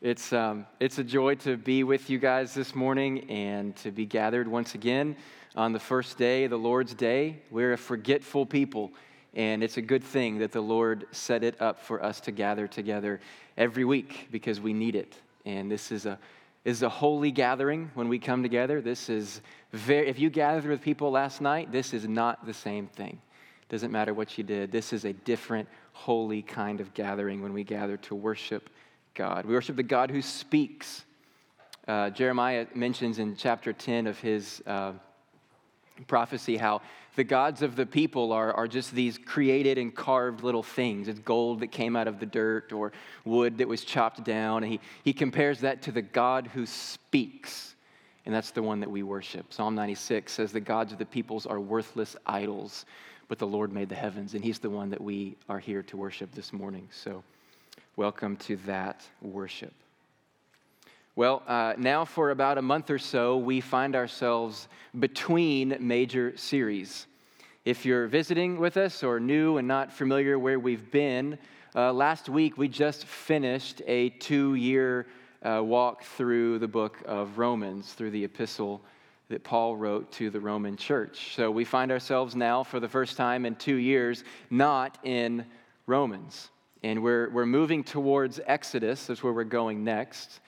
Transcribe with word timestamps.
It's, 0.00 0.32
um, 0.32 0.64
it's 0.78 0.98
a 0.98 1.04
joy 1.04 1.34
to 1.36 1.56
be 1.56 1.82
with 1.82 2.08
you 2.08 2.20
guys 2.20 2.54
this 2.54 2.72
morning 2.72 3.28
and 3.28 3.74
to 3.78 3.90
be 3.90 4.06
gathered 4.06 4.46
once 4.46 4.76
again 4.76 5.16
on 5.56 5.72
the 5.72 5.80
first 5.80 6.16
day, 6.16 6.46
the 6.46 6.56
Lord's 6.56 6.94
Day. 6.94 7.42
We're 7.50 7.72
a 7.72 7.76
forgetful 7.76 8.46
people, 8.46 8.92
and 9.34 9.60
it's 9.60 9.76
a 9.76 9.82
good 9.82 10.04
thing 10.04 10.38
that 10.38 10.52
the 10.52 10.60
Lord 10.60 11.06
set 11.10 11.42
it 11.42 11.60
up 11.60 11.80
for 11.80 12.00
us 12.00 12.20
to 12.20 12.30
gather 12.30 12.68
together 12.68 13.18
every 13.56 13.84
week 13.84 14.28
because 14.30 14.60
we 14.60 14.72
need 14.72 14.94
it. 14.94 15.16
And 15.44 15.68
this 15.68 15.90
is 15.90 16.06
a, 16.06 16.16
is 16.64 16.84
a 16.84 16.88
holy 16.88 17.32
gathering 17.32 17.90
when 17.94 18.08
we 18.08 18.20
come 18.20 18.44
together. 18.44 18.80
This 18.80 19.08
is 19.08 19.40
very, 19.72 20.06
if 20.06 20.20
you 20.20 20.30
gathered 20.30 20.66
with 20.66 20.80
people 20.80 21.10
last 21.10 21.40
night, 21.40 21.72
this 21.72 21.92
is 21.92 22.06
not 22.06 22.46
the 22.46 22.54
same 22.54 22.86
thing. 22.86 23.20
Doesn't 23.68 23.90
matter 23.90 24.14
what 24.14 24.38
you 24.38 24.44
did. 24.44 24.70
This 24.70 24.92
is 24.92 25.04
a 25.04 25.12
different, 25.12 25.68
holy 25.92 26.42
kind 26.42 26.80
of 26.80 26.94
gathering 26.94 27.42
when 27.42 27.52
we 27.52 27.64
gather 27.64 27.96
to 27.96 28.14
worship 28.14 28.70
God. 29.18 29.46
We 29.46 29.54
worship 29.54 29.74
the 29.74 29.82
God 29.82 30.12
who 30.12 30.22
speaks. 30.22 31.04
Uh, 31.88 32.08
Jeremiah 32.10 32.68
mentions 32.76 33.18
in 33.18 33.34
chapter 33.34 33.72
10 33.72 34.06
of 34.06 34.16
his 34.20 34.62
uh, 34.64 34.92
prophecy 36.06 36.56
how 36.56 36.82
the 37.16 37.24
gods 37.24 37.62
of 37.62 37.74
the 37.74 37.84
people 37.84 38.32
are, 38.32 38.52
are 38.52 38.68
just 38.68 38.92
these 38.92 39.18
created 39.18 39.76
and 39.76 39.92
carved 39.92 40.44
little 40.44 40.62
things. 40.62 41.08
It's 41.08 41.18
gold 41.18 41.58
that 41.60 41.72
came 41.72 41.96
out 41.96 42.06
of 42.06 42.20
the 42.20 42.26
dirt 42.26 42.72
or 42.72 42.92
wood 43.24 43.58
that 43.58 43.66
was 43.66 43.84
chopped 43.84 44.22
down. 44.22 44.62
And 44.62 44.72
he, 44.74 44.80
he 45.02 45.12
compares 45.12 45.58
that 45.62 45.82
to 45.82 45.90
the 45.90 46.02
God 46.02 46.46
who 46.54 46.64
speaks. 46.64 47.74
And 48.24 48.32
that's 48.32 48.52
the 48.52 48.62
one 48.62 48.78
that 48.78 48.90
we 48.90 49.02
worship. 49.02 49.52
Psalm 49.52 49.74
96 49.74 50.32
says, 50.32 50.52
The 50.52 50.60
gods 50.60 50.92
of 50.92 50.98
the 50.98 51.06
peoples 51.06 51.44
are 51.44 51.58
worthless 51.58 52.14
idols, 52.24 52.86
but 53.26 53.40
the 53.40 53.48
Lord 53.48 53.72
made 53.72 53.88
the 53.88 53.96
heavens. 53.96 54.34
And 54.34 54.44
he's 54.44 54.60
the 54.60 54.70
one 54.70 54.90
that 54.90 55.00
we 55.00 55.36
are 55.48 55.58
here 55.58 55.82
to 55.82 55.96
worship 55.96 56.30
this 56.36 56.52
morning. 56.52 56.86
So, 56.92 57.24
welcome 57.98 58.36
to 58.36 58.54
that 58.58 59.04
worship. 59.20 59.74
Well, 61.16 61.42
uh, 61.48 61.74
now 61.76 62.04
for 62.04 62.30
about 62.30 62.56
a 62.56 62.62
month 62.62 62.90
or 62.90 62.98
so, 63.00 63.38
we 63.38 63.60
find 63.60 63.96
ourselves 63.96 64.68
between 65.00 65.76
major 65.80 66.36
series. 66.36 67.08
If 67.64 67.84
you're 67.84 68.06
visiting 68.06 68.60
with 68.60 68.76
us 68.76 69.02
or 69.02 69.18
new 69.18 69.56
and 69.56 69.66
not 69.66 69.92
familiar 69.92 70.38
where 70.38 70.60
we've 70.60 70.92
been, 70.92 71.38
uh, 71.74 71.92
last 71.92 72.28
week 72.28 72.56
we 72.56 72.68
just 72.68 73.04
finished 73.04 73.82
a 73.84 74.10
two 74.10 74.54
year 74.54 75.08
uh, 75.42 75.60
walk 75.64 76.04
through 76.04 76.60
the 76.60 76.68
book 76.68 76.98
of 77.04 77.36
Romans, 77.36 77.94
through 77.94 78.12
the 78.12 78.22
epistle 78.22 78.80
that 79.28 79.42
Paul 79.42 79.76
wrote 79.76 80.12
to 80.12 80.30
the 80.30 80.38
Roman 80.38 80.76
church. 80.76 81.34
So 81.34 81.50
we 81.50 81.64
find 81.64 81.90
ourselves 81.90 82.36
now, 82.36 82.62
for 82.62 82.78
the 82.78 82.88
first 82.88 83.16
time 83.16 83.44
in 83.44 83.56
two 83.56 83.74
years, 83.74 84.22
not 84.50 84.98
in 85.02 85.44
Romans 85.88 86.50
and 86.82 87.02
we're, 87.02 87.30
we're 87.30 87.46
moving 87.46 87.84
towards 87.84 88.40
Exodus. 88.46 89.06
That's 89.06 89.22
where 89.22 89.32
we're 89.32 89.44
going 89.44 89.84
next. 89.84 90.40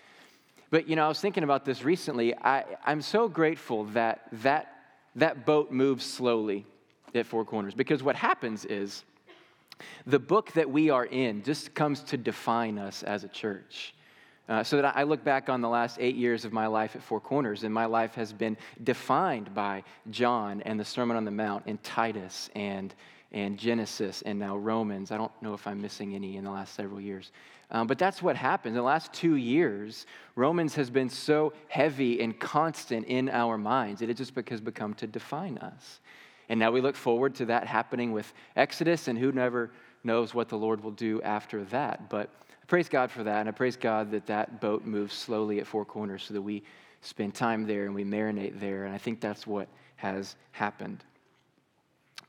But, 0.70 0.88
you 0.88 0.96
know, 0.96 1.04
I 1.04 1.08
was 1.08 1.20
thinking 1.20 1.42
about 1.42 1.64
this 1.64 1.82
recently. 1.84 2.36
I, 2.36 2.64
I'm 2.86 3.02
so 3.02 3.28
grateful 3.28 3.84
that, 3.86 4.28
that 4.44 4.76
that 5.16 5.44
boat 5.44 5.72
moves 5.72 6.04
slowly 6.04 6.66
at 7.14 7.26
Four 7.26 7.44
Corners 7.44 7.74
because 7.74 8.02
what 8.02 8.16
happens 8.16 8.64
is 8.64 9.04
the 10.06 10.18
book 10.18 10.52
that 10.52 10.70
we 10.70 10.90
are 10.90 11.06
in 11.06 11.42
just 11.42 11.74
comes 11.74 12.02
to 12.04 12.16
define 12.16 12.78
us 12.78 13.02
as 13.02 13.24
a 13.24 13.28
church. 13.28 13.94
Uh, 14.48 14.64
so 14.64 14.82
that 14.82 14.96
I 14.96 15.04
look 15.04 15.22
back 15.22 15.48
on 15.48 15.60
the 15.60 15.68
last 15.68 15.98
eight 16.00 16.16
years 16.16 16.44
of 16.44 16.52
my 16.52 16.66
life 16.66 16.96
at 16.96 17.02
Four 17.02 17.20
Corners, 17.20 17.62
and 17.62 17.72
my 17.72 17.86
life 17.86 18.16
has 18.16 18.32
been 18.32 18.56
defined 18.82 19.54
by 19.54 19.84
John 20.10 20.60
and 20.62 20.78
the 20.78 20.84
Sermon 20.84 21.16
on 21.16 21.24
the 21.24 21.30
Mount 21.30 21.64
and 21.66 21.80
Titus 21.84 22.50
and 22.56 22.92
and 23.32 23.58
Genesis 23.58 24.22
and 24.22 24.38
now 24.38 24.56
Romans. 24.56 25.12
I 25.12 25.16
don't 25.16 25.32
know 25.42 25.54
if 25.54 25.66
I'm 25.66 25.80
missing 25.80 26.14
any 26.14 26.36
in 26.36 26.44
the 26.44 26.50
last 26.50 26.74
several 26.74 27.00
years. 27.00 27.30
Um, 27.70 27.86
but 27.86 27.98
that's 27.98 28.20
what 28.20 28.36
happened. 28.36 28.74
In 28.74 28.76
the 28.76 28.82
last 28.82 29.12
two 29.12 29.36
years, 29.36 30.06
Romans 30.34 30.74
has 30.74 30.90
been 30.90 31.08
so 31.08 31.52
heavy 31.68 32.20
and 32.20 32.38
constant 32.38 33.06
in 33.06 33.28
our 33.28 33.56
minds. 33.56 34.02
It 34.02 34.12
just 34.14 34.34
because 34.34 34.60
become 34.60 34.94
to 34.94 35.06
define 35.06 35.58
us. 35.58 36.00
And 36.48 36.58
now 36.58 36.72
we 36.72 36.80
look 36.80 36.96
forward 36.96 37.36
to 37.36 37.46
that 37.46 37.68
happening 37.68 38.10
with 38.10 38.32
Exodus, 38.56 39.06
and 39.06 39.16
who 39.16 39.30
never 39.30 39.70
knows 40.02 40.34
what 40.34 40.48
the 40.48 40.58
Lord 40.58 40.82
will 40.82 40.90
do 40.90 41.22
after 41.22 41.62
that. 41.66 42.10
But 42.10 42.28
I 42.60 42.66
praise 42.66 42.88
God 42.88 43.12
for 43.12 43.22
that, 43.22 43.38
and 43.38 43.48
I 43.48 43.52
praise 43.52 43.76
God 43.76 44.10
that 44.10 44.26
that 44.26 44.60
boat 44.60 44.84
moves 44.84 45.14
slowly 45.14 45.60
at 45.60 45.66
Four 45.68 45.84
Corners 45.84 46.24
so 46.24 46.34
that 46.34 46.42
we 46.42 46.64
spend 47.02 47.34
time 47.34 47.66
there 47.66 47.84
and 47.84 47.94
we 47.94 48.04
marinate 48.04 48.58
there. 48.58 48.84
And 48.84 48.92
I 48.92 48.98
think 48.98 49.20
that's 49.20 49.46
what 49.46 49.68
has 49.94 50.34
happened. 50.50 51.04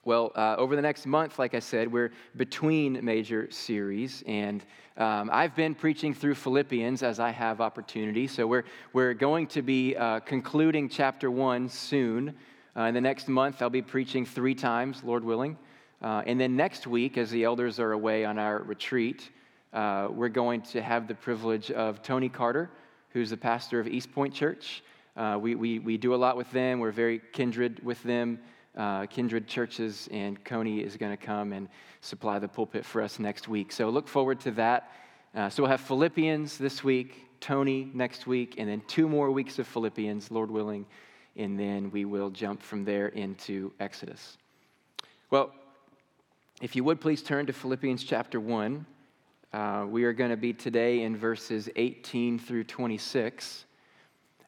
Well, 0.03 0.31
uh, 0.35 0.55
over 0.57 0.75
the 0.75 0.81
next 0.81 1.05
month, 1.05 1.37
like 1.37 1.53
I 1.53 1.59
said, 1.59 1.91
we're 1.91 2.11
between 2.35 3.05
major 3.05 3.51
series, 3.51 4.23
and 4.25 4.65
um, 4.97 5.29
I've 5.31 5.55
been 5.55 5.75
preaching 5.75 6.11
through 6.15 6.33
Philippians 6.33 7.03
as 7.03 7.19
I 7.19 7.29
have 7.29 7.61
opportunity. 7.61 8.25
So 8.25 8.47
we're, 8.47 8.63
we're 8.93 9.13
going 9.13 9.45
to 9.47 9.61
be 9.61 9.95
uh, 9.95 10.21
concluding 10.21 10.89
chapter 10.89 11.29
one 11.29 11.69
soon. 11.69 12.33
Uh, 12.75 12.85
in 12.85 12.95
the 12.95 13.01
next 13.01 13.27
month, 13.27 13.61
I'll 13.61 13.69
be 13.69 13.83
preaching 13.83 14.25
three 14.25 14.55
times, 14.55 15.03
Lord 15.03 15.23
willing. 15.23 15.55
Uh, 16.01 16.23
and 16.25 16.41
then 16.41 16.55
next 16.55 16.87
week, 16.87 17.19
as 17.19 17.29
the 17.29 17.43
elders 17.43 17.79
are 17.79 17.91
away 17.91 18.25
on 18.25 18.39
our 18.39 18.57
retreat, 18.63 19.29
uh, 19.71 20.07
we're 20.09 20.29
going 20.29 20.63
to 20.63 20.81
have 20.81 21.07
the 21.07 21.13
privilege 21.13 21.69
of 21.69 22.01
Tony 22.01 22.27
Carter, 22.27 22.71
who's 23.11 23.29
the 23.29 23.37
pastor 23.37 23.79
of 23.79 23.87
East 23.87 24.11
Point 24.11 24.33
Church. 24.33 24.81
Uh, 25.15 25.37
we, 25.39 25.53
we, 25.53 25.77
we 25.77 25.95
do 25.95 26.15
a 26.15 26.17
lot 26.17 26.37
with 26.37 26.49
them, 26.49 26.79
we're 26.79 26.89
very 26.89 27.21
kindred 27.33 27.83
with 27.83 28.01
them 28.01 28.39
uh, 28.77 29.05
kindred 29.07 29.47
churches, 29.47 30.07
and 30.11 30.37
Tony 30.45 30.79
is 30.79 30.97
going 30.97 31.11
to 31.11 31.23
come 31.23 31.53
and 31.53 31.67
supply 32.01 32.39
the 32.39 32.47
pulpit 32.47 32.85
for 32.85 33.01
us 33.01 33.19
next 33.19 33.47
week. 33.47 33.71
So 33.71 33.89
look 33.89 34.07
forward 34.07 34.39
to 34.41 34.51
that. 34.51 34.91
Uh, 35.35 35.49
so 35.49 35.63
we'll 35.63 35.71
have 35.71 35.81
Philippians 35.81 36.57
this 36.57 36.83
week, 36.83 37.25
Tony 37.39 37.89
next 37.93 38.27
week, 38.27 38.55
and 38.57 38.69
then 38.69 38.81
two 38.87 39.07
more 39.07 39.31
weeks 39.31 39.59
of 39.59 39.67
Philippians, 39.67 40.31
Lord 40.31 40.51
willing, 40.51 40.85
and 41.35 41.59
then 41.59 41.91
we 41.91 42.05
will 42.05 42.29
jump 42.29 42.61
from 42.61 42.83
there 42.83 43.07
into 43.07 43.71
Exodus. 43.79 44.37
Well, 45.29 45.53
if 46.61 46.75
you 46.75 46.83
would 46.83 47.01
please 47.01 47.23
turn 47.23 47.45
to 47.47 47.53
Philippians 47.53 48.03
chapter 48.03 48.39
1. 48.39 48.85
Uh, 49.53 49.85
we 49.89 50.05
are 50.05 50.13
going 50.13 50.29
to 50.29 50.37
be 50.37 50.53
today 50.53 51.01
in 51.03 51.17
verses 51.17 51.69
18 51.75 52.39
through 52.39 52.63
26. 52.63 53.65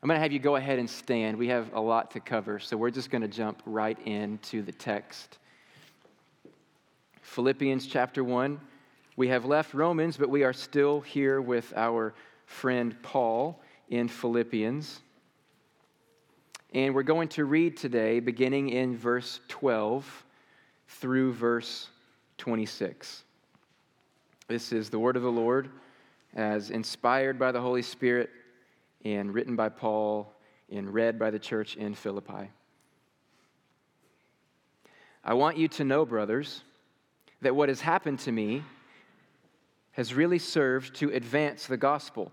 I'm 0.04 0.08
going 0.08 0.18
to 0.18 0.22
have 0.22 0.34
you 0.34 0.40
go 0.40 0.58
ahead 0.58 0.80
and 0.80 0.90
stand. 0.90 1.38
We 1.38 1.48
have 1.48 1.74
a 1.74 1.80
lot 1.80 2.12
to 2.12 2.20
cover, 2.20 2.60
so 2.60 2.76
we're 2.76 2.92
just 2.92 3.10
going 3.10 3.22
to 3.22 3.28
jump 3.30 3.62
right 3.66 3.98
into 4.06 4.62
the 4.62 4.74
text. 4.74 5.38
Philippians 7.22 7.88
chapter 7.88 8.22
1. 8.22 8.60
We 9.16 9.30
have 9.30 9.46
left 9.46 9.74
Romans, 9.74 10.18
but 10.18 10.30
we 10.30 10.44
are 10.44 10.52
still 10.52 11.00
here 11.00 11.40
with 11.40 11.72
our 11.78 12.14
friend 12.48 13.02
Paul 13.02 13.62
in 13.88 14.10
Philippians. 14.10 15.00
And 16.74 16.94
we're 16.94 17.04
going 17.04 17.30
to 17.30 17.46
read 17.46 17.78
today, 17.78 18.20
beginning 18.20 18.72
in 18.72 18.98
verse 18.98 19.40
12 19.48 20.26
through 20.90 21.32
verse 21.32 21.88
26. 22.40 23.24
This 24.50 24.74
is 24.74 24.90
the 24.90 25.00
word 25.00 25.16
of 25.16 25.24
the 25.24 25.32
Lord 25.32 25.70
as 26.36 26.72
inspired 26.72 27.40
by 27.40 27.54
the 27.54 27.62
Holy 27.62 27.84
Spirit 27.84 28.30
and 29.04 29.34
written 29.34 29.56
by 29.56 29.70
Paul 29.70 30.34
and 30.72 30.94
read 30.94 31.20
by 31.20 31.30
the 31.32 31.40
church 31.40 31.76
in 31.76 31.94
Philippi. 31.94 32.50
I 35.24 35.34
want 35.34 35.58
you 35.58 35.68
to 35.70 35.84
know, 35.84 36.06
brothers, 36.06 36.62
that 37.42 37.56
what 37.56 37.70
has 37.70 37.82
happened 37.82 38.20
to 38.20 38.32
me 38.32 38.64
has 39.92 40.14
really 40.14 40.40
served 40.40 40.96
to 40.96 41.10
advance 41.12 41.68
the 41.68 41.78
gospel, 41.78 42.32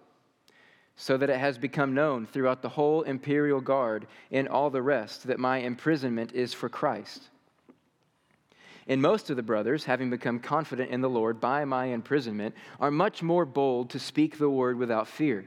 so 0.96 1.16
that 1.16 1.30
it 1.30 1.38
has 1.38 1.56
become 1.56 1.94
known 1.94 2.26
throughout 2.26 2.62
the 2.62 2.68
whole 2.68 3.02
imperial 3.02 3.60
guard 3.60 4.06
and 4.30 4.48
all 4.48 4.70
the 4.70 4.82
rest 4.82 5.26
that 5.26 5.38
my 5.38 5.58
imprisonment 5.58 6.32
is 6.32 6.52
for 6.52 6.68
Christ. 6.68 7.22
And 8.86 9.00
most 9.00 9.30
of 9.30 9.36
the 9.36 9.42
brothers, 9.42 9.84
having 9.84 10.10
become 10.10 10.40
confident 10.40 10.90
in 10.90 11.00
the 11.00 11.08
Lord 11.08 11.40
by 11.40 11.64
my 11.64 11.86
imprisonment, 11.86 12.54
are 12.80 12.90
much 12.90 13.22
more 13.22 13.44
bold 13.44 13.90
to 13.90 13.98
speak 13.98 14.36
the 14.36 14.50
word 14.50 14.76
without 14.76 15.06
fear. 15.06 15.46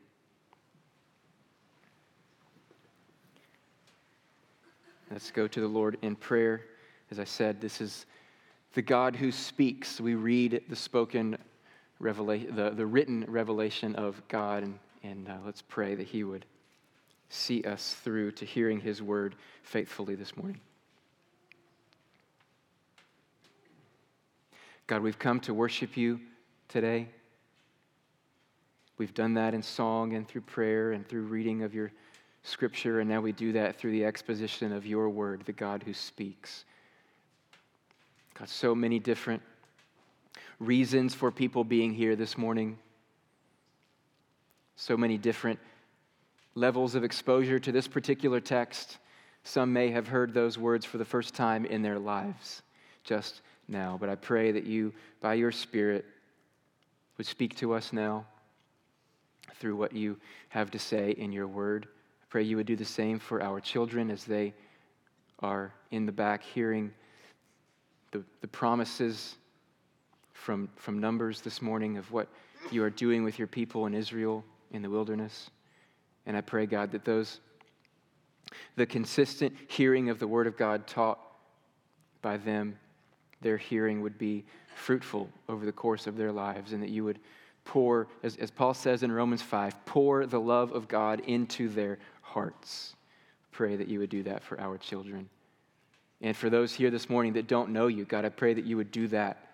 Let's 5.11 5.29
go 5.29 5.45
to 5.45 5.59
the 5.59 5.67
Lord 5.67 5.97
in 6.01 6.15
prayer. 6.15 6.61
As 7.11 7.19
I 7.19 7.25
said, 7.25 7.59
this 7.59 7.81
is 7.81 8.05
the 8.73 8.81
God 8.81 9.13
who 9.13 9.29
speaks. 9.29 9.99
We 9.99 10.15
read 10.15 10.63
the 10.69 10.75
spoken 10.75 11.37
revelation, 11.99 12.55
the, 12.55 12.69
the 12.69 12.85
written 12.85 13.25
revelation 13.27 13.93
of 13.95 14.21
God, 14.29 14.63
and, 14.63 14.79
and 15.03 15.27
uh, 15.27 15.33
let's 15.45 15.61
pray 15.61 15.95
that 15.95 16.07
He 16.07 16.23
would 16.23 16.45
see 17.27 17.61
us 17.63 17.93
through 18.05 18.31
to 18.33 18.45
hearing 18.45 18.79
His 18.79 19.01
word 19.01 19.35
faithfully 19.63 20.15
this 20.15 20.37
morning. 20.37 20.61
God, 24.87 25.01
we've 25.01 25.19
come 25.19 25.41
to 25.41 25.53
worship 25.53 25.97
you 25.97 26.21
today. 26.69 27.09
We've 28.97 29.13
done 29.13 29.33
that 29.33 29.53
in 29.53 29.61
song 29.61 30.13
and 30.13 30.25
through 30.25 30.41
prayer 30.41 30.93
and 30.93 31.05
through 31.05 31.23
reading 31.23 31.63
of 31.63 31.73
your 31.73 31.91
scripture, 32.43 32.99
and 32.99 33.09
now 33.09 33.21
we 33.21 33.31
do 33.31 33.53
that 33.53 33.77
through 33.77 33.91
the 33.91 34.05
exposition 34.05 34.71
of 34.71 34.85
your 34.85 35.09
word, 35.09 35.43
the 35.45 35.51
God 35.51 35.83
who 35.83 35.93
speaks. 35.93 36.65
God, 38.33 38.49
so 38.49 38.73
many 38.73 38.99
different 38.99 39.41
reasons 40.59 41.13
for 41.13 41.31
people 41.31 41.63
being 41.63 41.93
here 41.93 42.15
this 42.15 42.37
morning, 42.37 42.77
so 44.75 44.97
many 44.97 45.17
different 45.17 45.59
levels 46.55 46.95
of 46.95 47.03
exposure 47.03 47.59
to 47.59 47.71
this 47.71 47.87
particular 47.87 48.39
text. 48.39 48.97
Some 49.43 49.73
may 49.73 49.89
have 49.91 50.07
heard 50.07 50.33
those 50.33 50.57
words 50.57 50.85
for 50.85 50.97
the 50.97 51.05
first 51.05 51.33
time 51.33 51.65
in 51.65 51.81
their 51.81 51.99
lives 51.99 52.61
just 53.03 53.41
now, 53.67 53.97
but 53.99 54.09
I 54.09 54.15
pray 54.15 54.51
that 54.51 54.65
you, 54.65 54.93
by 55.21 55.35
your 55.35 55.51
Spirit, 55.51 56.05
would 57.17 57.27
speak 57.27 57.55
to 57.57 57.73
us 57.73 57.93
now 57.93 58.25
through 59.55 59.75
what 59.75 59.93
you 59.93 60.17
have 60.49 60.71
to 60.71 60.79
say 60.79 61.11
in 61.11 61.31
your 61.31 61.47
word. 61.47 61.87
Pray 62.31 62.43
you 62.43 62.55
would 62.55 62.65
do 62.65 62.77
the 62.77 62.85
same 62.85 63.19
for 63.19 63.43
our 63.43 63.59
children 63.59 64.09
as 64.09 64.23
they 64.23 64.53
are 65.39 65.73
in 65.91 66.05
the 66.05 66.13
back 66.13 66.41
hearing 66.41 66.89
the, 68.11 68.23
the 68.39 68.47
promises 68.47 69.35
from, 70.31 70.69
from 70.77 70.97
Numbers 70.97 71.41
this 71.41 71.61
morning 71.61 71.97
of 71.97 72.09
what 72.09 72.29
you 72.71 72.83
are 72.83 72.89
doing 72.89 73.25
with 73.25 73.37
your 73.37 73.49
people 73.49 73.85
in 73.85 73.93
Israel 73.93 74.45
in 74.71 74.81
the 74.81 74.89
wilderness. 74.89 75.49
And 76.25 76.37
I 76.37 76.41
pray, 76.41 76.65
God, 76.65 76.93
that 76.93 77.03
those, 77.03 77.41
the 78.77 78.85
consistent 78.85 79.53
hearing 79.67 80.09
of 80.09 80.17
the 80.17 80.27
Word 80.27 80.47
of 80.47 80.55
God 80.55 80.87
taught 80.87 81.19
by 82.21 82.37
them, 82.37 82.79
their 83.41 83.57
hearing 83.57 84.01
would 84.03 84.17
be 84.17 84.45
fruitful 84.73 85.29
over 85.49 85.65
the 85.65 85.71
course 85.73 86.07
of 86.07 86.15
their 86.15 86.31
lives, 86.31 86.71
and 86.71 86.81
that 86.81 86.91
you 86.91 87.03
would 87.03 87.19
pour, 87.65 88.07
as, 88.23 88.37
as 88.37 88.51
Paul 88.51 88.73
says 88.73 89.03
in 89.03 89.11
Romans 89.11 89.41
5, 89.41 89.85
pour 89.85 90.25
the 90.25 90.39
love 90.39 90.71
of 90.71 90.87
God 90.87 91.19
into 91.21 91.67
their 91.67 91.99
hearts. 92.33 92.95
Pray 93.51 93.75
that 93.75 93.87
you 93.87 93.99
would 93.99 94.09
do 94.09 94.23
that 94.23 94.43
for 94.43 94.59
our 94.59 94.77
children. 94.77 95.29
And 96.21 96.37
for 96.37 96.49
those 96.49 96.73
here 96.73 96.91
this 96.91 97.09
morning 97.09 97.33
that 97.33 97.47
don't 97.47 97.71
know 97.71 97.87
you, 97.87 98.05
God, 98.05 98.25
I 98.25 98.29
pray 98.29 98.53
that 98.53 98.65
you 98.65 98.77
would 98.77 98.91
do 98.91 99.07
that. 99.09 99.47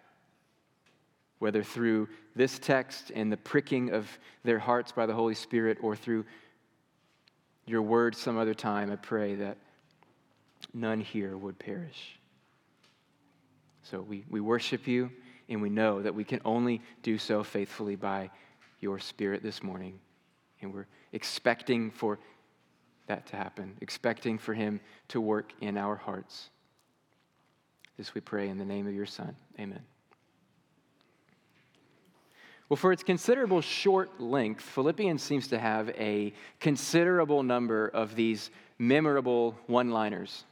Whether 1.39 1.63
through 1.63 2.09
this 2.35 2.59
text 2.59 3.11
and 3.13 3.31
the 3.31 3.37
pricking 3.37 3.91
of 3.91 4.07
their 4.43 4.59
hearts 4.59 4.91
by 4.91 5.05
the 5.05 5.13
Holy 5.13 5.35
Spirit 5.35 5.77
or 5.81 5.95
through 5.95 6.25
your 7.65 7.81
word 7.81 8.15
some 8.15 8.37
other 8.37 8.53
time, 8.53 8.91
I 8.91 8.95
pray 8.95 9.35
that 9.35 9.57
none 10.73 10.99
here 10.99 11.37
would 11.37 11.57
perish. 11.59 12.19
So 13.83 14.01
we, 14.01 14.25
we 14.29 14.41
worship 14.41 14.87
you 14.87 15.11
and 15.49 15.61
we 15.61 15.69
know 15.69 16.01
that 16.01 16.13
we 16.13 16.23
can 16.23 16.41
only 16.43 16.81
do 17.03 17.17
so 17.17 17.43
faithfully 17.43 17.95
by 17.95 18.29
your 18.79 18.99
Spirit 18.99 19.41
this 19.43 19.63
morning. 19.63 19.99
And 20.61 20.73
we're 20.73 20.87
expecting 21.13 21.91
for 21.91 22.19
that 23.07 23.25
to 23.27 23.35
happen, 23.35 23.75
expecting 23.81 24.37
for 24.37 24.53
Him 24.53 24.79
to 25.09 25.19
work 25.19 25.53
in 25.61 25.77
our 25.77 25.95
hearts. 25.95 26.49
This 27.97 28.13
we 28.13 28.21
pray 28.21 28.49
in 28.49 28.57
the 28.57 28.65
name 28.65 28.87
of 28.87 28.93
your 28.93 29.05
Son. 29.05 29.35
Amen. 29.59 29.81
Well, 32.69 32.77
for 32.77 32.91
its 32.91 33.01
considerable 33.01 33.61
short 33.61 34.19
length, 34.19 34.61
Philippians 34.61 35.23
seems 35.23 35.47
to 35.47 35.57
have 35.57 35.89
a 35.89 36.33
considerable 36.59 37.41
number 37.41 37.87
of 37.87 38.13
these 38.15 38.51
memorable 38.77 39.55
one 39.67 39.91
liners. 39.91 40.43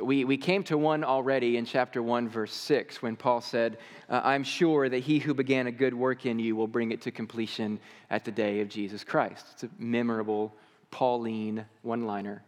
We, 0.00 0.24
we 0.24 0.36
came 0.36 0.62
to 0.64 0.78
one 0.78 1.04
already 1.04 1.56
in 1.56 1.64
chapter 1.64 2.02
1, 2.02 2.28
verse 2.28 2.52
6, 2.52 3.02
when 3.02 3.16
Paul 3.16 3.40
said, 3.40 3.78
uh, 4.08 4.20
I'm 4.22 4.44
sure 4.44 4.88
that 4.88 4.98
he 4.98 5.18
who 5.18 5.34
began 5.34 5.66
a 5.66 5.72
good 5.72 5.94
work 5.94 6.26
in 6.26 6.38
you 6.38 6.54
will 6.54 6.66
bring 6.68 6.92
it 6.92 7.00
to 7.02 7.10
completion 7.10 7.80
at 8.10 8.24
the 8.24 8.30
day 8.30 8.60
of 8.60 8.68
Jesus 8.68 9.02
Christ. 9.02 9.46
It's 9.52 9.62
a 9.64 9.70
memorable 9.78 10.54
Pauline 10.90 11.64
one 11.82 12.06
liner. 12.06 12.42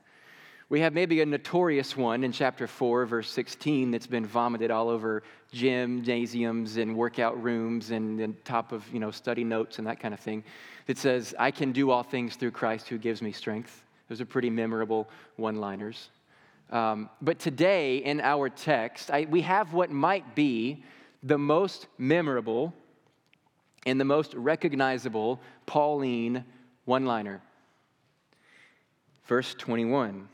We 0.70 0.80
have 0.80 0.92
maybe 0.92 1.22
a 1.22 1.26
notorious 1.26 1.96
one 1.96 2.24
in 2.24 2.32
chapter 2.32 2.66
4, 2.66 3.06
verse 3.06 3.30
16, 3.30 3.90
that's 3.90 4.06
been 4.06 4.26
vomited 4.26 4.70
all 4.70 4.90
over 4.90 5.22
gymnasiums 5.50 6.76
and 6.76 6.94
workout 6.94 7.42
rooms 7.42 7.90
and, 7.90 8.20
and 8.20 8.44
top 8.44 8.72
of 8.72 8.86
you 8.92 9.00
know, 9.00 9.10
study 9.10 9.44
notes 9.44 9.78
and 9.78 9.86
that 9.86 9.98
kind 9.98 10.12
of 10.12 10.20
thing, 10.20 10.44
that 10.86 10.98
says, 10.98 11.34
I 11.38 11.50
can 11.52 11.72
do 11.72 11.90
all 11.90 12.02
things 12.02 12.36
through 12.36 12.50
Christ 12.50 12.88
who 12.88 12.98
gives 12.98 13.22
me 13.22 13.32
strength. 13.32 13.82
Those 14.10 14.20
are 14.20 14.26
pretty 14.26 14.50
memorable 14.50 15.08
one 15.36 15.56
liners. 15.56 16.10
Um, 16.70 17.08
but 17.22 17.38
today 17.38 17.98
in 17.98 18.20
our 18.20 18.50
text, 18.50 19.10
I, 19.10 19.26
we 19.30 19.40
have 19.42 19.72
what 19.72 19.90
might 19.90 20.34
be 20.34 20.84
the 21.22 21.38
most 21.38 21.86
memorable 21.96 22.74
and 23.86 23.98
the 23.98 24.04
most 24.04 24.34
recognizable 24.34 25.40
Pauline 25.64 26.44
one 26.84 27.06
liner. 27.06 27.40
Verse 29.28 29.54
21 29.54 30.26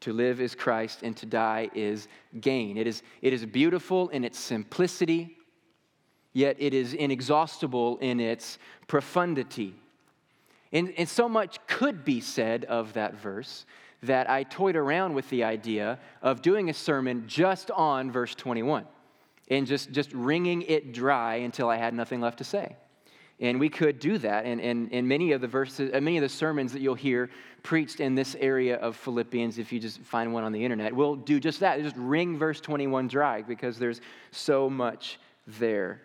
To 0.00 0.12
live 0.12 0.40
is 0.40 0.54
Christ, 0.54 1.02
and 1.02 1.16
to 1.16 1.26
die 1.26 1.68
is 1.74 2.08
gain. 2.40 2.78
It 2.78 2.86
is, 2.86 3.02
it 3.20 3.32
is 3.32 3.44
beautiful 3.44 4.08
in 4.10 4.24
its 4.24 4.38
simplicity, 4.38 5.36
yet 6.32 6.56
it 6.60 6.72
is 6.72 6.94
inexhaustible 6.94 7.98
in 7.98 8.20
its 8.20 8.58
profundity. 8.86 9.74
And, 10.72 10.94
and 10.96 11.08
so 11.08 11.28
much 11.28 11.58
could 11.66 12.04
be 12.04 12.20
said 12.20 12.64
of 12.64 12.92
that 12.94 13.14
verse 13.14 13.66
that 14.02 14.30
I 14.30 14.44
toyed 14.44 14.76
around 14.76 15.14
with 15.14 15.28
the 15.30 15.44
idea 15.44 15.98
of 16.22 16.42
doing 16.42 16.70
a 16.70 16.74
sermon 16.74 17.24
just 17.26 17.70
on 17.70 18.10
verse 18.10 18.34
21 18.34 18.84
and 19.48 19.66
just, 19.66 19.92
just 19.92 20.12
wringing 20.12 20.62
it 20.62 20.92
dry 20.92 21.36
until 21.36 21.68
I 21.68 21.76
had 21.76 21.94
nothing 21.94 22.20
left 22.20 22.38
to 22.38 22.44
say. 22.44 22.76
And 23.40 23.58
we 23.58 23.68
could 23.68 23.98
do 23.98 24.18
that. 24.18 24.44
And, 24.44 24.60
and, 24.60 24.92
and 24.92 25.08
many 25.08 25.32
of 25.32 25.40
the 25.40 25.48
verses, 25.48 25.90
uh, 25.92 26.00
many 26.00 26.16
of 26.16 26.22
the 26.22 26.28
sermons 26.28 26.72
that 26.72 26.80
you'll 26.80 26.94
hear 26.94 27.30
preached 27.62 28.00
in 28.00 28.14
this 28.14 28.36
area 28.38 28.76
of 28.76 28.96
Philippians, 28.96 29.58
if 29.58 29.72
you 29.72 29.80
just 29.80 30.00
find 30.00 30.32
one 30.32 30.44
on 30.44 30.52
the 30.52 30.62
internet, 30.62 30.94
will 30.94 31.16
do 31.16 31.40
just 31.40 31.60
that. 31.60 31.82
Just 31.82 31.96
wring 31.96 32.38
verse 32.38 32.60
21 32.60 33.08
dry 33.08 33.42
because 33.42 33.78
there's 33.78 34.00
so 34.30 34.70
much 34.70 35.18
there. 35.46 36.00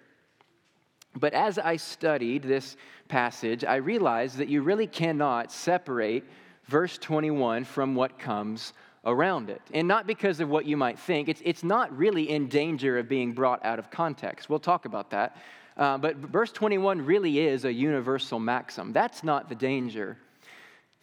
But 1.15 1.33
as 1.33 1.59
I 1.59 1.75
studied 1.75 2.43
this 2.43 2.77
passage, 3.07 3.63
I 3.63 3.75
realized 3.75 4.38
that 4.38 4.48
you 4.48 4.62
really 4.62 4.88
cannot 4.88 5.51
separate 5.51 6.24
verse 6.65 6.98
21 6.98 7.63
from 7.63 7.95
what 7.95 8.19
comes 8.19 8.74
around 9.05 9.50
it. 9.50 9.62
And 9.74 9.88
not 9.88 10.05
because 10.05 10.39
of 10.39 10.50
what 10.50 10.65
you 10.65 10.77
might 10.77 11.00
think, 11.00 11.29
it's, 11.29 11.41
it's 11.43 11.63
not 11.63 11.95
really 11.98 12.29
in 12.29 12.48
danger 12.48 12.98
of 13.00 13.09
being 13.09 13.33
brought 13.33 13.63
out 13.65 13.79
of 13.79 13.89
context. 13.89 14.50
We'll 14.50 14.59
talk 14.59 14.86
about 14.86 15.09
that. 15.12 15.38
Uh, 15.79 15.98
but 15.98 16.17
verse 16.17 16.51
21 16.51 17.05
really 17.05 17.39
is 17.39 17.63
a 17.63 17.71
universal 17.71 18.38
maxim. 18.38 18.91
That's 18.91 19.24
not 19.24 19.48
the 19.48 19.55
danger. 19.55 20.17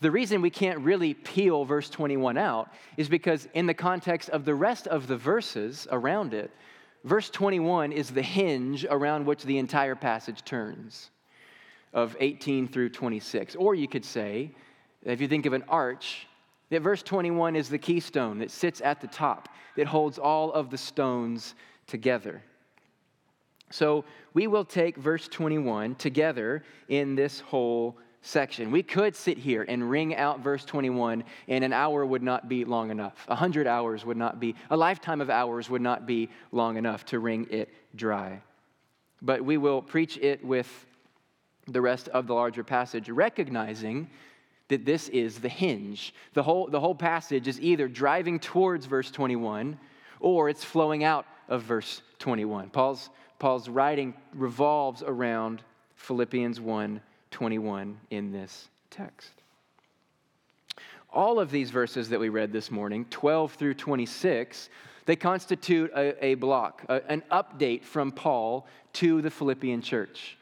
The 0.01 0.11
reason 0.11 0.43
we 0.43 0.51
can't 0.51 0.81
really 0.81 1.15
peel 1.15 1.65
verse 1.65 1.89
21 1.89 2.37
out 2.37 2.71
is 2.99 3.09
because, 3.09 3.49
in 3.55 3.65
the 3.65 3.73
context 3.73 4.29
of 4.29 4.45
the 4.45 4.55
rest 4.55 4.87
of 4.87 5.07
the 5.07 5.17
verses 5.17 5.89
around 5.91 6.35
it, 6.35 6.51
verse 7.05 7.31
21 7.31 7.91
is 7.91 8.11
the 8.11 8.21
hinge 8.21 8.85
around 8.85 9.25
which 9.25 9.45
the 9.45 9.57
entire 9.57 9.95
passage 9.95 10.45
turns 10.45 11.09
of 11.95 12.15
18 12.21 12.69
through 12.69 12.91
26. 12.91 13.57
Or 13.57 13.75
you 13.75 13.89
could 13.89 14.05
say, 14.05 14.51
if 15.05 15.23
you 15.23 15.29
think 15.29 15.47
of 15.47 15.55
an 15.55 15.65
arch, 15.71 16.27
that 16.69 16.83
verse 16.83 17.03
21 17.03 17.57
is 17.57 17.71
the 17.71 17.79
keystone 17.79 18.41
that 18.41 18.51
sits 18.51 18.83
at 18.83 19.01
the 19.01 19.07
top, 19.07 19.49
that 19.77 19.87
holds 19.87 20.19
all 20.19 20.53
of 20.53 20.69
the 20.69 20.77
stones 20.77 21.55
together. 21.87 22.43
So 23.71 24.05
we 24.35 24.47
will 24.47 24.65
take 24.65 24.97
verse 24.97 25.29
21 25.29 25.97
together 25.97 26.63
in 26.89 27.15
this 27.15 27.41
whole 27.41 27.97
section. 28.23 28.71
We 28.71 28.83
could 28.83 29.15
sit 29.15 29.39
here 29.39 29.65
and 29.69 29.89
wring 29.89 30.17
out 30.17 30.41
verse 30.41 30.65
21, 30.65 31.25
and 31.49 31.65
an 31.65 31.73
hour 31.73 32.05
would 32.05 32.23
not 32.23 32.49
be 32.49 32.65
long 32.65 32.91
enough. 32.91 33.25
A 33.29 33.35
hundred 33.35 33.67
hours 33.67 34.05
would 34.05 34.17
not 34.17 34.41
be, 34.41 34.55
a 34.71 34.77
lifetime 34.77 35.21
of 35.21 35.31
hours 35.31 35.71
would 35.71 35.83
not 35.83 36.07
be 36.07 36.29
long 36.53 36.77
enough 36.77 37.05
to 37.07 37.19
wring 37.19 37.47
it 37.51 37.69
dry. 37.95 38.41
But 39.23 39.45
we 39.45 39.57
will 39.57 39.81
preach 39.81 40.19
it 40.19 40.45
with 40.45 40.87
the 41.67 41.81
rest 41.81 42.09
of 42.09 42.27
the 42.27 42.35
larger 42.35 42.65
passage, 42.65 43.09
recognizing 43.09 44.11
that 44.69 44.85
this 44.85 45.09
is 45.09 45.39
the 45.39 45.49
hinge. 45.49 46.13
The 46.35 46.43
whole, 46.43 46.69
the 46.69 46.81
whole 46.81 46.95
passage 46.95 47.49
is 47.49 47.61
either 47.61 47.89
driving 47.89 48.41
towards 48.41 48.87
verse 48.87 49.11
21 49.11 49.79
or 50.21 50.49
it's 50.49 50.65
flowing 50.65 51.05
out 51.05 51.27
of 51.49 51.63
verse 51.63 52.03
21. 52.19 52.71
Paul's, 52.71 53.11
Paul's 53.39 53.69
writing 53.69 54.15
revolves 54.35 55.03
around 55.03 55.63
Philippians 55.95 56.61
1 56.61 57.01
21 57.31 57.99
in 58.11 58.33
this 58.33 58.69
text. 58.89 59.31
All 61.13 61.39
of 61.39 61.51
these 61.51 61.71
verses 61.71 62.09
that 62.09 62.21
we 62.21 62.29
read 62.29 62.53
this 62.53 62.71
morning, 62.71 63.05
12 63.11 63.53
through 63.55 63.75
26, 63.75 64.71
they 65.05 65.17
constitute 65.17 65.91
a, 65.95 66.25
a 66.25 66.35
block, 66.35 66.85
a, 66.89 67.03
an 67.11 67.23
update 67.31 67.85
from 67.85 68.11
Paul 68.11 68.67
to 68.95 69.21
the 69.21 69.31
Philippian 69.31 69.83
church. 69.83 70.37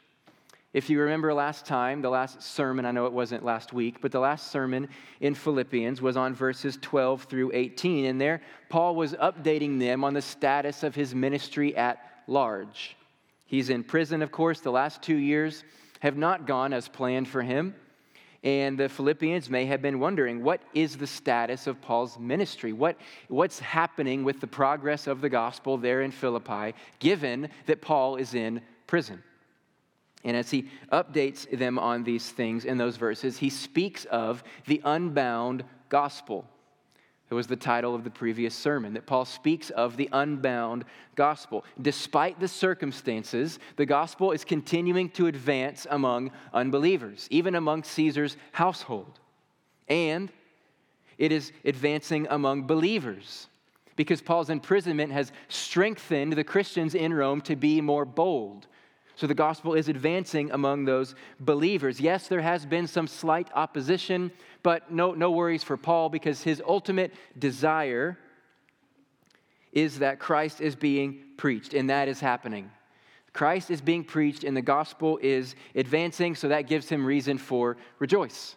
If 0.73 0.89
you 0.89 0.99
remember 0.99 1.33
last 1.33 1.65
time, 1.65 2.01
the 2.01 2.09
last 2.09 2.41
sermon, 2.41 2.85
I 2.85 2.91
know 2.91 3.05
it 3.05 3.13
wasn't 3.13 3.45
last 3.45 3.71
week, 3.71 4.01
but 4.01 4.11
the 4.11 4.19
last 4.19 4.51
sermon 4.51 4.89
in 5.21 5.33
Philippians 5.33 6.01
was 6.01 6.17
on 6.17 6.33
verses 6.33 6.77
12 6.81 7.23
through 7.23 7.51
18. 7.53 8.05
And 8.05 8.19
there, 8.19 8.41
Paul 8.67 8.95
was 8.95 9.13
updating 9.13 9.79
them 9.79 10.03
on 10.03 10.13
the 10.13 10.21
status 10.21 10.83
of 10.83 10.93
his 10.93 11.15
ministry 11.15 11.77
at 11.77 12.14
large. 12.27 12.95
He's 13.45 13.69
in 13.69 13.83
prison, 13.83 14.21
of 14.21 14.31
course. 14.31 14.59
The 14.59 14.71
last 14.71 15.01
two 15.01 15.15
years 15.15 15.63
have 15.99 16.17
not 16.17 16.47
gone 16.47 16.73
as 16.73 16.87
planned 16.87 17.27
for 17.27 17.41
him. 17.41 17.75
And 18.43 18.77
the 18.77 18.89
Philippians 18.89 19.49
may 19.49 19.65
have 19.65 19.81
been 19.81 19.99
wondering 19.99 20.43
what 20.43 20.61
is 20.75 20.97
the 20.97 21.07
status 21.07 21.65
of 21.65 21.81
Paul's 21.81 22.19
ministry? 22.19 22.73
What, 22.73 22.97
what's 23.27 23.59
happening 23.59 24.23
with 24.23 24.39
the 24.39 24.47
progress 24.47 25.07
of 25.07 25.19
the 25.19 25.29
gospel 25.29 25.77
there 25.77 26.03
in 26.03 26.11
Philippi, 26.11 26.75
given 26.99 27.49
that 27.65 27.81
Paul 27.81 28.17
is 28.17 28.35
in 28.35 28.61
prison? 28.85 29.23
And 30.23 30.37
as 30.37 30.51
he 30.51 30.69
updates 30.91 31.49
them 31.57 31.79
on 31.79 32.03
these 32.03 32.29
things 32.31 32.65
in 32.65 32.77
those 32.77 32.97
verses, 32.97 33.37
he 33.37 33.49
speaks 33.49 34.05
of 34.05 34.43
the 34.67 34.81
unbound 34.83 35.63
gospel. 35.89 36.47
It 37.29 37.33
was 37.33 37.47
the 37.47 37.55
title 37.55 37.95
of 37.95 38.03
the 38.03 38.11
previous 38.11 38.53
sermon 38.53 38.93
that 38.93 39.07
Paul 39.07 39.25
speaks 39.25 39.71
of 39.71 39.97
the 39.97 40.09
unbound 40.11 40.85
gospel. 41.15 41.65
Despite 41.81 42.39
the 42.39 42.47
circumstances, 42.47 43.57
the 43.77 43.85
gospel 43.85 44.31
is 44.31 44.45
continuing 44.45 45.09
to 45.11 45.27
advance 45.27 45.87
among 45.89 46.31
unbelievers, 46.53 47.27
even 47.31 47.55
among 47.55 47.83
Caesar's 47.83 48.37
household. 48.51 49.19
And 49.87 50.31
it 51.17 51.31
is 51.31 51.51
advancing 51.63 52.27
among 52.29 52.67
believers 52.67 53.47
because 53.95 54.21
Paul's 54.21 54.49
imprisonment 54.49 55.11
has 55.11 55.31
strengthened 55.47 56.33
the 56.33 56.43
Christians 56.43 56.95
in 56.95 57.13
Rome 57.13 57.41
to 57.41 57.55
be 57.55 57.81
more 57.81 58.05
bold, 58.05 58.67
so 59.15 59.27
the 59.27 59.33
gospel 59.33 59.73
is 59.73 59.87
advancing 59.87 60.51
among 60.51 60.85
those 60.85 61.15
believers. 61.39 61.99
Yes, 61.99 62.27
there 62.27 62.41
has 62.41 62.65
been 62.65 62.87
some 62.87 63.07
slight 63.07 63.49
opposition, 63.55 64.31
but 64.61 64.91
no, 64.91 65.13
no 65.13 65.31
worries 65.31 65.63
for 65.63 65.77
Paul 65.77 66.09
because 66.09 66.41
his 66.41 66.61
ultimate 66.65 67.13
desire 67.39 68.17
is 69.71 69.99
that 69.99 70.19
Christ 70.19 70.61
is 70.61 70.75
being 70.75 71.21
preached, 71.37 71.73
and 71.73 71.89
that 71.89 72.07
is 72.07 72.19
happening. 72.19 72.71
Christ 73.33 73.69
is 73.69 73.81
being 73.81 74.03
preached, 74.03 74.43
and 74.43 74.55
the 74.55 74.61
gospel 74.61 75.19
is 75.21 75.55
advancing, 75.75 76.35
so 76.35 76.47
that 76.47 76.67
gives 76.67 76.87
him 76.87 77.05
reason 77.05 77.37
for 77.37 77.75
rejoice. 77.99 78.55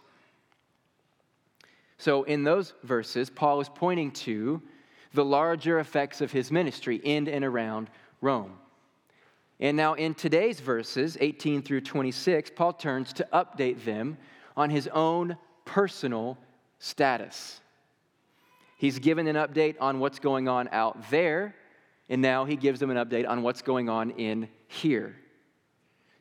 So, 1.99 2.23
in 2.23 2.45
those 2.45 2.75
verses, 2.85 3.29
Paul 3.29 3.61
is 3.61 3.69
pointing 3.69 4.13
to 4.13 4.63
the 5.15 5.25
larger 5.25 5.81
effects 5.81 6.21
of 6.21 6.31
his 6.31 6.53
ministry 6.53 7.01
in 7.03 7.27
and 7.27 7.45
around 7.45 7.91
Rome. 8.21 8.53
And 9.61 9.77
now, 9.77 9.95
in 9.95 10.15
today's 10.15 10.61
verses, 10.61 11.17
18 11.21 11.63
through 11.63 11.81
26, 11.81 12.51
Paul 12.55 12.75
turns 12.75 13.13
to 13.15 13.27
update 13.33 13.85
them 13.85 14.17
on 14.57 14.71
his 14.71 14.87
own 14.89 15.37
personal 15.65 16.39
status. 16.79 17.61
He's 18.77 19.01
given 19.01 19.27
an 19.27 19.35
update 19.35 19.75
on 19.81 19.99
what's 19.99 20.21
going 20.21 20.49
on 20.49 20.69
out 20.71 21.11
there, 21.11 21.57
and 22.09 22.23
now 22.23 22.45
he 22.45 22.55
gives 22.55 22.79
them 22.79 22.91
an 22.91 22.97
update 22.97 23.29
on 23.29 23.43
what's 23.43 23.63
going 23.63 23.89
on 23.89 24.11
in 24.13 24.49
here. 24.69 25.17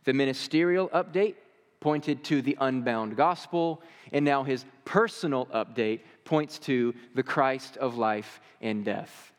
The 0.05 0.13
ministerial 0.13 0.89
update 0.89 1.35
pointed 1.79 2.23
to 2.25 2.41
the 2.41 2.57
unbound 2.59 3.15
gospel, 3.15 3.83
and 4.11 4.25
now 4.25 4.43
his 4.43 4.65
personal 4.83 5.45
update 5.47 5.99
points 6.25 6.57
to 6.59 6.95
the 7.13 7.21
Christ 7.21 7.77
of 7.77 7.97
life 7.97 8.41
and 8.61 8.83
death. 8.83 9.31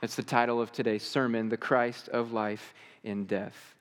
That's 0.00 0.14
the 0.14 0.22
title 0.22 0.60
of 0.60 0.70
today's 0.70 1.02
sermon, 1.02 1.48
The 1.48 1.56
Christ 1.56 2.08
of 2.10 2.32
Life 2.32 2.74
in 3.04 3.26
death. 3.26 3.74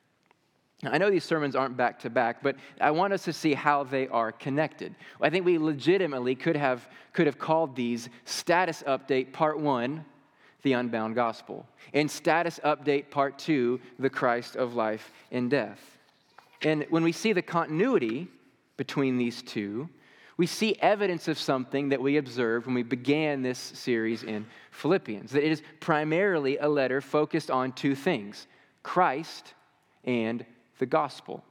I 0.85 0.97
know 0.97 1.09
these 1.09 1.23
sermons 1.23 1.55
aren't 1.55 1.77
back 1.77 1.99
to 1.99 2.09
back, 2.09 2.43
but 2.43 2.55
I 2.81 2.91
want 2.91 3.13
us 3.13 3.23
to 3.23 3.33
see 3.33 3.53
how 3.53 3.83
they 3.83 4.07
are 4.09 4.31
connected. 4.31 4.93
I 5.21 5.29
think 5.29 5.45
we 5.45 5.57
legitimately 5.57 6.35
could 6.35 6.57
have, 6.57 6.87
could 7.13 7.25
have 7.25 7.39
called 7.39 7.75
these 7.75 8.09
Status 8.25 8.83
Update 8.85 9.31
Part 9.31 9.59
1, 9.59 10.03
the 10.63 10.73
Unbound 10.73 11.15
Gospel, 11.15 11.65
and 11.93 12.09
Status 12.09 12.59
Update 12.63 13.09
Part 13.09 13.39
2, 13.39 13.79
the 13.99 14.09
Christ 14.09 14.55
of 14.55 14.75
Life 14.75 15.11
and 15.31 15.49
Death. 15.49 15.79
And 16.61 16.85
when 16.89 17.03
we 17.03 17.11
see 17.11 17.33
the 17.33 17.41
continuity 17.41 18.27
between 18.77 19.17
these 19.17 19.41
two, 19.41 19.89
we 20.35 20.47
see 20.47 20.75
evidence 20.79 21.27
of 21.27 21.37
something 21.37 21.89
that 21.89 22.01
we 22.01 22.17
observed 22.17 22.65
when 22.65 22.75
we 22.75 22.83
began 22.83 23.41
this 23.41 23.59
series 23.59 24.23
in 24.23 24.45
Philippians 24.71 25.31
that 25.31 25.45
it 25.45 25.51
is 25.51 25.61
primarily 25.79 26.57
a 26.57 26.67
letter 26.67 27.01
focused 27.01 27.51
on 27.51 27.71
two 27.71 27.93
things 27.95 28.47
Christ 28.83 29.53
and 30.03 30.45
the 30.79 30.85
gospel. 30.85 31.43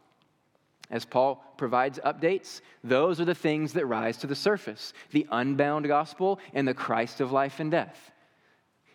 As 0.91 1.07
Paul 1.07 1.43
provides 1.57 1.99
updates, 2.05 2.61
those 2.85 3.19
are 3.19 3.25
the 3.25 3.35
things 3.35 3.73
that 3.73 3.87
rise 3.87 4.19
to 4.19 4.27
the 4.27 4.35
surface 4.35 4.93
the 5.11 5.27
unbound 5.33 5.89
gospel 5.89 6.39
and 6.53 6.69
the 6.69 6.75
Christ 6.75 7.21
of 7.21 7.33
life 7.33 7.61
and 7.61 7.71
death. 7.71 8.11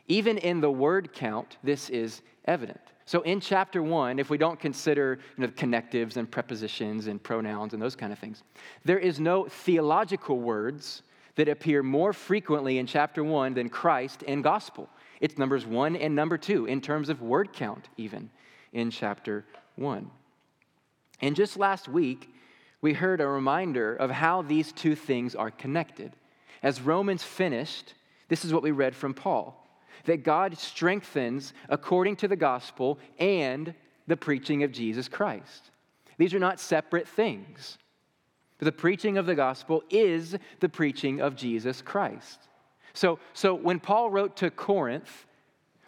Even 0.08 0.38
in 0.38 0.62
the 0.62 0.72
word 0.72 1.12
count, 1.12 1.58
this 1.64 1.90
is 1.90 2.22
evident. 2.46 2.80
So 3.06 3.22
in 3.22 3.40
chapter 3.40 3.82
one, 3.82 4.20
if 4.20 4.30
we 4.30 4.38
don't 4.38 4.60
consider 4.60 5.20
you 5.38 5.48
know, 5.48 5.54
connectives 5.56 6.18
and 6.18 6.30
prepositions 6.30 7.08
and 7.08 7.22
pronouns 7.22 7.74
and 7.74 7.82
those 7.82 7.96
kind 7.96 8.14
of 8.14 8.20
things, 8.20 8.44
there 8.86 9.00
is 9.00 9.20
no 9.20 9.46
theological 9.46 10.40
words 10.40 11.04
that 11.38 11.48
appear 11.48 11.82
more 11.82 12.12
frequently 12.14 12.78
in 12.78 12.86
chapter 12.86 13.24
one 13.24 13.54
than 13.54 13.70
Christ 13.70 14.24
and 14.28 14.44
gospel. 14.44 14.90
It's 15.22 15.38
numbers 15.38 15.66
one 15.66 15.96
and 15.96 16.16
number 16.16 16.38
two 16.38 16.66
in 16.66 16.82
terms 16.82 17.10
of 17.10 17.22
word 17.22 17.54
count, 17.54 17.88
even 17.96 18.30
in 18.74 18.92
chapter 18.92 19.46
one. 19.76 20.12
And 21.22 21.36
just 21.36 21.58
last 21.58 21.88
week, 21.88 22.30
we 22.82 22.94
heard 22.94 23.22
a 23.22 23.28
reminder 23.28 23.96
of 23.96 24.12
how 24.12 24.42
these 24.42 24.72
two 24.72 24.96
things 24.96 25.34
are 25.36 25.50
connected. 25.50 26.12
As 26.62 26.82
Romans 26.82 27.24
finished, 27.24 27.94
this 28.28 28.44
is 28.44 28.54
what 28.54 28.64
we 28.64 28.72
read 28.72 28.96
from 28.96 29.14
Paul 29.14 29.64
that 30.06 30.24
God 30.24 30.58
strengthens 30.58 31.54
according 31.70 32.16
to 32.18 32.28
the 32.28 32.36
gospel 32.36 32.98
and 33.20 33.74
the 34.06 34.16
preaching 34.16 34.64
of 34.64 34.72
Jesus 34.72 35.08
Christ. 35.08 35.72
These 36.18 36.34
are 36.34 36.40
not 36.40 36.60
separate 36.60 37.08
things. 37.08 37.78
The 38.60 38.72
preaching 38.72 39.18
of 39.18 39.26
the 39.26 39.36
gospel 39.36 39.84
is 39.90 40.36
the 40.60 40.70
preaching 40.70 41.22
of 41.22 41.36
Jesus 41.36 41.82
Christ. 41.82 42.40
So, 42.94 43.20
so 43.34 43.54
when 43.54 43.80
Paul 43.80 44.10
wrote 44.10 44.38
to 44.38 44.50
Corinth, 44.50 45.28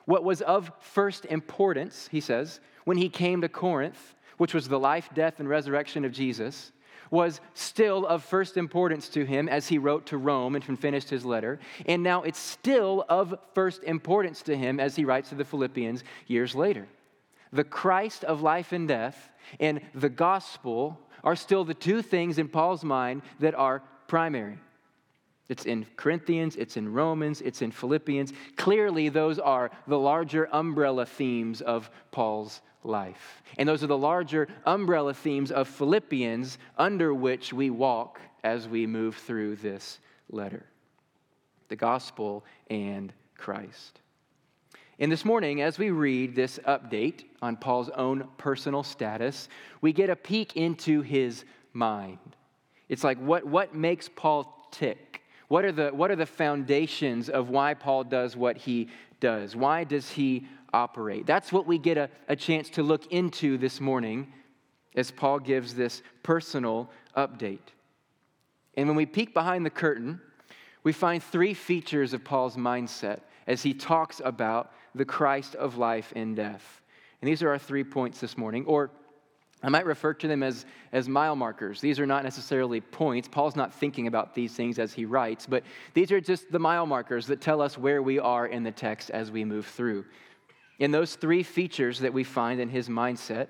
what 0.06 0.24
was 0.24 0.42
of 0.42 0.72
first 0.80 1.26
importance, 1.26 2.08
he 2.12 2.22
says, 2.22 2.60
when 2.86 2.98
he 2.98 3.10
came 3.10 3.42
to 3.42 3.50
Corinth, 3.50 4.16
which 4.38 4.54
was 4.54 4.68
the 4.68 4.80
life, 4.80 5.10
death, 5.14 5.40
and 5.40 5.50
resurrection 5.50 6.06
of 6.06 6.12
Jesus, 6.12 6.72
was 7.12 7.42
still 7.56 8.06
of 8.06 8.24
first 8.24 8.58
importance 8.58 9.10
to 9.10 9.26
him 9.26 9.50
as 9.50 9.68
he 9.68 9.78
wrote 9.78 10.06
to 10.08 10.18
Rome 10.18 10.56
and 10.56 10.80
finished 10.80 11.10
his 11.10 11.26
letter. 11.26 11.60
And 11.88 12.04
now 12.04 12.22
it's 12.24 12.40
still 12.40 13.06
of 13.10 13.36
first 13.54 13.84
importance 13.84 14.44
to 14.44 14.56
him 14.56 14.80
as 14.80 14.96
he 14.96 15.06
writes 15.06 15.30
to 15.30 15.36
the 15.36 15.46
Philippians 15.46 16.04
years 16.28 16.54
later. 16.54 16.88
The 17.52 17.64
Christ 17.64 18.24
of 18.24 18.42
life 18.42 18.72
and 18.72 18.88
death 18.88 19.32
and 19.60 19.82
the 19.96 20.10
gospel 20.10 21.00
are 21.24 21.36
still 21.36 21.64
the 21.64 21.74
two 21.74 22.02
things 22.02 22.38
in 22.38 22.48
Paul's 22.48 22.84
mind 22.84 23.22
that 23.40 23.56
are 23.56 23.84
primary. 24.08 24.60
It's 25.50 25.66
in 25.66 25.86
Corinthians, 25.96 26.56
it's 26.56 26.78
in 26.78 26.94
Romans, 26.94 27.42
it's 27.42 27.62
in 27.64 27.72
Philippians. 27.72 28.34
Clearly, 28.56 29.10
those 29.10 29.40
are 29.40 29.72
the 29.88 29.98
larger 29.98 30.48
umbrella 30.54 31.06
themes 31.08 31.62
of 31.62 31.90
Paul's 32.12 32.62
life. 32.84 33.42
And 33.58 33.68
those 33.68 33.84
are 33.84 33.88
the 33.88 33.98
larger 33.98 34.48
umbrella 34.66 35.14
themes 35.14 35.52
of 35.52 35.68
Philippians 35.68 36.60
under 36.78 37.14
which 37.14 37.52
we 37.52 37.72
walk 37.72 38.22
as 38.44 38.68
we 38.68 38.86
move 38.86 39.16
through 39.16 39.58
this 39.58 40.00
letter 40.30 40.66
the 41.70 41.76
gospel 41.76 42.44
and 42.72 43.14
Christ. 43.38 44.02
And 45.02 45.10
this 45.10 45.24
morning, 45.24 45.62
as 45.62 45.80
we 45.80 45.92
read 45.92 46.36
this 46.36 46.60
update 46.68 47.24
on 47.42 47.56
Paul's 47.56 47.90
own 47.92 48.28
personal 48.38 48.84
status, 48.84 49.48
we 49.80 49.94
get 49.94 50.10
a 50.10 50.16
peek 50.16 50.58
into 50.58 51.02
his 51.02 51.46
mind. 51.72 52.20
It's 52.90 53.06
like 53.06 53.18
what, 53.18 53.46
what 53.46 53.74
makes 53.74 54.10
Paul 54.10 54.68
tick? 54.72 55.22
What 55.48 55.64
are, 55.64 55.72
the, 55.72 55.88
what 55.92 56.12
are 56.12 56.18
the 56.18 56.26
foundations 56.26 57.30
of 57.30 57.50
why 57.50 57.76
Paul 57.76 58.04
does 58.04 58.36
what 58.36 58.58
he 58.58 58.90
does? 59.22 59.56
Why 59.56 59.86
does 59.86 60.10
he 60.10 60.46
operate? 60.74 61.26
That's 61.26 61.54
what 61.54 61.66
we 61.66 61.78
get 61.78 61.98
a, 61.98 62.10
a 62.28 62.36
chance 62.36 62.70
to 62.72 62.84
look 62.84 63.10
into 63.14 63.58
this 63.58 63.80
morning 63.80 64.34
as 64.98 65.12
Paul 65.12 65.40
gives 65.40 65.76
this 65.76 66.04
personal 66.24 66.90
update. 67.16 67.60
And 68.76 68.86
when 68.90 68.98
we 68.98 69.06
peek 69.06 69.34
behind 69.34 69.66
the 69.66 69.70
curtain, 69.70 70.20
we 70.84 70.92
find 70.92 71.24
three 71.24 71.54
features 71.54 72.14
of 72.14 72.26
Paul's 72.26 72.58
mindset 72.58 73.22
as 73.48 73.64
he 73.64 73.74
talks 73.74 74.22
about 74.24 74.74
the 74.96 75.06
Christ 75.06 75.56
of 75.56 75.78
life 75.78 76.12
and 76.16 76.36
death. 76.36 76.82
And 77.22 77.28
these 77.28 77.44
are 77.44 77.50
our 77.50 77.60
three 77.60 77.84
points 77.84 78.20
this 78.20 78.38
morning, 78.38 78.66
or 78.66 78.92
I 79.62 79.70
might 79.70 79.86
refer 79.86 80.14
to 80.14 80.28
them 80.28 80.42
as, 80.42 80.66
as 80.94 81.10
mile 81.10 81.36
markers. 81.36 81.82
These 81.82 82.00
are 82.00 82.06
not 82.06 82.24
necessarily 82.24 82.80
points. 82.80 83.28
Paul's 83.28 83.58
not 83.58 83.74
thinking 83.74 84.08
about 84.08 84.34
these 84.34 84.54
things 84.54 84.80
as 84.80 84.94
he 84.94 85.04
writes, 85.06 85.46
but 85.46 85.64
these 85.94 86.12
are 86.12 86.22
just 86.22 86.50
the 86.52 86.60
mile 86.60 86.86
markers 86.86 87.28
that 87.28 87.42
tell 87.42 87.62
us 87.62 87.78
where 87.78 88.02
we 88.02 88.20
are 88.20 88.48
in 88.48 88.64
the 88.64 88.72
text 88.72 89.10
as 89.10 89.32
we 89.32 89.44
move 89.44 89.66
through. 89.66 90.06
And 90.80 90.94
those 90.94 91.16
three 91.16 91.44
features 91.44 92.00
that 92.00 92.14
we 92.14 92.24
find 92.24 92.62
in 92.62 92.70
his 92.70 92.88
mindset 92.88 93.48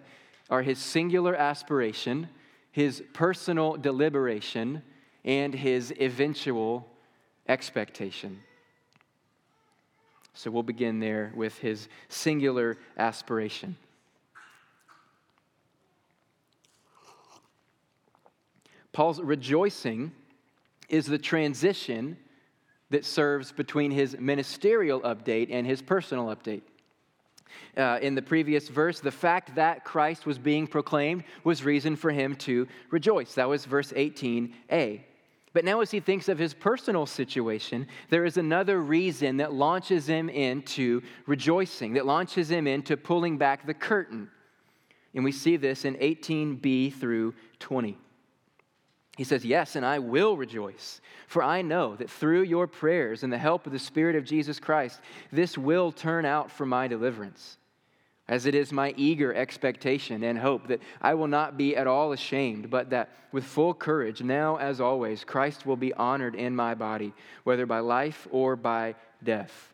are 0.50 0.64
his 0.64 0.80
singular 0.80 1.36
aspiration, 1.36 2.28
his 2.72 3.04
personal 3.14 3.76
deliberation, 3.78 4.82
and 5.24 5.54
his 5.54 5.94
eventual 6.00 6.88
expectation. 7.48 8.40
So 10.40 10.50
we'll 10.50 10.64
begin 10.64 11.02
there 11.02 11.34
with 11.36 11.58
his 11.58 11.90
singular 12.08 12.78
aspiration. 12.98 13.76
Paul's 18.94 19.20
rejoicing 19.20 20.14
is 20.88 21.08
the 21.08 21.18
transition 21.18 22.16
that 22.90 23.04
serves 23.04 23.52
between 23.52 23.92
his 23.92 24.18
ministerial 24.18 25.02
update 25.02 25.50
and 25.52 25.68
his 25.68 25.82
personal 25.82 26.28
update. 26.28 26.62
Uh, 27.76 28.00
in 28.02 28.16
the 28.16 28.22
previous 28.22 28.70
verse, 28.70 29.02
the 29.02 29.12
fact 29.12 29.56
that 29.56 29.84
Christ 29.84 30.26
was 30.26 30.40
being 30.40 30.68
proclaimed 30.68 31.26
was 31.44 31.66
reason 31.66 31.98
for 31.98 32.12
him 32.12 32.38
to 32.38 32.66
rejoice. 32.92 33.34
That 33.34 33.50
was 33.50 33.66
verse 33.66 33.92
18a. 33.92 35.02
But 35.52 35.66
now, 35.66 35.82
as 35.82 35.90
he 35.90 36.00
thinks 36.00 36.30
of 36.30 36.38
his 36.38 36.54
personal 36.54 37.06
situation, 37.06 37.88
there 38.10 38.26
is 38.26 38.38
another 38.38 38.82
reason 38.82 39.38
that 39.38 39.54
launches 39.54 40.08
him 40.08 40.30
into 40.30 41.02
rejoicing, 41.26 41.94
that 41.94 42.06
launches 42.06 42.52
him 42.52 42.68
into 42.68 42.96
pulling 42.96 43.38
back 43.38 43.66
the 43.66 43.74
curtain. 43.74 44.30
And 45.16 45.24
we 45.24 45.32
see 45.32 45.58
this 45.58 45.86
in 45.86 45.96
18b 45.96 46.94
through 46.94 47.34
20. 47.60 47.98
He 49.20 49.24
says, 49.26 49.44
Yes, 49.44 49.76
and 49.76 49.86
I 49.86 50.00
will 50.00 50.38
rejoice, 50.38 51.02
for 51.28 51.44
I 51.44 51.62
know 51.62 51.96
that 51.98 52.10
through 52.10 52.44
your 52.44 52.68
prayers 52.68 53.24
and 53.24 53.34
the 53.34 53.38
help 53.38 53.66
of 53.66 53.74
the 53.74 53.80
Spirit 53.80 54.16
of 54.16 54.24
Jesus 54.24 54.60
Christ, 54.62 55.02
this 55.32 55.58
will 55.58 55.92
turn 55.92 56.26
out 56.26 56.50
for 56.50 56.66
my 56.66 56.88
deliverance. 56.88 57.59
As 58.30 58.46
it 58.46 58.54
is 58.54 58.72
my 58.72 58.94
eager 58.96 59.34
expectation 59.34 60.24
and 60.24 60.38
hope 60.38 60.68
that 60.68 60.82
I 61.02 61.16
will 61.16 61.28
not 61.28 61.58
be 61.58 61.76
at 61.76 61.88
all 61.88 62.12
ashamed, 62.12 62.70
but 62.70 62.92
that 62.92 63.10
with 63.32 63.44
full 63.44 63.74
courage, 63.74 64.22
now 64.22 64.58
as 64.58 64.80
always, 64.80 65.24
Christ 65.24 65.66
will 65.66 65.76
be 65.76 65.96
honored 65.96 66.36
in 66.36 66.56
my 66.56 66.76
body, 66.76 67.12
whether 67.44 67.66
by 67.66 67.80
life 67.80 68.28
or 68.30 68.56
by 68.56 68.94
death. 69.24 69.74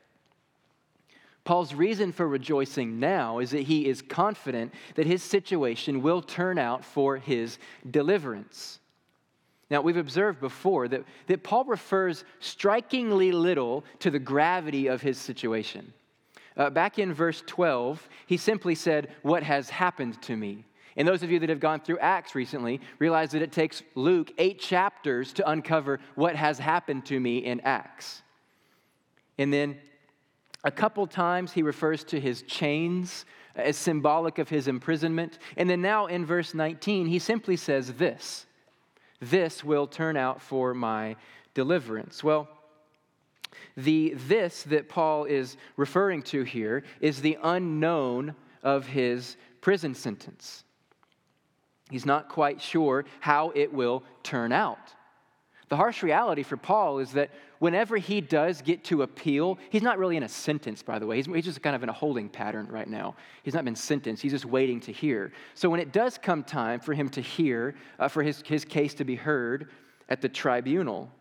Paul's 1.43 1.73
reason 1.73 2.13
for 2.13 2.29
rejoicing 2.29 2.97
now 2.97 3.39
is 3.39 3.51
that 3.51 3.63
he 3.63 3.87
is 3.87 4.01
confident 4.01 4.73
that 4.95 5.05
his 5.05 5.21
situation 5.21 6.01
will 6.01 6.21
turn 6.21 6.57
out 6.57 6.85
for 6.85 7.17
his 7.17 7.59
deliverance. 7.91 8.79
Now, 9.69 9.81
we've 9.81 9.97
observed 9.97 10.39
before 10.39 10.87
that, 10.87 11.03
that 11.27 11.43
Paul 11.43 11.65
refers 11.65 12.23
strikingly 12.39 13.33
little 13.33 13.83
to 13.99 14.09
the 14.09 14.17
gravity 14.17 14.87
of 14.87 15.01
his 15.01 15.17
situation. 15.17 15.91
Uh, 16.57 16.69
back 16.69 16.99
in 16.99 17.13
verse 17.13 17.43
12, 17.45 18.07
he 18.27 18.37
simply 18.37 18.75
said, 18.75 19.09
What 19.23 19.43
has 19.43 19.69
happened 19.69 20.21
to 20.23 20.35
me? 20.35 20.65
And 20.97 21.07
those 21.07 21.23
of 21.23 21.31
you 21.31 21.39
that 21.39 21.49
have 21.49 21.59
gone 21.59 21.81
through 21.81 21.99
Acts 21.99 22.35
recently 22.35 22.79
realize 22.99 23.31
that 23.31 23.41
it 23.41 23.51
takes 23.51 23.83
Luke 23.95 24.31
eight 24.37 24.59
chapters 24.59 25.33
to 25.33 25.49
uncover 25.49 25.99
what 26.15 26.35
has 26.35 26.57
happened 26.57 27.05
to 27.07 27.19
me 27.19 27.39
in 27.39 27.59
Acts. 27.61 28.21
And 29.37 29.51
then 29.51 29.77
a 30.63 30.71
couple 30.71 31.05
times 31.05 31.51
he 31.51 31.63
refers 31.63 32.03
to 32.05 32.19
his 32.19 32.43
chains 32.43 33.25
as 33.55 33.77
symbolic 33.77 34.37
of 34.37 34.47
his 34.47 34.67
imprisonment. 34.67 35.39
And 35.57 35.69
then 35.69 35.81
now 35.81 36.07
in 36.07 36.25
verse 36.25 36.53
19, 36.53 37.07
he 37.07 37.19
simply 37.19 37.57
says 37.57 37.93
this 37.93 38.45
this 39.21 39.63
will 39.63 39.87
turn 39.87 40.17
out 40.17 40.41
for 40.41 40.73
my 40.73 41.15
deliverance. 41.53 42.23
Well, 42.23 42.47
the 43.77 44.13
this 44.27 44.63
that 44.63 44.89
Paul 44.89 45.25
is 45.25 45.57
referring 45.77 46.21
to 46.23 46.43
here 46.43 46.83
is 47.01 47.21
the 47.21 47.37
unknown 47.43 48.35
of 48.63 48.87
his 48.87 49.37
prison 49.61 49.93
sentence. 49.93 50.63
He's 51.89 52.05
not 52.05 52.29
quite 52.29 52.61
sure 52.61 53.05
how 53.19 53.51
it 53.55 53.71
will 53.71 54.03
turn 54.23 54.51
out. 54.51 54.93
The 55.69 55.75
harsh 55.75 56.03
reality 56.03 56.43
for 56.43 56.57
Paul 56.57 56.99
is 56.99 57.11
that 57.13 57.31
whenever 57.59 57.97
he 57.97 58.21
does 58.21 58.61
get 58.61 58.83
to 58.85 59.01
appeal, 59.01 59.57
he's 59.71 59.81
not 59.81 59.97
really 59.97 60.17
in 60.17 60.23
a 60.23 60.29
sentence, 60.29 60.83
by 60.83 60.99
the 60.99 61.07
way. 61.07 61.15
He's, 61.15 61.25
he's, 61.25 61.45
just 61.45 61.61
kind 61.61 61.75
of 61.75 61.81
in 61.81 61.89
a 61.89 61.93
holding 61.93 62.29
pattern 62.29 62.67
right 62.67 62.87
now. 62.87 63.15
He's 63.43 63.53
not 63.53 63.65
been 63.65 63.75
sentenced, 63.75 64.21
he's 64.21 64.31
just 64.31 64.45
waiting 64.45 64.79
to 64.81 64.91
hear. 64.91 65.31
So 65.55 65.69
when 65.69 65.79
it 65.79 65.91
does 65.91 66.17
come 66.17 66.43
time 66.43 66.79
for 66.79 66.93
him 66.93 67.09
to 67.09 67.21
hear, 67.21 67.75
uh, 67.97 68.07
for 68.07 68.21
his, 68.21 68.43
his 68.45 68.65
case 68.65 68.93
to 68.95 69.05
be 69.05 69.15
heard 69.15 69.69
at 70.09 70.21
the 70.21 70.29
tribunal, 70.29 71.11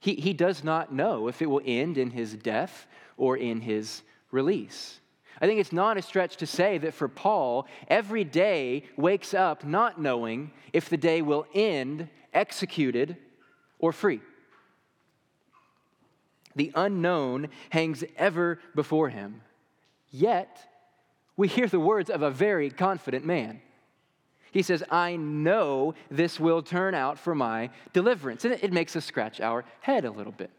he, 0.00 0.14
he 0.14 0.32
does 0.32 0.62
not 0.62 0.92
know 0.92 1.28
if 1.28 1.42
it 1.42 1.46
will 1.50 1.62
end 1.64 1.98
in 1.98 2.10
his 2.10 2.34
death 2.34 2.86
or 3.16 3.36
in 3.36 3.60
his 3.60 4.02
release. 4.30 5.00
I 5.40 5.46
think 5.46 5.60
it's 5.60 5.72
not 5.72 5.96
a 5.96 6.02
stretch 6.02 6.36
to 6.38 6.46
say 6.46 6.78
that 6.78 6.94
for 6.94 7.08
Paul, 7.08 7.66
every 7.88 8.24
day 8.24 8.84
wakes 8.96 9.34
up 9.34 9.64
not 9.64 10.00
knowing 10.00 10.50
if 10.72 10.88
the 10.88 10.96
day 10.96 11.22
will 11.22 11.46
end 11.54 12.08
executed 12.34 13.16
or 13.78 13.92
free. 13.92 14.20
The 16.56 16.72
unknown 16.74 17.48
hangs 17.70 18.02
ever 18.16 18.58
before 18.74 19.10
him. 19.10 19.42
Yet, 20.10 20.58
we 21.36 21.46
hear 21.46 21.68
the 21.68 21.78
words 21.78 22.10
of 22.10 22.22
a 22.22 22.30
very 22.30 22.70
confident 22.70 23.24
man. 23.24 23.60
He 24.52 24.62
says, 24.62 24.82
I 24.90 25.16
know 25.16 25.94
this 26.10 26.40
will 26.40 26.62
turn 26.62 26.94
out 26.94 27.18
for 27.18 27.34
my 27.34 27.70
deliverance. 27.92 28.44
And 28.44 28.54
it 28.54 28.72
makes 28.72 28.96
us 28.96 29.04
scratch 29.04 29.40
our 29.40 29.64
head 29.80 30.04
a 30.04 30.10
little 30.10 30.32
bit. 30.32 30.50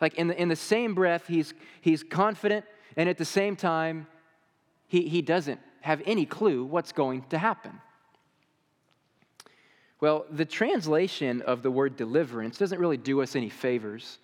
Like 0.00 0.14
in 0.14 0.28
the, 0.28 0.40
in 0.40 0.48
the 0.48 0.56
same 0.56 0.94
breath, 0.94 1.26
he's, 1.26 1.54
he's 1.80 2.02
confident, 2.02 2.64
and 2.96 3.08
at 3.08 3.16
the 3.16 3.24
same 3.24 3.56
time, 3.56 4.06
he, 4.86 5.08
he 5.08 5.22
doesn't 5.22 5.60
have 5.80 6.02
any 6.04 6.26
clue 6.26 6.64
what's 6.64 6.92
going 6.92 7.22
to 7.30 7.38
happen. 7.38 7.80
Well, 10.00 10.26
the 10.30 10.44
translation 10.44 11.40
of 11.42 11.62
the 11.62 11.70
word 11.70 11.96
deliverance 11.96 12.58
doesn't 12.58 12.78
really 12.78 12.98
do 12.98 13.22
us 13.22 13.34
any 13.36 13.48
favors. 13.48 14.18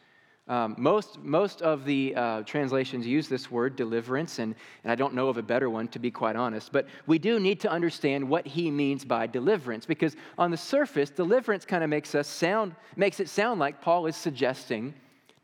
Um, 0.50 0.74
most, 0.76 1.22
most 1.22 1.62
of 1.62 1.84
the 1.84 2.12
uh, 2.16 2.42
translations 2.42 3.06
use 3.06 3.28
this 3.28 3.52
word 3.52 3.76
deliverance, 3.76 4.40
and, 4.40 4.56
and 4.82 4.90
I 4.90 4.96
don't 4.96 5.14
know 5.14 5.28
of 5.28 5.36
a 5.36 5.42
better 5.42 5.70
one, 5.70 5.86
to 5.88 6.00
be 6.00 6.10
quite 6.10 6.34
honest. 6.34 6.72
But 6.72 6.88
we 7.06 7.20
do 7.20 7.38
need 7.38 7.60
to 7.60 7.70
understand 7.70 8.28
what 8.28 8.44
he 8.44 8.68
means 8.68 9.04
by 9.04 9.28
deliverance, 9.28 9.86
because 9.86 10.16
on 10.36 10.50
the 10.50 10.56
surface, 10.56 11.08
deliverance 11.08 11.64
kind 11.64 11.84
of 11.84 11.88
makes 11.88 12.16
us 12.16 12.26
sound, 12.26 12.74
makes 12.96 13.20
it 13.20 13.28
sound 13.28 13.60
like 13.60 13.80
Paul 13.80 14.06
is 14.06 14.16
suggesting 14.16 14.92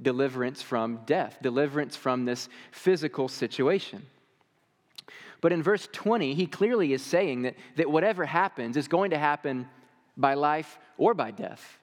deliverance 0.03 0.61
from 0.61 0.99
death, 1.07 1.39
deliverance 1.41 1.95
from 1.95 2.25
this 2.25 2.49
physical 2.73 3.29
situation. 3.29 4.05
But 5.41 5.53
in 5.53 5.63
verse 5.63 5.89
20, 5.93 6.35
he 6.35 6.47
clearly 6.47 6.93
is 6.93 7.03
saying 7.03 7.43
that, 7.43 7.55
that 7.77 7.89
whatever 7.89 8.25
happens 8.25 8.77
is 8.77 8.89
going 8.89 9.13
to 9.13 9.19
happen 9.19 9.69
by 10.17 10.35
life 10.35 10.81
or 10.99 11.15
by 11.15 11.31
death. 11.31 11.79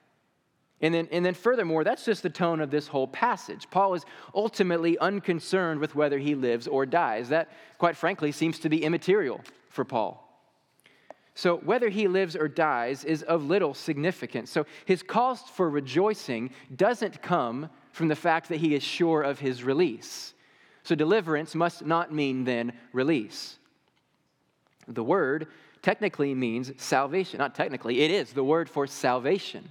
And 0.80 0.92
then, 0.92 1.08
and 1.12 1.24
then, 1.24 1.34
furthermore, 1.34 1.84
that's 1.84 2.04
just 2.04 2.22
the 2.22 2.30
tone 2.30 2.60
of 2.60 2.70
this 2.70 2.88
whole 2.88 3.06
passage. 3.06 3.68
Paul 3.70 3.94
is 3.94 4.04
ultimately 4.34 4.98
unconcerned 4.98 5.80
with 5.80 5.94
whether 5.94 6.18
he 6.18 6.34
lives 6.34 6.66
or 6.66 6.84
dies. 6.84 7.28
That, 7.28 7.50
quite 7.78 7.96
frankly, 7.96 8.32
seems 8.32 8.58
to 8.60 8.68
be 8.68 8.84
immaterial 8.84 9.40
for 9.70 9.84
Paul. 9.84 10.20
So, 11.36 11.56
whether 11.58 11.88
he 11.88 12.06
lives 12.06 12.36
or 12.36 12.48
dies 12.48 13.04
is 13.04 13.22
of 13.22 13.44
little 13.44 13.74
significance. 13.74 14.50
So, 14.50 14.66
his 14.84 15.02
cause 15.02 15.40
for 15.40 15.70
rejoicing 15.70 16.50
doesn't 16.74 17.22
come 17.22 17.70
from 17.92 18.08
the 18.08 18.16
fact 18.16 18.48
that 18.48 18.58
he 18.58 18.74
is 18.74 18.82
sure 18.82 19.22
of 19.22 19.38
his 19.38 19.64
release. 19.64 20.34
So, 20.82 20.94
deliverance 20.94 21.54
must 21.54 21.84
not 21.84 22.12
mean 22.12 22.44
then 22.44 22.72
release. 22.92 23.58
The 24.86 25.02
word 25.02 25.48
technically 25.82 26.34
means 26.34 26.72
salvation. 26.76 27.38
Not 27.38 27.54
technically, 27.54 28.00
it 28.02 28.10
is 28.10 28.32
the 28.32 28.44
word 28.44 28.68
for 28.68 28.86
salvation. 28.86 29.70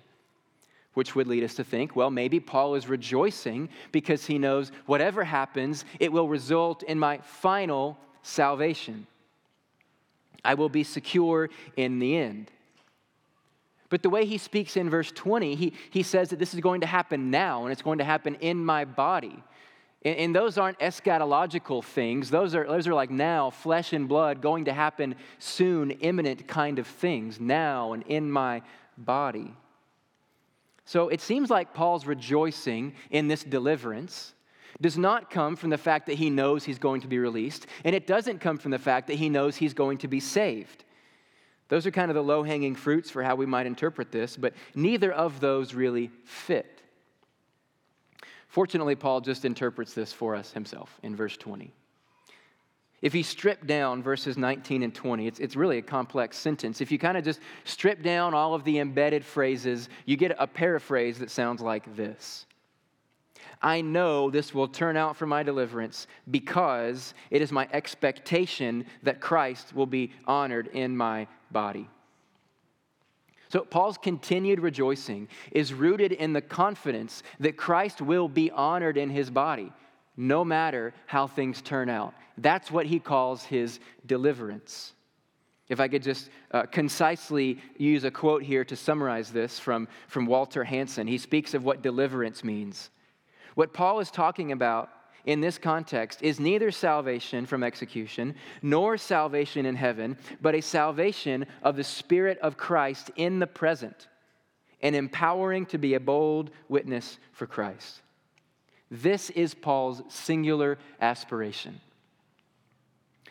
Which 0.93 1.15
would 1.15 1.27
lead 1.27 1.43
us 1.43 1.55
to 1.55 1.63
think, 1.63 1.95
well, 1.95 2.11
maybe 2.11 2.39
Paul 2.39 2.75
is 2.75 2.87
rejoicing 2.87 3.69
because 3.91 4.25
he 4.25 4.37
knows 4.37 4.71
whatever 4.85 5.23
happens, 5.23 5.85
it 5.99 6.11
will 6.11 6.27
result 6.27 6.83
in 6.83 6.99
my 6.99 7.19
final 7.19 7.97
salvation. 8.21 9.07
I 10.45 10.53
will 10.53 10.69
be 10.69 10.83
secure 10.83 11.49
in 11.75 11.99
the 11.99 12.17
end. 12.17 12.51
But 13.89 14.01
the 14.01 14.09
way 14.09 14.25
he 14.25 14.37
speaks 14.37 14.75
in 14.75 14.89
verse 14.89 15.11
20, 15.11 15.55
he, 15.55 15.73
he 15.91 16.03
says 16.03 16.29
that 16.29 16.39
this 16.39 16.53
is 16.53 16.59
going 16.59 16.81
to 16.81 16.87
happen 16.87 17.29
now 17.29 17.63
and 17.63 17.71
it's 17.71 17.83
going 17.83 17.99
to 17.99 18.03
happen 18.03 18.35
in 18.35 18.63
my 18.63 18.85
body. 18.85 19.43
And, 20.03 20.17
and 20.17 20.35
those 20.35 20.57
aren't 20.57 20.79
eschatological 20.79 21.83
things. 21.83 22.29
Those 22.29 22.55
are, 22.55 22.65
those 22.65 22.87
are 22.87 22.93
like 22.93 23.11
now, 23.11 23.49
flesh 23.49 23.93
and 23.93 24.07
blood, 24.07 24.41
going 24.41 24.65
to 24.65 24.73
happen 24.73 25.15
soon, 25.39 25.91
imminent 25.91 26.47
kind 26.47 26.79
of 26.79 26.87
things, 26.87 27.39
now 27.39 27.93
and 27.93 28.03
in 28.07 28.31
my 28.31 28.63
body. 28.97 29.53
So 30.85 31.09
it 31.09 31.21
seems 31.21 31.49
like 31.49 31.73
Paul's 31.73 32.05
rejoicing 32.05 32.93
in 33.09 33.27
this 33.27 33.43
deliverance 33.43 34.33
does 34.81 34.97
not 34.97 35.29
come 35.29 35.55
from 35.55 35.69
the 35.69 35.77
fact 35.77 36.07
that 36.07 36.15
he 36.15 36.29
knows 36.29 36.63
he's 36.63 36.79
going 36.79 37.01
to 37.01 37.07
be 37.07 37.19
released, 37.19 37.67
and 37.83 37.95
it 37.95 38.07
doesn't 38.07 38.39
come 38.39 38.57
from 38.57 38.71
the 38.71 38.79
fact 38.79 39.07
that 39.07 39.15
he 39.15 39.29
knows 39.29 39.55
he's 39.55 39.73
going 39.73 39.97
to 39.99 40.07
be 40.07 40.19
saved. 40.19 40.83
Those 41.69 41.85
are 41.87 41.91
kind 41.91 42.11
of 42.11 42.15
the 42.15 42.23
low 42.23 42.43
hanging 42.43 42.75
fruits 42.75 43.09
for 43.09 43.23
how 43.23 43.35
we 43.35 43.45
might 43.45 43.65
interpret 43.65 44.11
this, 44.11 44.35
but 44.35 44.53
neither 44.75 45.11
of 45.11 45.39
those 45.39 45.73
really 45.73 46.11
fit. 46.25 46.81
Fortunately, 48.47 48.95
Paul 48.95 49.21
just 49.21 49.45
interprets 49.45 49.93
this 49.93 50.13
for 50.13 50.35
us 50.35 50.51
himself 50.51 50.99
in 51.01 51.15
verse 51.15 51.37
20. 51.37 51.73
If 53.03 53.13
you 53.13 53.21
strip 53.21 53.67
down 53.67 54.01
verses 54.01 54.37
19 54.37 54.81
and 54.81 54.95
20, 54.95 55.27
it's, 55.27 55.39
it's 55.39 55.57
really 55.57 55.77
a 55.77 55.81
complex 55.81 56.37
sentence. 56.37 56.79
If 56.79 56.89
you 56.89 56.97
kind 56.97 57.17
of 57.17 57.25
just 57.25 57.41
strip 57.65 58.01
down 58.01 58.33
all 58.33 58.53
of 58.53 58.63
the 58.63 58.79
embedded 58.79 59.25
phrases, 59.25 59.89
you 60.05 60.15
get 60.15 60.33
a 60.39 60.47
paraphrase 60.47 61.19
that 61.19 61.29
sounds 61.29 61.61
like 61.61 61.93
this 61.97 62.45
I 63.61 63.81
know 63.81 64.29
this 64.29 64.53
will 64.53 64.69
turn 64.69 64.95
out 64.95 65.17
for 65.17 65.25
my 65.25 65.43
deliverance 65.43 66.07
because 66.31 67.13
it 67.29 67.41
is 67.41 67.51
my 67.51 67.67
expectation 67.73 68.85
that 69.03 69.19
Christ 69.19 69.75
will 69.75 69.85
be 69.85 70.13
honored 70.25 70.67
in 70.67 70.95
my 70.95 71.27
body. 71.51 71.89
So, 73.49 73.61
Paul's 73.61 73.97
continued 73.97 74.61
rejoicing 74.61 75.27
is 75.51 75.73
rooted 75.73 76.13
in 76.13 76.31
the 76.31 76.41
confidence 76.41 77.21
that 77.41 77.57
Christ 77.57 78.01
will 78.01 78.29
be 78.29 78.49
honored 78.49 78.97
in 78.97 79.09
his 79.09 79.29
body, 79.29 79.73
no 80.15 80.43
matter 80.43 80.93
how 81.05 81.27
things 81.27 81.61
turn 81.61 81.89
out. 81.89 82.13
That's 82.37 82.71
what 82.71 82.85
he 82.85 82.99
calls 82.99 83.43
his 83.43 83.79
deliverance. 84.05 84.93
If 85.69 85.79
I 85.79 85.87
could 85.87 86.03
just 86.03 86.29
uh, 86.51 86.63
concisely 86.63 87.59
use 87.77 88.03
a 88.03 88.11
quote 88.11 88.43
here 88.43 88.65
to 88.65 88.75
summarize 88.75 89.31
this 89.31 89.59
from, 89.59 89.87
from 90.07 90.25
Walter 90.25 90.63
Hansen, 90.63 91.07
he 91.07 91.17
speaks 91.17 91.53
of 91.53 91.63
what 91.63 91.81
deliverance 91.81 92.43
means. 92.43 92.89
What 93.55 93.73
Paul 93.73 93.99
is 93.99 94.11
talking 94.11 94.51
about 94.51 94.89
in 95.25 95.39
this 95.39 95.57
context 95.57 96.21
is 96.21 96.39
neither 96.39 96.69
salvation 96.69 97.45
from 97.45 97.63
execution 97.63 98.35
nor 98.61 98.97
salvation 98.97 99.65
in 99.65 99.75
heaven, 99.75 100.17
but 100.41 100.55
a 100.55 100.61
salvation 100.61 101.45
of 101.61 101.75
the 101.75 101.83
Spirit 101.83 102.37
of 102.39 102.57
Christ 102.57 103.09
in 103.15 103.39
the 103.39 103.47
present 103.47 104.07
and 104.81 104.95
empowering 104.95 105.65
to 105.67 105.77
be 105.77 105.93
a 105.93 105.99
bold 105.99 106.51
witness 106.67 107.17
for 107.31 107.47
Christ. 107.47 108.01
This 108.93 109.31
is 109.31 109.55
Paul's 109.55 110.03
singular 110.07 110.77
aspiration. 111.01 111.81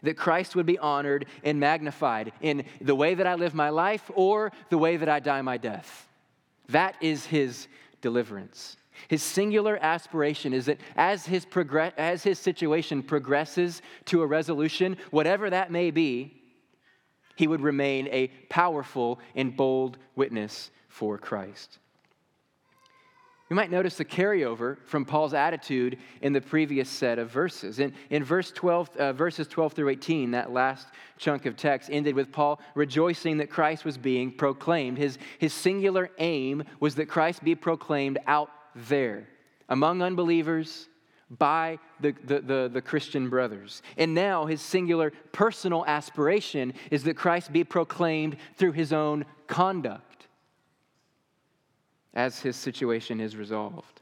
That 0.03 0.16
Christ 0.16 0.57
would 0.57 0.66
be 0.66 0.77
honored 0.77 1.27
and 1.44 1.61
magnified 1.61 2.33
in 2.40 2.64
the 2.81 2.96
way 2.96 3.14
that 3.14 3.29
I 3.29 3.37
live 3.37 3.55
my 3.55 3.68
life 3.68 4.11
or 4.16 4.51
the 4.70 4.79
way 4.79 4.96
that 4.96 5.09
I 5.09 5.20
die 5.20 5.40
my 5.40 5.59
death. 5.59 6.09
That 6.70 6.96
is 7.01 7.25
his 7.27 7.68
deliverance. 8.01 8.77
His 9.07 9.22
singular 9.22 9.79
aspiration 9.81 10.53
is 10.53 10.66
that 10.66 10.81
as 10.96 11.27
his, 11.27 11.44
progress, 11.44 11.92
as 11.96 12.25
his 12.25 12.40
situation 12.40 13.01
progresses 13.01 13.83
to 14.07 14.22
a 14.22 14.27
resolution, 14.27 14.96
whatever 15.12 15.48
that 15.48 15.70
may 15.70 15.92
be, 15.92 16.42
he 17.37 17.46
would 17.46 17.61
remain 17.61 18.09
a 18.09 18.33
powerful 18.48 19.20
and 19.37 19.57
bold 19.57 19.96
witness 20.16 20.72
for 20.88 21.18
Christ. 21.18 21.79
You 23.52 23.56
might 23.56 23.70
notice 23.70 23.96
the 23.96 24.04
carryover 24.06 24.78
from 24.86 25.04
Paul's 25.04 25.34
attitude 25.34 25.98
in 26.22 26.32
the 26.32 26.40
previous 26.40 26.88
set 26.88 27.18
of 27.18 27.28
verses. 27.28 27.80
In, 27.80 27.92
in 28.08 28.24
verse 28.24 28.50
12, 28.50 28.96
uh, 28.96 29.12
verses 29.12 29.46
12 29.46 29.74
through 29.74 29.90
18, 29.90 30.30
that 30.30 30.54
last 30.54 30.88
chunk 31.18 31.44
of 31.44 31.54
text 31.54 31.90
ended 31.92 32.14
with 32.14 32.32
Paul 32.32 32.62
rejoicing 32.74 33.36
that 33.36 33.50
Christ 33.50 33.84
was 33.84 33.98
being 33.98 34.32
proclaimed. 34.32 34.96
His, 34.96 35.18
his 35.38 35.52
singular 35.52 36.08
aim 36.16 36.64
was 36.80 36.94
that 36.94 37.10
Christ 37.10 37.44
be 37.44 37.54
proclaimed 37.54 38.18
out 38.26 38.48
there 38.74 39.28
among 39.68 40.00
unbelievers 40.00 40.88
by 41.28 41.78
the, 42.00 42.14
the, 42.24 42.40
the, 42.40 42.70
the, 42.72 42.80
Christian 42.80 43.28
brothers. 43.28 43.82
And 43.98 44.14
now 44.14 44.46
his 44.46 44.62
singular 44.62 45.12
personal 45.32 45.84
aspiration 45.86 46.72
is 46.90 47.04
that 47.04 47.18
Christ 47.18 47.52
be 47.52 47.64
proclaimed 47.64 48.38
through 48.56 48.72
his 48.72 48.94
own 48.94 49.26
conduct 49.46 50.12
as 52.14 52.40
his 52.40 52.57
situation 52.57 53.20
is 53.20 53.37
resolved. 53.37 54.01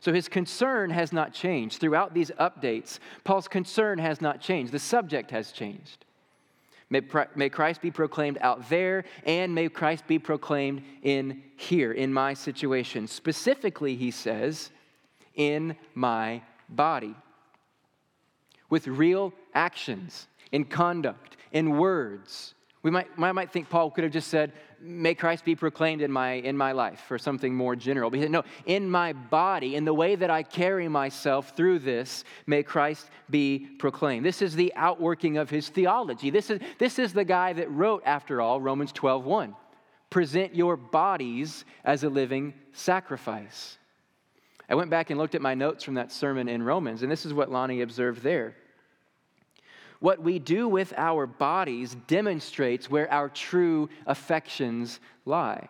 So 0.00 0.12
his 0.12 0.28
concern 0.28 0.90
has 0.90 1.12
not 1.12 1.32
changed. 1.32 1.80
Throughout 1.80 2.14
these 2.14 2.30
updates, 2.32 2.98
Paul's 3.24 3.48
concern 3.48 3.98
has 3.98 4.20
not 4.20 4.40
changed. 4.40 4.72
The 4.72 4.78
subject 4.78 5.30
has 5.30 5.52
changed. 5.52 6.04
May, 6.90 7.00
may 7.34 7.48
Christ 7.48 7.82
be 7.82 7.90
proclaimed 7.90 8.38
out 8.40 8.68
there, 8.68 9.04
and 9.24 9.54
may 9.54 9.68
Christ 9.68 10.06
be 10.06 10.20
proclaimed 10.20 10.82
in 11.02 11.42
here, 11.56 11.92
in 11.92 12.12
my 12.12 12.34
situation. 12.34 13.08
Specifically, 13.08 13.96
he 13.96 14.12
says, 14.12 14.70
in 15.34 15.76
my 15.94 16.42
body. 16.68 17.16
With 18.70 18.86
real 18.86 19.32
actions, 19.54 20.28
in 20.52 20.64
conduct, 20.64 21.36
in 21.50 21.78
words. 21.78 22.54
We 22.82 22.92
might, 22.92 23.08
I 23.18 23.32
might 23.32 23.52
think 23.52 23.68
Paul 23.68 23.90
could 23.90 24.04
have 24.04 24.12
just 24.12 24.28
said, 24.28 24.52
may 24.80 25.14
Christ 25.14 25.44
be 25.44 25.54
proclaimed 25.54 26.02
in 26.02 26.10
my, 26.10 26.32
in 26.32 26.56
my 26.56 26.72
life, 26.72 27.10
or 27.10 27.18
something 27.18 27.54
more 27.54 27.76
general. 27.76 28.10
But 28.10 28.30
no, 28.30 28.44
in 28.66 28.88
my 28.88 29.12
body, 29.12 29.76
in 29.76 29.84
the 29.84 29.94
way 29.94 30.14
that 30.14 30.30
I 30.30 30.42
carry 30.42 30.88
myself 30.88 31.56
through 31.56 31.80
this, 31.80 32.24
may 32.46 32.62
Christ 32.62 33.10
be 33.30 33.68
proclaimed. 33.78 34.24
This 34.24 34.42
is 34.42 34.54
the 34.54 34.72
outworking 34.76 35.38
of 35.38 35.50
his 35.50 35.68
theology. 35.68 36.30
This 36.30 36.50
is, 36.50 36.60
this 36.78 36.98
is 36.98 37.12
the 37.12 37.24
guy 37.24 37.52
that 37.54 37.70
wrote, 37.70 38.02
after 38.04 38.40
all, 38.40 38.60
Romans 38.60 38.92
12 38.92 39.24
1. 39.24 39.54
Present 40.10 40.54
your 40.54 40.76
bodies 40.76 41.64
as 41.84 42.04
a 42.04 42.08
living 42.08 42.54
sacrifice. 42.72 43.78
I 44.68 44.74
went 44.74 44.90
back 44.90 45.10
and 45.10 45.18
looked 45.18 45.34
at 45.34 45.42
my 45.42 45.54
notes 45.54 45.84
from 45.84 45.94
that 45.94 46.12
sermon 46.12 46.48
in 46.48 46.62
Romans, 46.62 47.02
and 47.02 47.10
this 47.10 47.26
is 47.26 47.32
what 47.32 47.50
Lonnie 47.50 47.82
observed 47.82 48.22
there. 48.22 48.56
What 50.00 50.22
we 50.22 50.38
do 50.38 50.68
with 50.68 50.92
our 50.96 51.26
bodies 51.26 51.96
demonstrates 52.06 52.90
where 52.90 53.10
our 53.10 53.28
true 53.28 53.88
affections 54.06 55.00
lie. 55.24 55.68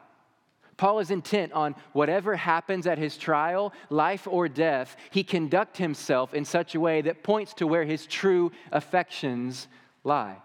Paul 0.77 0.99
is 0.99 1.11
intent 1.11 1.53
on 1.53 1.75
whatever 1.93 2.37
happens 2.37 2.87
at 2.87 2.99
his 2.99 3.17
trial, 3.17 3.73
life 3.89 4.27
or 4.31 4.49
death, 4.49 4.97
he 5.11 5.25
conduct 5.25 5.79
himself 5.79 6.35
in 6.35 6.45
such 6.45 6.75
a 6.75 6.81
way 6.81 7.01
that 7.03 7.23
points 7.23 7.55
to 7.55 7.67
where 7.67 7.85
his 7.85 8.07
true 8.07 8.53
affections 8.73 9.69
lie. 10.05 10.37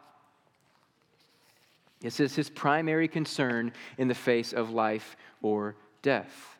This 2.00 2.20
is 2.20 2.36
his 2.36 2.50
primary 2.50 3.08
concern 3.08 3.74
in 3.98 4.08
the 4.08 4.16
face 4.16 4.54
of 4.54 4.72
life 4.72 5.16
or 5.42 5.76
death. 6.02 6.58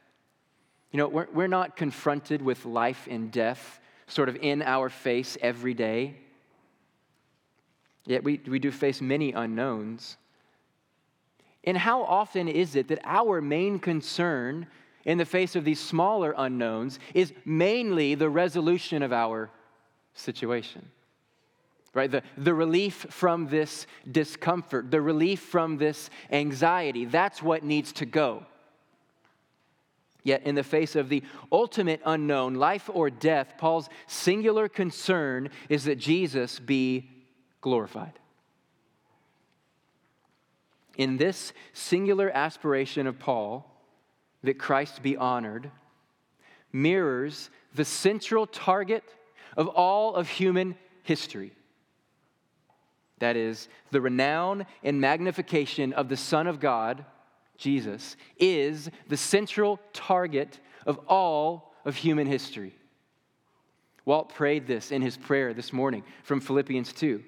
You 0.92 0.98
know, 0.98 1.08
we're, 1.08 1.28
we're 1.34 1.48
not 1.48 1.78
confronted 1.78 2.42
with 2.42 2.66
life 2.66 3.08
and 3.10 3.32
death 3.32 3.80
sort 4.08 4.28
of 4.28 4.36
in 4.36 4.62
our 4.62 4.90
face 4.90 5.38
every 5.42 5.74
day. 5.74 6.16
Yet 8.06 8.24
we, 8.24 8.42
we 8.48 8.60
do 8.60 8.72
face 8.72 9.02
many 9.02 9.32
unknowns. 9.32 10.18
And 11.64 11.78
how 11.78 12.04
often 12.04 12.48
is 12.48 12.76
it 12.76 12.88
that 12.88 13.00
our 13.04 13.42
main 13.42 13.80
concern 13.80 14.68
in 15.06 15.18
the 15.18 15.26
face 15.26 15.56
of 15.56 15.66
these 15.66 15.80
smaller 15.80 16.34
unknowns 16.38 17.00
is 17.14 17.34
mainly 17.46 18.16
the 18.16 18.30
resolution 18.30 19.04
of 19.04 19.14
our 19.14 19.52
situation? 20.14 20.90
Right? 21.94 22.10
The, 22.10 22.24
the 22.38 22.54
relief 22.54 23.06
from 23.10 23.48
this 23.48 23.86
discomfort, 24.10 24.90
the 24.90 25.02
relief 25.02 25.42
from 25.42 25.78
this 25.78 26.10
anxiety, 26.32 27.06
that's 27.06 27.44
what 27.44 27.64
needs 27.64 27.92
to 27.94 28.06
go. 28.06 28.46
Yet, 30.24 30.44
in 30.44 30.56
the 30.56 30.64
face 30.64 30.96
of 30.96 31.10
the 31.10 31.24
ultimate 31.52 32.00
unknown, 32.06 32.54
life 32.54 32.90
or 32.94 33.10
death, 33.10 33.56
Paul's 33.58 33.90
singular 34.08 34.70
concern 34.70 35.50
is 35.68 35.84
that 35.86 35.98
Jesus 35.98 36.60
be 36.60 37.10
glorified. 37.62 38.14
In 40.98 41.18
this 41.18 41.54
singular 41.74 42.30
aspiration 42.30 43.08
of 43.08 43.18
Paul, 43.18 43.68
that 44.44 44.60
Christ 44.60 45.02
be 45.02 45.16
honored, 45.16 45.72
mirrors 46.74 47.50
the 47.74 47.86
central 47.86 48.48
target 48.48 49.04
of 49.56 49.68
all 49.68 50.16
of 50.16 50.28
human 50.28 50.76
history. 51.04 51.54
That 53.20 53.38
is, 53.38 53.68
the 53.92 54.02
renown 54.02 54.66
and 54.84 55.00
magnification 55.00 55.94
of 55.94 56.10
the 56.10 56.18
Son 56.18 56.48
of 56.48 56.60
God, 56.60 57.06
Jesus, 57.58 58.16
is 58.38 58.90
the 59.08 59.18
central 59.18 59.80
target 59.94 60.60
of 60.88 61.00
all 61.08 61.74
of 61.86 61.96
human 61.96 62.26
history. 62.26 62.76
Walt 64.06 64.34
prayed 64.34 64.66
this 64.66 64.92
in 64.92 65.04
his 65.04 65.18
prayer 65.18 65.54
this 65.54 65.72
morning 65.72 66.04
from 66.24 66.42
Philippians 66.42 66.92
2. 66.94 67.24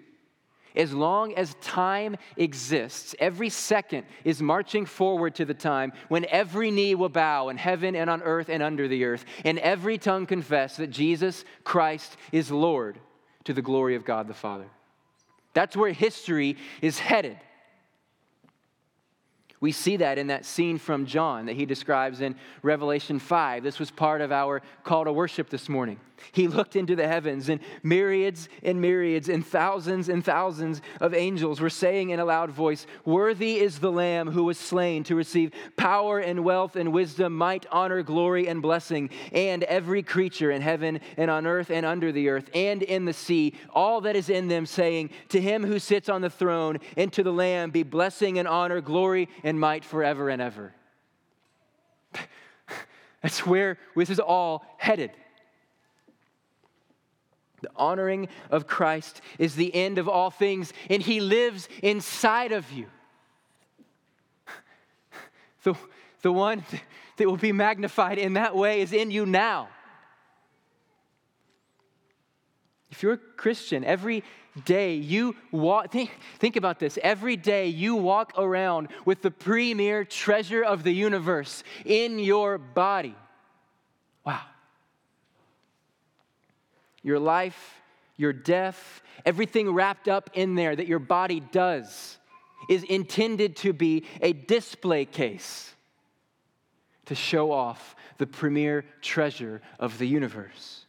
As 0.75 0.93
long 0.93 1.35
as 1.35 1.55
time 1.61 2.17
exists, 2.35 3.15
every 3.19 3.49
second 3.49 4.05
is 4.23 4.41
marching 4.41 4.85
forward 4.85 5.35
to 5.35 5.45
the 5.45 5.53
time 5.53 5.93
when 6.09 6.25
every 6.25 6.71
knee 6.71 6.95
will 6.95 7.09
bow 7.09 7.49
in 7.49 7.57
heaven 7.57 7.95
and 7.95 8.09
on 8.09 8.21
earth 8.23 8.49
and 8.49 8.63
under 8.63 8.87
the 8.87 9.05
earth, 9.05 9.25
and 9.45 9.59
every 9.59 9.97
tongue 9.97 10.25
confess 10.25 10.77
that 10.77 10.87
Jesus 10.87 11.45
Christ 11.63 12.17
is 12.31 12.49
Lord 12.49 12.97
to 13.43 13.53
the 13.53 13.61
glory 13.61 13.95
of 13.95 14.05
God 14.05 14.27
the 14.27 14.33
Father. 14.33 14.65
That's 15.53 15.77
where 15.77 15.91
history 15.91 16.57
is 16.81 16.97
headed. 16.97 17.37
We 19.63 19.71
see 19.71 19.95
that 19.95 20.17
in 20.17 20.27
that 20.27 20.43
scene 20.43 20.77
from 20.77 21.05
John 21.05 21.45
that 21.45 21.55
he 21.55 21.65
describes 21.65 22.19
in 22.19 22.35
Revelation 22.63 23.17
5. 23.17 23.63
This 23.63 23.79
was 23.79 23.91
part 23.91 24.19
of 24.19 24.29
our 24.29 24.61
call 24.83 25.05
to 25.05 25.13
worship 25.13 25.49
this 25.49 25.69
morning. 25.69 26.01
He 26.31 26.47
looked 26.47 26.75
into 26.75 26.95
the 26.95 27.07
heavens, 27.07 27.49
and 27.49 27.59
myriads 27.81 28.47
and 28.61 28.79
myriads 28.79 29.29
and 29.29 29.45
thousands 29.45 30.09
and 30.09 30.23
thousands 30.23 30.81
of 31.01 31.13
angels 31.13 31.59
were 31.59 31.69
saying 31.69 32.11
in 32.11 32.19
a 32.19 32.25
loud 32.25 32.51
voice, 32.51 32.85
Worthy 33.05 33.57
is 33.59 33.79
the 33.79 33.91
Lamb 33.91 34.31
who 34.31 34.43
was 34.45 34.57
slain 34.57 35.03
to 35.05 35.15
receive 35.15 35.51
power 35.75 36.19
and 36.19 36.43
wealth 36.43 36.75
and 36.75 36.93
wisdom, 36.93 37.35
might, 37.35 37.65
honor, 37.71 38.03
glory, 38.03 38.47
and 38.47 38.61
blessing. 38.61 39.09
And 39.31 39.63
every 39.63 40.03
creature 40.03 40.51
in 40.51 40.61
heaven 40.61 40.99
and 41.17 41.29
on 41.29 41.45
earth 41.45 41.69
and 41.69 41.85
under 41.85 42.11
the 42.11 42.29
earth 42.29 42.49
and 42.53 42.83
in 42.83 43.05
the 43.05 43.13
sea, 43.13 43.53
all 43.73 44.01
that 44.01 44.15
is 44.15 44.29
in 44.29 44.47
them, 44.47 44.65
saying, 44.65 45.09
To 45.29 45.41
him 45.41 45.63
who 45.63 45.79
sits 45.79 46.09
on 46.09 46.21
the 46.21 46.29
throne 46.29 46.79
and 46.97 47.11
to 47.13 47.23
the 47.23 47.33
Lamb 47.33 47.71
be 47.71 47.83
blessing 47.83 48.39
and 48.39 48.47
honor, 48.47 48.81
glory 48.81 49.29
and 49.43 49.52
might 49.59 49.85
forever 49.85 50.29
and 50.29 50.41
ever. 50.41 50.73
That's 53.21 53.45
where 53.45 53.77
this 53.95 54.09
is 54.09 54.19
all 54.19 54.65
headed. 54.77 55.11
The 57.61 57.71
honoring 57.77 58.27
of 58.51 58.67
Christ 58.67 59.21
is 59.39 59.55
the 59.55 59.73
end 59.73 59.97
of 59.97 60.09
all 60.09 60.29
things, 60.29 60.73
and 60.89 61.01
He 61.01 61.21
lives 61.21 61.69
inside 61.81 62.51
of 62.51 62.71
you. 62.71 62.87
The, 65.63 65.75
the 66.23 66.31
one 66.33 66.65
that 67.17 67.25
will 67.25 67.37
be 67.37 67.53
magnified 67.53 68.17
in 68.17 68.33
that 68.33 68.53
way 68.53 68.81
is 68.81 68.91
in 68.91 69.11
you 69.11 69.25
now. 69.25 69.69
If 72.93 73.01
you're 73.01 73.13
a 73.13 73.17
Christian, 73.17 73.83
every 73.83 74.23
day 74.65 74.95
you 74.95 75.35
walk, 75.51 75.91
think, 75.91 76.11
think 76.37 76.55
about 76.55 76.79
this. 76.79 76.99
Every 77.01 77.35
day 77.35 77.67
you 77.67 77.95
walk 77.95 78.33
around 78.37 78.89
with 79.03 79.21
the 79.23 79.31
premier 79.31 80.05
treasure 80.05 80.63
of 80.63 80.83
the 80.83 80.93
universe 80.93 81.63
in 81.85 82.19
your 82.19 82.57
body. 82.57 83.15
Wow 84.25 84.41
your 87.03 87.19
life, 87.19 87.81
your 88.17 88.33
death, 88.33 89.03
everything 89.25 89.71
wrapped 89.71 90.07
up 90.07 90.29
in 90.33 90.55
there 90.55 90.75
that 90.75 90.87
your 90.87 90.99
body 90.99 91.41
does 91.51 92.17
is 92.69 92.83
intended 92.83 93.57
to 93.57 93.73
be 93.73 94.05
a 94.21 94.31
display 94.33 95.03
case 95.05 95.73
to 97.05 97.13
show 97.13 97.51
off 97.51 97.95
the 98.17 98.25
premier 98.25 98.85
treasure 99.01 99.61
of 99.77 99.97
the 99.97 100.07
universe. 100.07 100.82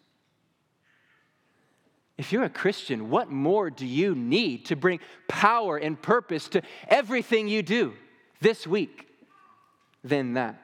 If 2.16 2.33
you're 2.33 2.44
a 2.44 2.50
Christian, 2.50 3.11
what 3.11 3.31
more 3.31 3.70
do 3.70 3.87
you 3.87 4.14
need 4.14 4.66
to 4.66 4.77
bring 4.77 5.00
power 5.27 5.77
and 5.77 6.00
purpose 6.00 6.48
to 6.48 6.62
everything 6.88 7.48
you 7.48 7.62
do 7.62 7.94
this 8.40 8.66
week 8.66 9.09
than 10.05 10.35
that? 10.35 10.61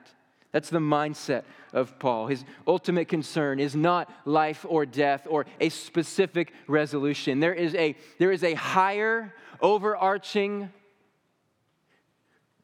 That's 0.53 0.71
the 0.71 0.79
mindset 0.79 1.43
of 1.73 1.99
Paul. 1.99 2.27
His 2.27 2.45
ultimate 2.67 3.09
concern 3.09 3.61
is 3.61 3.75
not 3.75 4.11
life 4.25 4.67
or 4.69 4.87
death 4.87 5.27
or 5.29 5.47
a 5.61 5.69
specific 5.69 6.53
resolution. 6.67 7.41
There 7.41 7.55
is 7.55 7.75
a, 7.75 7.97
there 8.19 8.33
is 8.33 8.43
a 8.43 8.55
higher, 8.55 9.35
overarching 9.61 10.71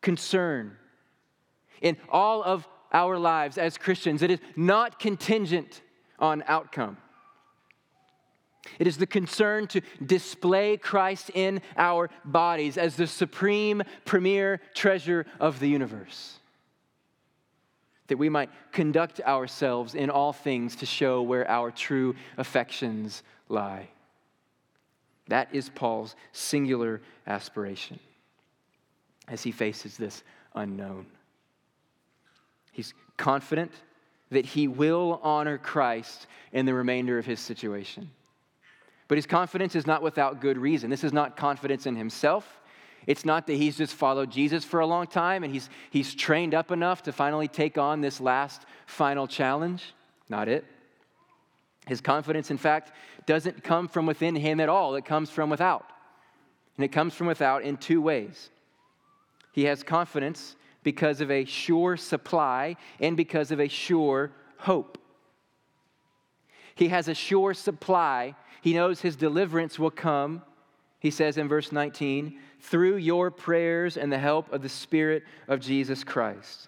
concern 0.00 0.76
in 1.80 1.96
all 2.08 2.42
of 2.42 2.66
our 2.92 3.18
lives 3.18 3.58
as 3.58 3.78
Christians. 3.78 4.22
It 4.22 4.30
is 4.30 4.40
not 4.56 4.98
contingent 4.98 5.82
on 6.18 6.42
outcome. 6.46 6.96
It 8.78 8.86
is 8.86 8.96
the 8.96 9.06
concern 9.06 9.66
to 9.68 9.80
display 10.04 10.76
Christ 10.76 11.30
in 11.34 11.60
our 11.76 12.10
bodies 12.24 12.78
as 12.78 12.96
the 12.96 13.06
supreme, 13.06 13.82
premier 14.04 14.60
treasure 14.74 15.26
of 15.40 15.60
the 15.60 15.68
universe 15.68 16.38
that 18.08 18.16
we 18.16 18.28
might 18.28 18.50
conduct 18.72 19.20
ourselves 19.20 19.94
in 19.94 20.10
all 20.10 20.32
things 20.32 20.76
to 20.76 20.86
show 20.86 21.22
where 21.22 21.48
our 21.50 21.70
true 21.70 22.14
affections 22.36 23.22
lie. 23.48 23.88
That 25.28 25.48
is 25.52 25.68
Paul's 25.68 26.14
singular 26.32 27.00
aspiration 27.26 27.98
as 29.28 29.42
he 29.42 29.50
faces 29.50 29.96
this 29.96 30.22
unknown. 30.54 31.06
He's 32.72 32.94
confident 33.16 33.72
that 34.30 34.46
he 34.46 34.68
will 34.68 35.20
honor 35.22 35.58
Christ 35.58 36.26
in 36.52 36.66
the 36.66 36.74
remainder 36.74 37.18
of 37.18 37.26
his 37.26 37.40
situation. 37.40 38.10
But 39.08 39.18
his 39.18 39.26
confidence 39.26 39.74
is 39.74 39.86
not 39.86 40.02
without 40.02 40.40
good 40.40 40.58
reason. 40.58 40.90
This 40.90 41.04
is 41.04 41.12
not 41.12 41.36
confidence 41.36 41.86
in 41.86 41.96
himself. 41.96 42.60
It's 43.06 43.24
not 43.24 43.46
that 43.46 43.54
he's 43.54 43.76
just 43.76 43.94
followed 43.94 44.30
Jesus 44.30 44.64
for 44.64 44.80
a 44.80 44.86
long 44.86 45.06
time 45.06 45.44
and 45.44 45.52
he's, 45.52 45.70
he's 45.90 46.14
trained 46.14 46.54
up 46.54 46.72
enough 46.72 47.04
to 47.04 47.12
finally 47.12 47.46
take 47.46 47.78
on 47.78 48.00
this 48.00 48.20
last 48.20 48.66
final 48.86 49.28
challenge. 49.28 49.94
Not 50.28 50.48
it. 50.48 50.64
His 51.86 52.00
confidence, 52.00 52.50
in 52.50 52.58
fact, 52.58 52.92
doesn't 53.26 53.62
come 53.62 53.86
from 53.86 54.06
within 54.06 54.34
him 54.34 54.58
at 54.58 54.68
all, 54.68 54.96
it 54.96 55.04
comes 55.04 55.30
from 55.30 55.50
without. 55.50 55.86
And 56.76 56.84
it 56.84 56.88
comes 56.88 57.14
from 57.14 57.28
without 57.28 57.62
in 57.62 57.76
two 57.76 58.02
ways. 58.02 58.50
He 59.52 59.64
has 59.64 59.82
confidence 59.82 60.56
because 60.82 61.20
of 61.20 61.30
a 61.30 61.44
sure 61.44 61.96
supply 61.96 62.76
and 63.00 63.16
because 63.16 63.50
of 63.50 63.60
a 63.60 63.68
sure 63.68 64.32
hope. 64.58 64.98
He 66.74 66.88
has 66.88 67.08
a 67.08 67.14
sure 67.14 67.54
supply. 67.54 68.34
He 68.66 68.74
knows 68.74 69.00
his 69.00 69.14
deliverance 69.14 69.78
will 69.78 69.92
come, 69.92 70.42
he 70.98 71.12
says 71.12 71.38
in 71.38 71.46
verse 71.46 71.70
19, 71.70 72.36
through 72.58 72.96
your 72.96 73.30
prayers 73.30 73.96
and 73.96 74.12
the 74.12 74.18
help 74.18 74.52
of 74.52 74.60
the 74.60 74.68
Spirit 74.68 75.22
of 75.46 75.60
Jesus 75.60 76.02
Christ. 76.02 76.66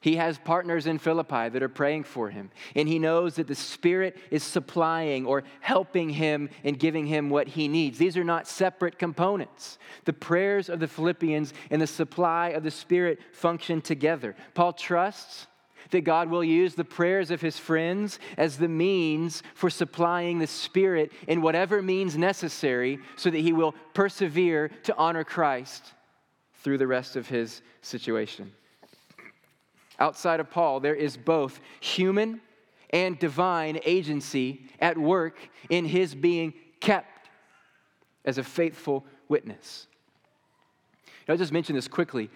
He 0.00 0.16
has 0.16 0.36
partners 0.36 0.86
in 0.86 0.98
Philippi 0.98 1.48
that 1.48 1.62
are 1.62 1.70
praying 1.70 2.04
for 2.04 2.28
him, 2.28 2.50
and 2.76 2.86
he 2.86 2.98
knows 2.98 3.36
that 3.36 3.46
the 3.46 3.54
Spirit 3.54 4.18
is 4.30 4.42
supplying 4.42 5.24
or 5.24 5.44
helping 5.60 6.10
him 6.10 6.50
and 6.62 6.78
giving 6.78 7.06
him 7.06 7.30
what 7.30 7.48
he 7.48 7.66
needs. 7.66 7.96
These 7.96 8.18
are 8.18 8.22
not 8.22 8.46
separate 8.46 8.98
components. 8.98 9.78
The 10.04 10.12
prayers 10.12 10.68
of 10.68 10.78
the 10.78 10.88
Philippians 10.88 11.54
and 11.70 11.80
the 11.80 11.86
supply 11.86 12.48
of 12.48 12.64
the 12.64 12.70
Spirit 12.70 13.18
function 13.32 13.80
together. 13.80 14.36
Paul 14.52 14.74
trusts 14.74 15.46
that 15.90 16.02
God 16.02 16.28
will 16.28 16.44
use 16.44 16.74
the 16.74 16.84
prayers 16.84 17.30
of 17.30 17.40
his 17.40 17.58
friends 17.58 18.18
as 18.36 18.56
the 18.56 18.68
means 18.68 19.42
for 19.54 19.70
supplying 19.70 20.38
the 20.38 20.46
Spirit 20.46 21.12
in 21.26 21.42
whatever 21.42 21.82
means 21.82 22.16
necessary 22.16 22.98
so 23.16 23.30
that 23.30 23.40
he 23.40 23.52
will 23.52 23.74
persevere 23.94 24.68
to 24.84 24.96
honor 24.96 25.24
Christ 25.24 25.92
through 26.62 26.78
the 26.78 26.86
rest 26.86 27.16
of 27.16 27.28
his 27.28 27.62
situation. 27.82 28.52
Outside 29.98 30.40
of 30.40 30.50
Paul, 30.50 30.80
there 30.80 30.94
is 30.94 31.16
both 31.16 31.60
human 31.80 32.40
and 32.90 33.18
divine 33.18 33.78
agency 33.84 34.62
at 34.80 34.96
work 34.96 35.36
in 35.68 35.84
his 35.84 36.14
being 36.14 36.54
kept 36.80 37.28
as 38.24 38.38
a 38.38 38.44
faithful 38.44 39.04
witness. 39.28 39.86
I'll 41.28 41.36
just 41.36 41.52
mention 41.52 41.76
this 41.76 41.86
quickly. 41.86 42.28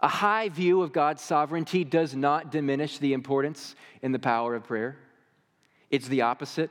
A 0.00 0.08
high 0.08 0.48
view 0.48 0.82
of 0.82 0.92
God's 0.92 1.22
sovereignty 1.22 1.82
does 1.84 2.14
not 2.14 2.52
diminish 2.52 2.98
the 2.98 3.12
importance 3.12 3.74
and 4.02 4.14
the 4.14 4.18
power 4.18 4.54
of 4.54 4.64
prayer. 4.64 4.96
It's 5.90 6.06
the 6.08 6.22
opposite. 6.22 6.70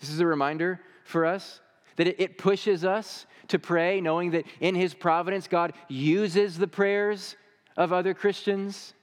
This 0.00 0.10
is 0.10 0.20
a 0.20 0.26
reminder 0.26 0.80
for 1.04 1.26
us 1.26 1.60
that 1.96 2.20
it 2.20 2.38
pushes 2.38 2.84
us 2.84 3.26
to 3.48 3.58
pray, 3.58 4.00
knowing 4.00 4.32
that 4.32 4.46
in 4.60 4.74
His 4.74 4.94
providence, 4.94 5.46
God 5.46 5.74
uses 5.88 6.58
the 6.58 6.66
prayers 6.66 7.36
of 7.76 7.92
other 7.92 8.14
Christians 8.14 8.94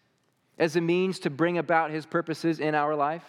as 0.58 0.76
a 0.76 0.82
means 0.82 1.20
to 1.20 1.30
bring 1.30 1.58
about 1.58 1.92
His 1.92 2.06
purposes 2.06 2.60
in 2.60 2.76
our 2.76 2.96
life. 2.96 3.24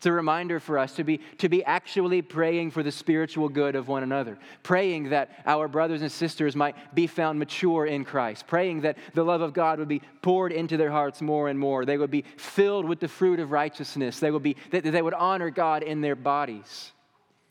It's 0.00 0.06
a 0.06 0.12
reminder 0.12 0.60
for 0.60 0.78
us 0.78 0.94
to 0.94 1.04
be, 1.04 1.20
to 1.36 1.50
be 1.50 1.62
actually 1.62 2.22
praying 2.22 2.70
for 2.70 2.82
the 2.82 2.90
spiritual 2.90 3.50
good 3.50 3.76
of 3.76 3.86
one 3.86 4.02
another, 4.02 4.38
praying 4.62 5.10
that 5.10 5.42
our 5.44 5.68
brothers 5.68 6.00
and 6.00 6.10
sisters 6.10 6.56
might 6.56 6.94
be 6.94 7.06
found 7.06 7.38
mature 7.38 7.84
in 7.84 8.06
Christ, 8.06 8.46
praying 8.46 8.80
that 8.80 8.96
the 9.12 9.22
love 9.22 9.42
of 9.42 9.52
God 9.52 9.78
would 9.78 9.88
be 9.88 10.00
poured 10.22 10.52
into 10.52 10.78
their 10.78 10.90
hearts 10.90 11.20
more 11.20 11.50
and 11.50 11.58
more. 11.58 11.84
They 11.84 11.98
would 11.98 12.10
be 12.10 12.24
filled 12.38 12.86
with 12.86 12.98
the 12.98 13.08
fruit 13.08 13.40
of 13.40 13.50
righteousness. 13.50 14.20
They 14.20 14.30
would, 14.30 14.42
be, 14.42 14.56
that 14.70 14.84
they 14.84 15.02
would 15.02 15.12
honor 15.12 15.50
God 15.50 15.82
in 15.82 16.00
their 16.00 16.16
bodies. 16.16 16.92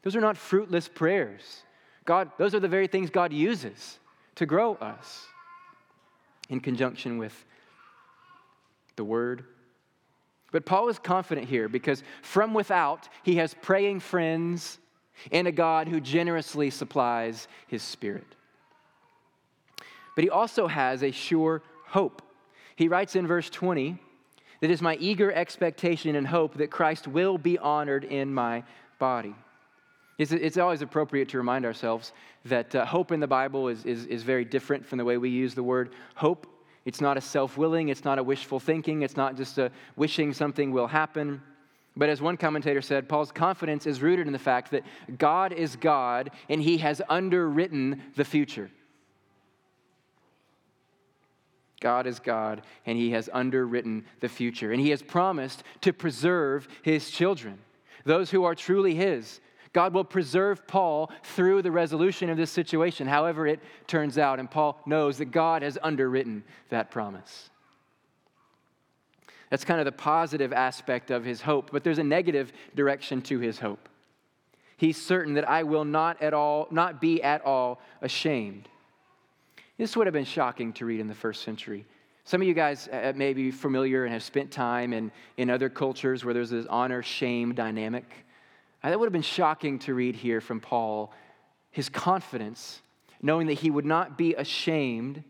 Those 0.02 0.16
are 0.16 0.22
not 0.22 0.36
fruitless 0.36 0.88
prayers. 0.88 1.62
God, 2.04 2.32
those 2.40 2.56
are 2.56 2.60
the 2.60 2.68
very 2.68 2.88
things 2.88 3.12
God 3.12 3.32
uses 3.32 4.00
to 4.34 4.48
grow 4.48 4.74
us. 4.74 5.28
in 6.50 6.60
conjunction 6.60 7.20
with 7.20 7.46
the 8.96 9.06
Word. 9.06 9.46
But 10.52 10.66
Paul 10.66 10.90
is 10.90 11.00
confident 11.00 11.48
here 11.48 11.70
because 11.70 12.04
from 12.22 12.54
without, 12.54 13.08
he 13.24 13.36
has 13.36 13.54
praying 13.54 14.00
friends 14.00 14.80
and 15.32 15.48
a 15.48 15.52
God 15.52 15.88
who 15.88 16.00
generously 16.00 16.70
supplies 16.70 17.48
his 17.68 17.84
Spirit. 17.84 18.36
But 20.16 20.24
he 20.24 20.30
also 20.30 20.68
has 20.68 21.04
a 21.04 21.12
sure 21.12 21.62
hope. 21.86 22.22
He 22.76 22.88
writes 22.88 23.16
in 23.16 23.28
verse 23.28 23.50
20, 23.50 23.98
that 24.62 24.70
is 24.70 24.82
my 24.82 24.96
eager 24.98 25.32
expectation 25.32 26.16
and 26.16 26.28
hope 26.28 26.56
that 26.56 26.70
Christ 26.70 27.08
will 27.08 27.38
be 27.38 27.58
honored 27.58 28.04
in 28.04 28.34
my 28.34 28.64
body. 28.98 29.36
It's, 30.18 30.58
always 30.58 30.82
appropriate 30.82 31.30
to 31.30 31.38
remind 31.38 31.66
ourselves 31.66 32.12
that 32.44 32.76
uh, 32.76 32.86
hope 32.86 33.14
in 33.14 33.22
the 33.22 33.28
Bible 33.28 33.70
is, 33.70 33.86
is, 33.86 34.06
is 34.08 34.24
very 34.24 34.44
different 34.44 34.86
from 34.86 34.98
the 34.98 35.06
way 35.06 35.18
we 35.18 35.30
use 35.30 35.56
the 35.56 35.64
word 35.64 35.94
hope. 36.16 36.46
It's 36.90 37.02
not 37.02 37.18
a 37.18 37.22
self 37.22 37.56
willing, 37.56 37.90
it's 37.90 38.04
not 38.04 38.18
a 38.18 38.24
wishful 38.24 38.60
thinking, 38.60 39.04
it's 39.04 39.16
not 39.16 39.38
just 39.38 39.60
a 39.60 39.72
wishing 39.96 40.34
something 40.34 40.72
will 40.72 40.88
happen. 40.88 41.40
But 41.96 42.10
as 42.10 42.20
one 42.20 42.36
commentator 42.36 42.82
said, 42.82 43.08
Paul's 43.08 43.32
confidence 43.32 43.86
is 43.86 44.02
rooted 44.02 44.26
in 44.26 44.34
the 44.34 44.40
fact 44.40 44.72
that 44.72 44.84
God 45.20 45.54
is 45.54 45.76
God 45.76 46.32
and 46.50 46.60
he 46.60 46.80
has 46.80 47.00
underwritten 47.08 48.02
the 48.16 48.26
future. 48.26 48.72
God 51.80 52.08
is 52.08 52.20
God, 52.20 52.64
and 52.86 52.98
He 52.98 53.12
has 53.12 53.30
underwritten 53.32 54.04
the 54.20 54.28
future. 54.28 54.74
And 54.74 54.82
He 54.82 54.90
has 54.90 55.02
promised 55.02 55.64
to 55.80 55.94
preserve 55.94 56.68
His 56.82 57.10
children, 57.10 57.60
those 58.04 58.32
who 58.32 58.44
are 58.44 58.54
truly 58.54 58.96
His. 58.96 59.40
God 59.74 59.94
will 59.94 60.04
preserve 60.04 60.68
Paul 60.68 61.12
through 61.24 61.62
the 61.62 61.72
resolution 61.72 62.30
of 62.30 62.38
this 62.38 62.52
situation, 62.52 63.08
however 63.08 63.46
it 63.46 63.60
turns 63.88 64.18
out. 64.18 64.40
And 64.40 64.50
Paul 64.50 64.82
knows 64.86 65.20
that 65.20 65.26
God 65.26 65.62
has 65.62 65.78
underwritten 65.82 66.44
that 66.70 66.90
promise. 66.90 67.50
That's 69.50 69.66
kind 69.66 69.80
of 69.80 69.86
the 69.86 69.92
positive 69.92 70.54
aspect 70.54 71.12
of 71.12 71.26
his 71.26 71.42
hope, 71.42 71.72
but 71.72 71.84
there's 71.84 71.98
a 71.98 72.04
negative 72.04 72.52
direction 72.76 73.22
to 73.24 73.40
his 73.40 73.60
hope. 73.60 73.90
He's 74.78 75.02
certain 75.02 75.34
that 75.34 75.50
I 75.50 75.64
will 75.64 75.86
not 75.86 76.22
at 76.22 76.34
all, 76.34 76.68
not 76.72 77.02
be 77.02 77.22
at 77.22 77.44
all 77.46 77.82
ashamed. 78.02 78.70
This 79.78 79.98
would 79.98 80.08
have 80.08 80.14
been 80.14 80.26
shocking 80.26 80.74
to 80.74 80.86
read 80.86 81.00
in 81.00 81.08
the 81.08 81.16
first 81.16 81.44
century. 81.44 81.86
Some 82.26 82.42
of 82.42 82.48
you 82.48 82.54
guys 82.54 82.88
uh, 82.92 83.14
may 83.16 83.34
be 83.34 83.50
familiar 83.50 84.06
and 84.06 84.14
have 84.14 84.24
spent 84.24 84.52
time 84.52 84.94
in, 84.94 85.12
in 85.38 85.50
other 85.50 85.68
cultures 85.68 86.24
where 86.24 86.34
there's 86.34 86.52
this 86.52 86.68
honor 86.70 87.02
shame 87.02 87.56
dynamic. 87.56 88.06
Uh, 88.82 88.90
that 88.90 89.00
would 89.00 89.06
have 89.06 89.14
been 89.14 89.22
shocking 89.22 89.80
to 89.80 89.94
read 89.94 90.16
here 90.16 90.42
from 90.42 90.60
Paul, 90.60 91.14
his 91.72 91.90
confidence, 91.90 92.82
knowing 93.22 93.48
that 93.48 93.56
he 93.56 93.70
would 93.70 93.86
not 93.86 94.18
be 94.18 94.36
ashamed 94.36 95.24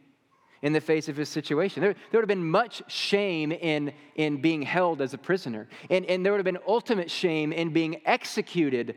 in 0.62 0.74
the 0.74 0.82
face 0.82 1.08
of 1.08 1.16
his 1.16 1.30
situation. 1.30 1.82
There, 1.82 1.94
there 1.94 2.20
would 2.20 2.30
have 2.30 2.38
been 2.38 2.50
much 2.50 2.84
shame 2.88 3.52
in, 3.52 3.94
in 4.16 4.42
being 4.42 4.62
held 4.62 5.02
as 5.02 5.14
a 5.14 5.18
prisoner, 5.18 5.68
and, 5.90 6.06
and 6.06 6.26
there 6.26 6.34
would 6.34 6.40
have 6.40 6.46
been 6.46 6.60
ultimate 6.68 7.10
shame 7.10 7.52
in 7.52 7.72
being 7.72 8.02
executed 8.06 8.96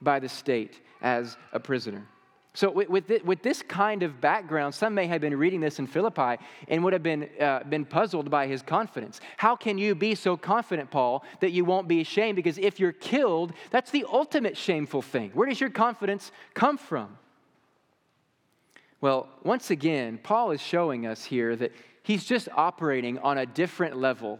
by 0.00 0.18
the 0.18 0.28
state 0.28 0.80
as 1.02 1.36
a 1.52 1.60
prisoner. 1.60 2.06
So, 2.54 2.70
with, 2.70 3.08
with 3.24 3.42
this 3.42 3.62
kind 3.62 4.02
of 4.02 4.20
background, 4.20 4.74
some 4.74 4.94
may 4.94 5.06
have 5.06 5.22
been 5.22 5.38
reading 5.38 5.60
this 5.60 5.78
in 5.78 5.86
Philippi 5.86 6.36
and 6.68 6.84
would 6.84 6.92
have 6.92 7.02
been, 7.02 7.30
uh, 7.40 7.64
been 7.64 7.86
puzzled 7.86 8.30
by 8.30 8.46
his 8.46 8.60
confidence. 8.60 9.22
How 9.38 9.56
can 9.56 9.78
you 9.78 9.94
be 9.94 10.14
so 10.14 10.36
confident, 10.36 10.90
Paul, 10.90 11.24
that 11.40 11.52
you 11.52 11.64
won't 11.64 11.88
be 11.88 12.02
ashamed? 12.02 12.36
Because 12.36 12.58
if 12.58 12.78
you're 12.78 12.92
killed, 12.92 13.54
that's 13.70 13.90
the 13.90 14.04
ultimate 14.12 14.58
shameful 14.58 15.00
thing. 15.00 15.30
Where 15.32 15.48
does 15.48 15.60
your 15.60 15.70
confidence 15.70 16.30
come 16.52 16.76
from? 16.76 17.16
Well, 19.00 19.28
once 19.42 19.70
again, 19.70 20.20
Paul 20.22 20.50
is 20.50 20.60
showing 20.60 21.06
us 21.06 21.24
here 21.24 21.56
that 21.56 21.72
he's 22.02 22.24
just 22.24 22.50
operating 22.54 23.18
on 23.20 23.38
a 23.38 23.46
different 23.46 23.96
level 23.96 24.38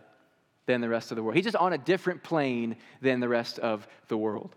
than 0.66 0.82
the 0.82 0.88
rest 0.88 1.12
of 1.12 1.16
the 1.16 1.22
world. 1.22 1.34
He's 1.36 1.44
just 1.44 1.56
on 1.56 1.72
a 1.72 1.78
different 1.78 2.22
plane 2.22 2.76
than 3.00 3.20
the 3.20 3.28
rest 3.28 3.58
of 3.58 3.88
the 4.08 4.18
world. 4.18 4.54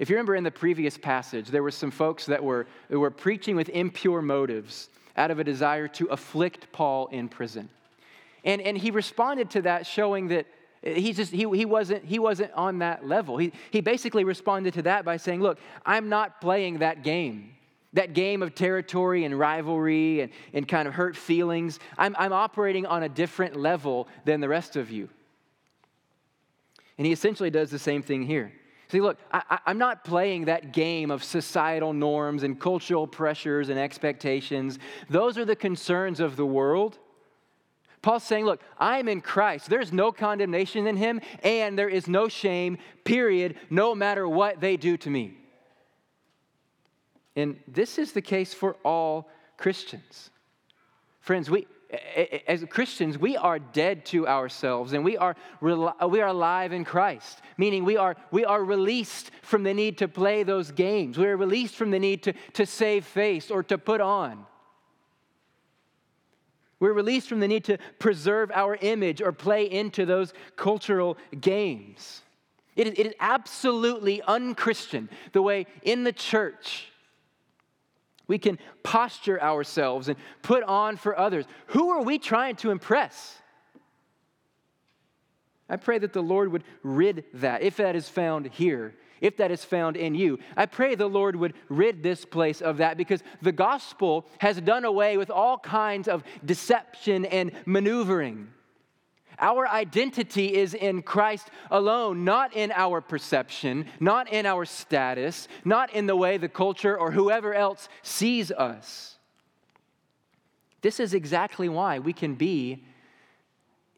If 0.00 0.08
you 0.08 0.16
remember 0.16 0.34
in 0.34 0.44
the 0.44 0.50
previous 0.50 0.96
passage, 0.96 1.48
there 1.48 1.62
were 1.62 1.70
some 1.70 1.90
folks 1.90 2.24
that 2.24 2.42
were, 2.42 2.66
that 2.88 2.98
were 2.98 3.10
preaching 3.10 3.54
with 3.54 3.68
impure 3.68 4.22
motives 4.22 4.88
out 5.14 5.30
of 5.30 5.38
a 5.38 5.44
desire 5.44 5.88
to 5.88 6.06
afflict 6.06 6.72
Paul 6.72 7.08
in 7.08 7.28
prison. 7.28 7.68
And, 8.42 8.62
and 8.62 8.78
he 8.78 8.90
responded 8.90 9.50
to 9.50 9.62
that, 9.62 9.86
showing 9.86 10.28
that 10.28 10.46
he 10.82 11.12
just 11.12 11.30
he, 11.30 11.46
he 11.54 11.66
wasn't 11.66 12.02
he 12.06 12.18
wasn't 12.18 12.50
on 12.52 12.78
that 12.78 13.06
level. 13.06 13.36
He, 13.36 13.52
he 13.70 13.82
basically 13.82 14.24
responded 14.24 14.72
to 14.74 14.82
that 14.82 15.04
by 15.04 15.18
saying, 15.18 15.42
Look, 15.42 15.58
I'm 15.84 16.08
not 16.08 16.40
playing 16.40 16.78
that 16.78 17.04
game. 17.04 17.52
That 17.92 18.14
game 18.14 18.42
of 18.42 18.54
territory 18.54 19.24
and 19.24 19.38
rivalry 19.38 20.22
and, 20.22 20.32
and 20.54 20.66
kind 20.66 20.88
of 20.88 20.94
hurt 20.94 21.14
feelings. 21.14 21.78
I'm, 21.98 22.16
I'm 22.18 22.32
operating 22.32 22.86
on 22.86 23.02
a 23.02 23.08
different 23.10 23.56
level 23.56 24.08
than 24.24 24.40
the 24.40 24.48
rest 24.48 24.76
of 24.76 24.90
you. 24.90 25.10
And 26.96 27.06
he 27.06 27.12
essentially 27.12 27.50
does 27.50 27.70
the 27.70 27.78
same 27.78 28.00
thing 28.00 28.22
here. 28.22 28.52
See, 28.90 29.00
look, 29.00 29.18
I, 29.32 29.58
am 29.66 29.78
not 29.78 30.04
playing 30.04 30.46
that 30.46 30.72
game 30.72 31.12
of 31.12 31.22
societal 31.22 31.92
norms 31.92 32.42
and 32.42 32.58
cultural 32.60 33.06
pressures 33.06 33.68
and 33.68 33.78
expectations. 33.78 34.80
Those 35.08 35.38
are 35.38 35.44
the 35.44 35.54
concerns 35.54 36.18
of 36.18 36.34
the 36.34 36.46
world. 36.46 36.98
Paul's 38.02 38.24
saying, 38.24 38.46
look, 38.46 38.60
I'm 38.78 39.08
in 39.08 39.20
Christ. 39.20 39.70
There's 39.70 39.92
no 39.92 40.10
condemnation 40.10 40.88
in 40.88 40.96
him, 40.96 41.20
and 41.44 41.78
there 41.78 41.88
is 41.88 42.08
no 42.08 42.28
shame, 42.28 42.78
period, 43.04 43.56
no 43.68 43.94
matter 43.94 44.26
what 44.26 44.60
they 44.60 44.76
do 44.76 44.96
to 44.96 45.10
me. 45.10 45.34
And 47.36 47.60
this 47.68 47.96
is 47.96 48.10
the 48.10 48.22
case 48.22 48.52
for 48.52 48.74
all 48.84 49.30
Christians. 49.56 50.30
Friends, 51.20 51.48
we, 51.48 51.68
as 52.46 52.64
Christians, 52.68 53.18
we 53.18 53.36
are 53.36 53.58
dead 53.58 54.04
to 54.06 54.26
ourselves 54.28 54.92
and 54.92 55.04
we 55.04 55.16
are, 55.16 55.34
uh, 55.62 56.08
we 56.08 56.20
are 56.20 56.28
alive 56.28 56.72
in 56.72 56.84
Christ, 56.84 57.40
meaning 57.56 57.84
we 57.84 57.96
are, 57.96 58.16
we 58.30 58.44
are 58.44 58.62
released 58.62 59.30
from 59.42 59.62
the 59.62 59.74
need 59.74 59.98
to 59.98 60.08
play 60.08 60.42
those 60.42 60.70
games. 60.70 61.18
We 61.18 61.26
are 61.26 61.36
released 61.36 61.74
from 61.74 61.90
the 61.90 61.98
need 61.98 62.22
to, 62.24 62.32
to 62.54 62.66
save 62.66 63.04
face 63.04 63.50
or 63.50 63.62
to 63.64 63.78
put 63.78 64.00
on. 64.00 64.46
We're 66.78 66.94
released 66.94 67.28
from 67.28 67.40
the 67.40 67.48
need 67.48 67.64
to 67.64 67.78
preserve 67.98 68.50
our 68.54 68.76
image 68.76 69.20
or 69.20 69.32
play 69.32 69.70
into 69.70 70.06
those 70.06 70.32
cultural 70.56 71.18
games. 71.38 72.22
It 72.76 72.86
is, 72.86 72.94
it 72.94 73.06
is 73.08 73.14
absolutely 73.20 74.22
unchristian 74.22 75.10
the 75.32 75.42
way 75.42 75.66
in 75.82 76.04
the 76.04 76.12
church 76.12 76.90
we 78.30 78.38
can 78.38 78.60
posture 78.84 79.42
ourselves 79.42 80.06
and 80.06 80.16
put 80.40 80.62
on 80.62 80.96
for 80.96 81.18
others. 81.18 81.46
Who 81.66 81.90
are 81.90 82.00
we 82.00 82.16
trying 82.16 82.54
to 82.56 82.70
impress? 82.70 83.36
I 85.68 85.74
pray 85.74 85.98
that 85.98 86.12
the 86.12 86.22
Lord 86.22 86.52
would 86.52 86.62
rid 86.84 87.24
that, 87.34 87.62
if 87.62 87.78
that 87.78 87.96
is 87.96 88.08
found 88.08 88.46
here, 88.46 88.94
if 89.20 89.38
that 89.38 89.50
is 89.50 89.64
found 89.64 89.96
in 89.96 90.14
you. 90.14 90.38
I 90.56 90.66
pray 90.66 90.94
the 90.94 91.08
Lord 91.08 91.34
would 91.34 91.54
rid 91.68 92.04
this 92.04 92.24
place 92.24 92.60
of 92.60 92.76
that 92.76 92.96
because 92.96 93.20
the 93.42 93.50
gospel 93.50 94.26
has 94.38 94.60
done 94.60 94.84
away 94.84 95.16
with 95.16 95.30
all 95.30 95.58
kinds 95.58 96.06
of 96.06 96.22
deception 96.44 97.24
and 97.24 97.50
maneuvering. 97.66 98.46
Our 99.40 99.66
identity 99.66 100.54
is 100.54 100.74
in 100.74 101.02
Christ 101.02 101.48
alone, 101.70 102.24
not 102.24 102.54
in 102.54 102.72
our 102.72 103.00
perception, 103.00 103.86
not 103.98 104.30
in 104.30 104.44
our 104.44 104.66
status, 104.66 105.48
not 105.64 105.92
in 105.94 106.06
the 106.06 106.16
way 106.16 106.36
the 106.36 106.48
culture 106.48 106.96
or 106.96 107.10
whoever 107.10 107.54
else 107.54 107.88
sees 108.02 108.50
us. 108.52 109.16
This 110.82 111.00
is 111.00 111.14
exactly 111.14 111.68
why 111.68 111.98
we 111.98 112.12
can 112.12 112.34
be 112.34 112.84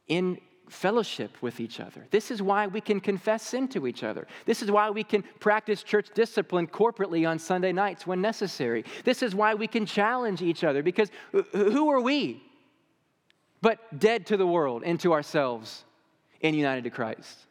in 0.09 0.38
fellowship 0.68 1.31
with 1.42 1.61
each 1.61 1.81
other. 1.81 2.07
This 2.11 2.31
is 2.31 2.40
why 2.40 2.66
we 2.66 2.81
can 2.81 3.00
confess 3.00 3.42
sin 3.42 3.68
to 3.68 3.87
each 3.87 4.02
other. 4.02 4.26
This 4.46 4.62
is 4.62 4.70
why 4.70 4.90
we 4.90 5.05
can 5.05 5.22
practice 5.38 5.83
church 5.83 6.09
discipline 6.14 6.66
corporately 6.66 7.28
on 7.28 7.38
Sunday 7.38 7.72
nights 7.72 8.07
when 8.07 8.20
necessary. 8.20 8.85
This 9.05 9.22
is 9.22 9.35
why 9.35 9.55
we 9.55 9.66
can 9.66 9.87
challenge 9.87 10.40
each 10.40 10.64
other 10.64 10.83
because 10.83 11.11
who 11.52 11.90
are 11.90 12.00
we 12.00 12.42
but 13.63 13.98
dead 13.98 14.27
to 14.27 14.37
the 14.37 14.46
world 14.46 14.83
and 14.85 15.00
to 15.00 15.13
ourselves 15.13 15.85
and 16.42 16.54
united 16.54 16.85
to 16.85 16.90
Christ. 16.90 17.46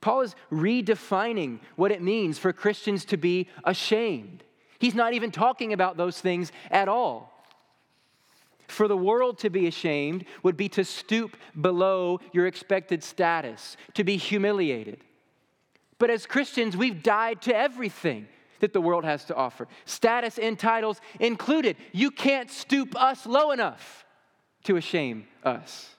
Paul 0.00 0.22
is 0.22 0.34
redefining 0.50 1.58
what 1.76 1.92
it 1.92 2.00
means 2.00 2.38
for 2.38 2.52
Christians 2.52 3.04
to 3.06 3.18
be 3.18 3.48
ashamed. 3.64 4.44
He's 4.78 4.94
not 4.94 5.12
even 5.12 5.30
talking 5.30 5.74
about 5.74 5.98
those 5.98 6.18
things 6.18 6.52
at 6.70 6.88
all. 6.88 7.30
For 8.66 8.88
the 8.88 8.96
world 8.96 9.38
to 9.38 9.50
be 9.50 9.66
ashamed 9.66 10.24
would 10.42 10.56
be 10.56 10.68
to 10.70 10.84
stoop 10.84 11.36
below 11.60 12.20
your 12.32 12.46
expected 12.46 13.02
status, 13.02 13.76
to 13.94 14.04
be 14.04 14.16
humiliated. 14.16 15.00
But 15.98 16.08
as 16.08 16.24
Christians, 16.24 16.76
we've 16.76 17.02
died 17.02 17.42
to 17.42 17.54
everything 17.54 18.28
that 18.60 18.72
the 18.72 18.80
world 18.80 19.04
has 19.04 19.24
to 19.24 19.34
offer, 19.34 19.66
status 19.84 20.38
and 20.38 20.58
titles 20.58 21.00
included. 21.18 21.76
You 21.92 22.10
can't 22.10 22.50
stoop 22.50 22.94
us 22.96 23.26
low 23.26 23.50
enough 23.50 24.06
to 24.64 24.80
shame 24.80 25.26
us. 25.44 25.94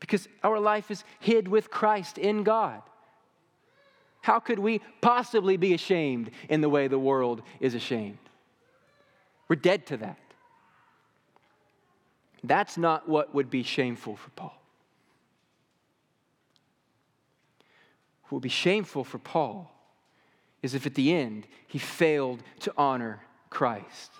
Because 0.00 0.28
our 0.42 0.58
life 0.58 0.90
is 0.90 1.04
hid 1.20 1.46
with 1.48 1.70
Christ 1.70 2.18
in 2.18 2.42
God. 2.42 2.82
How 4.22 4.38
could 4.38 4.58
we 4.58 4.80
possibly 5.00 5.56
be 5.56 5.74
ashamed 5.74 6.30
in 6.48 6.60
the 6.60 6.68
way 6.68 6.88
the 6.88 6.98
world 6.98 7.42
is 7.60 7.74
ashamed? 7.74 8.18
We're 9.48 9.56
dead 9.56 9.86
to 9.86 9.96
that. 9.98 10.18
That's 12.44 12.76
not 12.76 13.08
what 13.08 13.34
would 13.34 13.50
be 13.50 13.62
shameful 13.62 14.16
for 14.16 14.30
Paul. 14.30 14.56
What 18.24 18.32
would 18.32 18.42
be 18.42 18.48
shameful 18.48 19.04
for 19.04 19.18
Paul 19.18 19.70
is 20.62 20.74
if 20.74 20.86
at 20.86 20.94
the 20.94 21.12
end 21.12 21.46
he 21.66 21.78
failed 21.78 22.42
to 22.60 22.72
honor 22.76 23.22
Christ. 23.50 24.12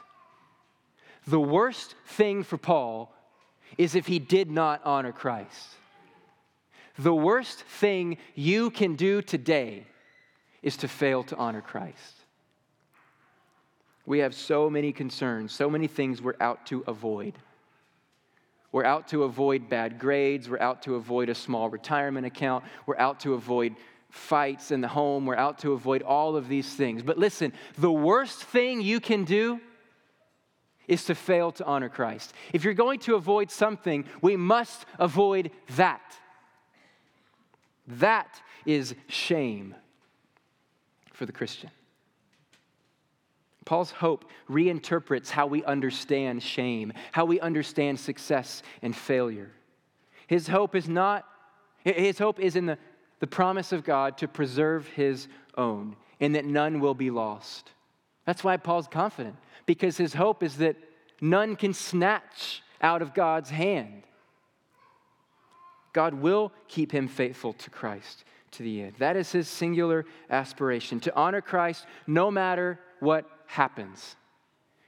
The 1.26 1.40
worst 1.40 1.94
thing 2.06 2.42
for 2.42 2.56
Paul 2.56 3.14
is 3.78 3.94
if 3.94 4.06
he 4.06 4.18
did 4.18 4.50
not 4.50 4.80
honor 4.84 5.12
Christ. 5.12 5.68
The 6.98 7.14
worst 7.14 7.60
thing 7.60 8.18
you 8.34 8.70
can 8.70 8.96
do 8.96 9.22
today 9.22 9.86
is 10.62 10.76
to 10.78 10.88
fail 10.88 11.22
to 11.24 11.36
honor 11.36 11.62
Christ. 11.62 12.16
We 14.04 14.18
have 14.18 14.34
so 14.34 14.68
many 14.68 14.92
concerns, 14.92 15.52
so 15.52 15.70
many 15.70 15.86
things 15.86 16.20
we're 16.20 16.34
out 16.40 16.66
to 16.66 16.84
avoid. 16.86 17.34
We're 18.72 18.84
out 18.84 19.08
to 19.08 19.24
avoid 19.24 19.68
bad 19.68 19.98
grades. 19.98 20.48
We're 20.48 20.60
out 20.60 20.82
to 20.82 20.96
avoid 20.96 21.28
a 21.28 21.34
small 21.34 21.70
retirement 21.70 22.26
account. 22.26 22.64
We're 22.86 22.98
out 22.98 23.20
to 23.20 23.34
avoid 23.34 23.76
fights 24.10 24.70
in 24.70 24.80
the 24.80 24.88
home. 24.88 25.24
We're 25.24 25.36
out 25.36 25.58
to 25.60 25.72
avoid 25.72 26.02
all 26.02 26.36
of 26.36 26.48
these 26.48 26.74
things. 26.74 27.02
But 27.02 27.18
listen, 27.18 27.52
the 27.78 27.92
worst 27.92 28.42
thing 28.42 28.80
you 28.80 28.98
can 28.98 29.24
do 29.24 29.60
is 30.88 31.04
to 31.04 31.14
fail 31.14 31.52
to 31.52 31.64
honor 31.64 31.88
Christ. 31.88 32.32
If 32.52 32.64
you're 32.64 32.74
going 32.74 33.00
to 33.00 33.14
avoid 33.14 33.50
something, 33.50 34.04
we 34.20 34.36
must 34.36 34.84
avoid 34.98 35.50
that. 35.76 36.02
That 37.86 38.40
is 38.64 38.94
shame 39.08 39.74
for 41.12 41.26
the 41.26 41.32
Christian. 41.32 41.70
Paul's 43.64 43.92
hope 43.92 44.24
reinterprets 44.50 45.30
how 45.30 45.46
we 45.46 45.64
understand 45.64 46.42
shame, 46.42 46.92
how 47.12 47.24
we 47.24 47.40
understand 47.40 47.98
success 47.98 48.62
and 48.82 48.94
failure. 48.94 49.52
His 50.26 50.48
hope 50.48 50.74
is 50.74 50.88
not, 50.88 51.24
his 51.84 52.18
hope 52.18 52.40
is 52.40 52.56
in 52.56 52.66
the 52.66 52.78
the 53.22 53.26
promise 53.28 53.70
of 53.70 53.84
God 53.84 54.18
to 54.18 54.26
preserve 54.26 54.88
his 54.88 55.28
own 55.56 55.94
and 56.18 56.34
that 56.34 56.44
none 56.44 56.80
will 56.80 56.92
be 56.92 57.08
lost. 57.08 57.70
That's 58.26 58.42
why 58.42 58.56
Paul's 58.56 58.88
confident, 58.88 59.36
because 59.72 59.96
his 59.96 60.12
hope 60.12 60.42
is 60.42 60.58
that 60.58 60.76
none 61.22 61.56
can 61.56 61.72
snatch 61.72 62.62
out 62.82 63.00
of 63.00 63.14
God's 63.14 63.48
hand. 63.48 64.02
God 65.94 66.12
will 66.12 66.52
keep 66.68 66.92
him 66.92 67.08
faithful 67.08 67.54
to 67.54 67.70
Christ 67.70 68.24
to 68.50 68.62
the 68.62 68.82
end. 68.82 68.96
That 68.98 69.16
is 69.16 69.32
his 69.32 69.48
singular 69.48 70.04
aspiration 70.28 71.00
to 71.00 71.16
honor 71.16 71.40
Christ 71.40 71.86
no 72.06 72.30
matter 72.30 72.80
what 73.00 73.24
happens. 73.46 74.16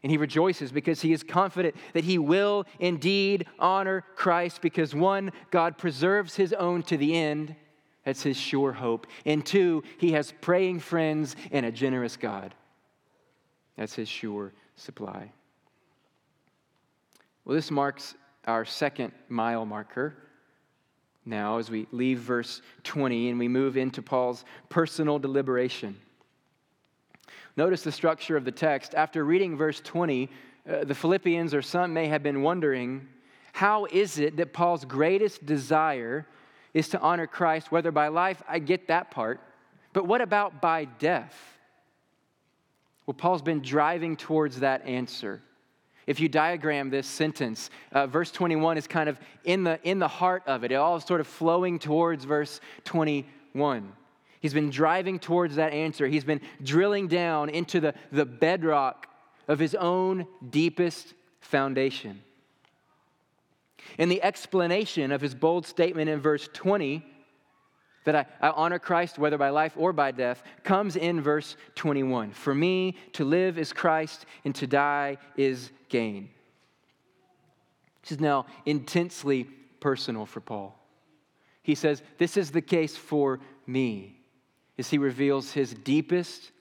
And 0.02 0.10
he 0.10 0.18
rejoices 0.18 0.70
because 0.70 1.00
he 1.00 1.14
is 1.14 1.22
confident 1.22 1.76
that 1.94 2.04
he 2.04 2.18
will 2.18 2.66
indeed 2.78 3.46
honor 3.58 4.04
Christ 4.14 4.60
because 4.60 4.94
one, 4.94 5.32
God 5.50 5.78
preserves 5.78 6.36
his 6.36 6.52
own 6.52 6.82
to 6.84 6.98
the 6.98 7.16
end, 7.16 7.56
that's 8.04 8.22
his 8.22 8.36
sure 8.36 8.74
hope. 8.74 9.06
And 9.24 9.46
two, 9.46 9.82
he 9.96 10.12
has 10.12 10.34
praying 10.42 10.80
friends 10.80 11.36
and 11.50 11.64
a 11.64 11.72
generous 11.72 12.18
God. 12.18 12.52
That's 13.78 13.94
his 13.94 14.10
sure 14.10 14.52
supply. 14.76 15.30
Well, 17.44 17.54
this 17.54 17.70
marks 17.70 18.14
our 18.46 18.64
second 18.64 19.12
mile 19.28 19.64
marker 19.64 20.14
now 21.26 21.58
as 21.58 21.70
we 21.70 21.86
leave 21.92 22.18
verse 22.18 22.60
20 22.84 23.30
and 23.30 23.38
we 23.38 23.48
move 23.48 23.76
into 23.76 24.02
Paul's 24.02 24.44
personal 24.68 25.18
deliberation. 25.18 25.96
Notice 27.56 27.82
the 27.82 27.92
structure 27.92 28.36
of 28.36 28.44
the 28.44 28.52
text. 28.52 28.94
After 28.94 29.24
reading 29.24 29.56
verse 29.56 29.80
20, 29.80 30.28
uh, 30.68 30.84
the 30.84 30.94
Philippians 30.94 31.54
or 31.54 31.62
some 31.62 31.92
may 31.92 32.08
have 32.08 32.22
been 32.22 32.42
wondering 32.42 33.06
how 33.52 33.84
is 33.86 34.18
it 34.18 34.36
that 34.36 34.52
Paul's 34.52 34.84
greatest 34.84 35.46
desire 35.46 36.26
is 36.72 36.88
to 36.88 37.00
honor 37.00 37.26
Christ, 37.26 37.70
whether 37.70 37.92
by 37.92 38.08
life, 38.08 38.42
I 38.48 38.58
get 38.58 38.88
that 38.88 39.12
part, 39.12 39.40
but 39.92 40.06
what 40.06 40.20
about 40.20 40.60
by 40.60 40.86
death? 40.86 41.53
Well, 43.06 43.14
Paul's 43.14 43.42
been 43.42 43.60
driving 43.60 44.16
towards 44.16 44.60
that 44.60 44.86
answer. 44.86 45.42
If 46.06 46.20
you 46.20 46.28
diagram 46.28 46.90
this 46.90 47.06
sentence, 47.06 47.70
uh, 47.92 48.06
verse 48.06 48.30
21 48.30 48.76
is 48.76 48.86
kind 48.86 49.08
of 49.08 49.18
in 49.44 49.64
the, 49.64 49.80
in 49.82 49.98
the 49.98 50.08
heart 50.08 50.42
of 50.46 50.64
it. 50.64 50.72
It 50.72 50.76
all 50.76 50.96
is 50.96 51.04
sort 51.04 51.20
of 51.20 51.26
flowing 51.26 51.78
towards 51.78 52.24
verse 52.24 52.60
21. 52.84 53.92
He's 54.40 54.52
been 54.52 54.70
driving 54.70 55.18
towards 55.18 55.56
that 55.56 55.72
answer. 55.72 56.06
He's 56.06 56.24
been 56.24 56.42
drilling 56.62 57.08
down 57.08 57.48
into 57.48 57.80
the, 57.80 57.94
the 58.12 58.26
bedrock 58.26 59.06
of 59.48 59.58
his 59.58 59.74
own 59.74 60.26
deepest 60.50 61.14
foundation. 61.40 62.22
In 63.98 64.08
the 64.08 64.22
explanation 64.22 65.12
of 65.12 65.20
his 65.20 65.34
bold 65.34 65.66
statement 65.66 66.10
in 66.10 66.20
verse 66.20 66.48
20, 66.52 67.04
that 68.04 68.14
I, 68.14 68.26
I, 68.40 68.50
honor 68.50 68.78
Christ 68.78 69.18
whether 69.18 69.38
by 69.38 69.50
life 69.50 69.74
or 69.76 69.92
by 69.92 70.10
death, 70.10 70.42
comes 70.62 70.96
in 70.96 71.20
verse 71.20 71.56
21. 71.74 72.32
For 72.32 72.54
me, 72.54 72.96
to 73.14 73.24
live 73.24 73.58
is 73.58 73.72
Christ, 73.72 74.26
and 74.44 74.54
to 74.56 74.66
die 74.66 75.18
is 75.36 75.70
gain. 75.88 76.28
This 78.02 78.12
is 78.12 78.20
now 78.20 78.46
intensely 78.66 79.44
personal 79.80 80.26
for 80.26 80.40
Paul. 80.40 80.78
He 81.62 81.74
says, 81.74 82.02
This 82.18 82.36
is 82.36 82.50
the 82.50 82.60
case 82.60 82.96
for 82.96 83.40
me, 83.66 84.20
as 84.78 84.90
he 84.90 84.98
reveals 84.98 85.52
his 85.52 85.72
deepest 85.72 86.52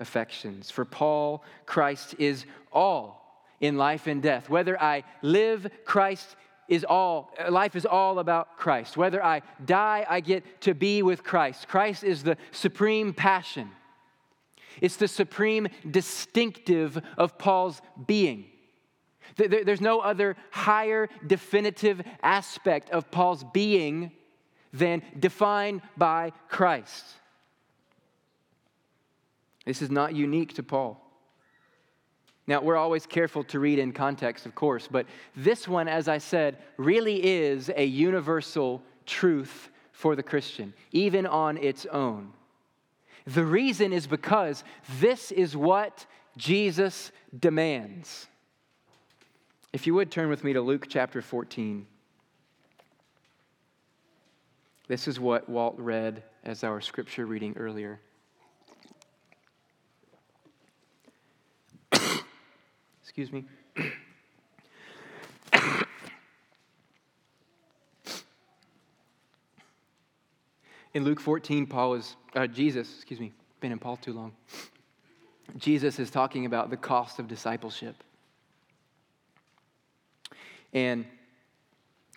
affections. 0.00 0.70
For 0.70 0.84
Paul, 0.84 1.44
Christ 1.66 2.16
is 2.18 2.44
all 2.72 3.44
in 3.60 3.76
life 3.76 4.06
and 4.06 4.22
death. 4.22 4.48
Whether 4.48 4.80
I 4.82 5.04
live, 5.22 5.70
Christ 5.84 6.34
is 6.70 6.84
all, 6.88 7.34
life 7.50 7.74
is 7.74 7.84
all 7.84 8.20
about 8.20 8.56
Christ. 8.56 8.96
Whether 8.96 9.22
I 9.22 9.42
die, 9.66 10.06
I 10.08 10.20
get 10.20 10.62
to 10.62 10.72
be 10.72 11.02
with 11.02 11.24
Christ. 11.24 11.68
Christ 11.68 12.04
is 12.04 12.22
the 12.22 12.38
supreme 12.52 13.12
passion, 13.12 13.70
it's 14.80 14.96
the 14.96 15.08
supreme 15.08 15.68
distinctive 15.90 16.98
of 17.18 17.36
Paul's 17.36 17.82
being. 18.06 18.46
There's 19.36 19.80
no 19.80 20.00
other 20.00 20.36
higher 20.50 21.08
definitive 21.26 22.02
aspect 22.22 22.90
of 22.90 23.10
Paul's 23.10 23.44
being 23.52 24.12
than 24.72 25.02
defined 25.18 25.82
by 25.96 26.32
Christ. 26.48 27.04
This 29.66 29.82
is 29.82 29.90
not 29.90 30.14
unique 30.14 30.54
to 30.54 30.62
Paul. 30.62 31.09
Now, 32.50 32.60
we're 32.60 32.76
always 32.76 33.06
careful 33.06 33.44
to 33.44 33.60
read 33.60 33.78
in 33.78 33.92
context, 33.92 34.44
of 34.44 34.56
course, 34.56 34.88
but 34.90 35.06
this 35.36 35.68
one, 35.68 35.86
as 35.86 36.08
I 36.08 36.18
said, 36.18 36.58
really 36.78 37.24
is 37.24 37.70
a 37.76 37.84
universal 37.84 38.82
truth 39.06 39.68
for 39.92 40.16
the 40.16 40.24
Christian, 40.24 40.74
even 40.90 41.26
on 41.26 41.58
its 41.58 41.86
own. 41.86 42.32
The 43.24 43.44
reason 43.44 43.92
is 43.92 44.08
because 44.08 44.64
this 44.98 45.30
is 45.30 45.56
what 45.56 46.04
Jesus 46.36 47.12
demands. 47.38 48.26
If 49.72 49.86
you 49.86 49.94
would 49.94 50.10
turn 50.10 50.28
with 50.28 50.42
me 50.42 50.52
to 50.54 50.60
Luke 50.60 50.86
chapter 50.88 51.22
14. 51.22 51.86
This 54.88 55.06
is 55.06 55.20
what 55.20 55.48
Walt 55.48 55.78
read 55.78 56.24
as 56.42 56.64
our 56.64 56.80
scripture 56.80 57.26
reading 57.26 57.54
earlier. 57.56 58.00
Excuse 63.20 63.44
me. 63.44 63.44
in 70.94 71.04
Luke 71.04 71.20
14, 71.20 71.66
Paul 71.66 71.96
is, 71.96 72.16
uh, 72.34 72.46
Jesus, 72.46 72.88
excuse 72.96 73.20
me, 73.20 73.34
been 73.60 73.72
in 73.72 73.78
Paul 73.78 73.98
too 73.98 74.14
long. 74.14 74.32
Jesus 75.58 75.98
is 75.98 76.10
talking 76.10 76.46
about 76.46 76.70
the 76.70 76.78
cost 76.78 77.18
of 77.18 77.28
discipleship. 77.28 77.94
And 80.72 81.04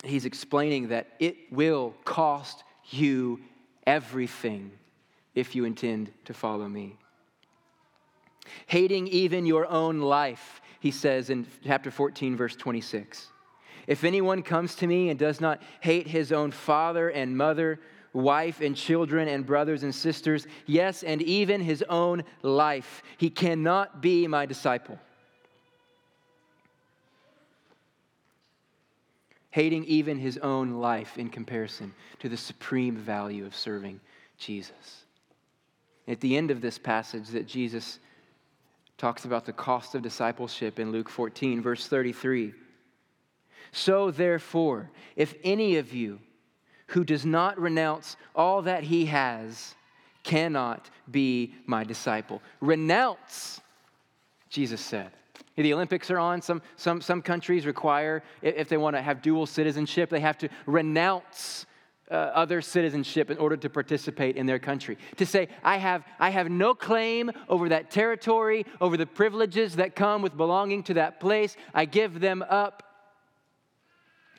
he's 0.04 0.24
explaining 0.24 0.88
that 0.88 1.08
it 1.18 1.36
will 1.50 1.92
cost 2.06 2.64
you 2.88 3.42
everything 3.86 4.70
if 5.34 5.54
you 5.54 5.66
intend 5.66 6.10
to 6.24 6.32
follow 6.32 6.66
me. 6.66 6.96
Hating 8.66 9.06
even 9.08 9.44
your 9.44 9.66
own 9.66 10.00
life 10.00 10.62
he 10.84 10.90
says 10.90 11.30
in 11.30 11.46
chapter 11.64 11.90
14, 11.90 12.36
verse 12.36 12.54
26. 12.56 13.28
If 13.86 14.04
anyone 14.04 14.42
comes 14.42 14.74
to 14.74 14.86
me 14.86 15.08
and 15.08 15.18
does 15.18 15.40
not 15.40 15.62
hate 15.80 16.06
his 16.06 16.30
own 16.30 16.50
father 16.50 17.08
and 17.08 17.34
mother, 17.34 17.80
wife 18.12 18.60
and 18.60 18.76
children 18.76 19.26
and 19.26 19.46
brothers 19.46 19.82
and 19.82 19.94
sisters, 19.94 20.46
yes, 20.66 21.02
and 21.02 21.22
even 21.22 21.62
his 21.62 21.82
own 21.88 22.22
life, 22.42 23.02
he 23.16 23.30
cannot 23.30 24.02
be 24.02 24.26
my 24.26 24.44
disciple. 24.44 24.98
Hating 29.52 29.84
even 29.84 30.18
his 30.18 30.36
own 30.36 30.82
life 30.82 31.16
in 31.16 31.30
comparison 31.30 31.94
to 32.18 32.28
the 32.28 32.36
supreme 32.36 32.94
value 32.94 33.46
of 33.46 33.56
serving 33.56 34.00
Jesus. 34.36 35.06
At 36.06 36.20
the 36.20 36.36
end 36.36 36.50
of 36.50 36.60
this 36.60 36.76
passage 36.76 37.28
that 37.28 37.46
Jesus 37.46 38.00
talks 38.98 39.24
about 39.24 39.44
the 39.44 39.52
cost 39.52 39.94
of 39.94 40.02
discipleship 40.02 40.78
in 40.78 40.92
Luke 40.92 41.08
14, 41.08 41.60
verse 41.60 41.86
33. 41.86 42.54
So, 43.72 44.10
therefore, 44.10 44.90
if 45.16 45.34
any 45.42 45.76
of 45.76 45.92
you 45.92 46.20
who 46.88 47.04
does 47.04 47.24
not 47.24 47.58
renounce 47.58 48.16
all 48.34 48.62
that 48.62 48.84
he 48.84 49.06
has 49.06 49.74
cannot 50.22 50.90
be 51.10 51.54
my 51.66 51.84
disciple. 51.84 52.40
Renounce, 52.60 53.60
Jesus 54.48 54.80
said. 54.80 55.10
The 55.56 55.72
Olympics 55.72 56.10
are 56.10 56.18
on. 56.18 56.42
Some, 56.42 56.62
some, 56.76 57.00
some 57.00 57.22
countries 57.22 57.66
require, 57.66 58.22
if 58.42 58.68
they 58.68 58.76
want 58.76 58.96
to 58.96 59.02
have 59.02 59.22
dual 59.22 59.46
citizenship, 59.46 60.10
they 60.10 60.20
have 60.20 60.38
to 60.38 60.48
renounce 60.66 61.66
uh, 62.10 62.14
other 62.14 62.60
citizenship 62.60 63.30
in 63.30 63.38
order 63.38 63.56
to 63.56 63.70
participate 63.70 64.36
in 64.36 64.46
their 64.46 64.58
country. 64.58 64.98
To 65.16 65.26
say, 65.26 65.48
I 65.62 65.78
have, 65.78 66.04
I 66.18 66.30
have 66.30 66.50
no 66.50 66.74
claim 66.74 67.30
over 67.48 67.68
that 67.70 67.90
territory, 67.90 68.66
over 68.80 68.96
the 68.96 69.06
privileges 69.06 69.76
that 69.76 69.96
come 69.96 70.22
with 70.22 70.36
belonging 70.36 70.82
to 70.84 70.94
that 70.94 71.20
place. 71.20 71.56
I 71.72 71.86
give 71.86 72.20
them 72.20 72.44
up 72.48 72.82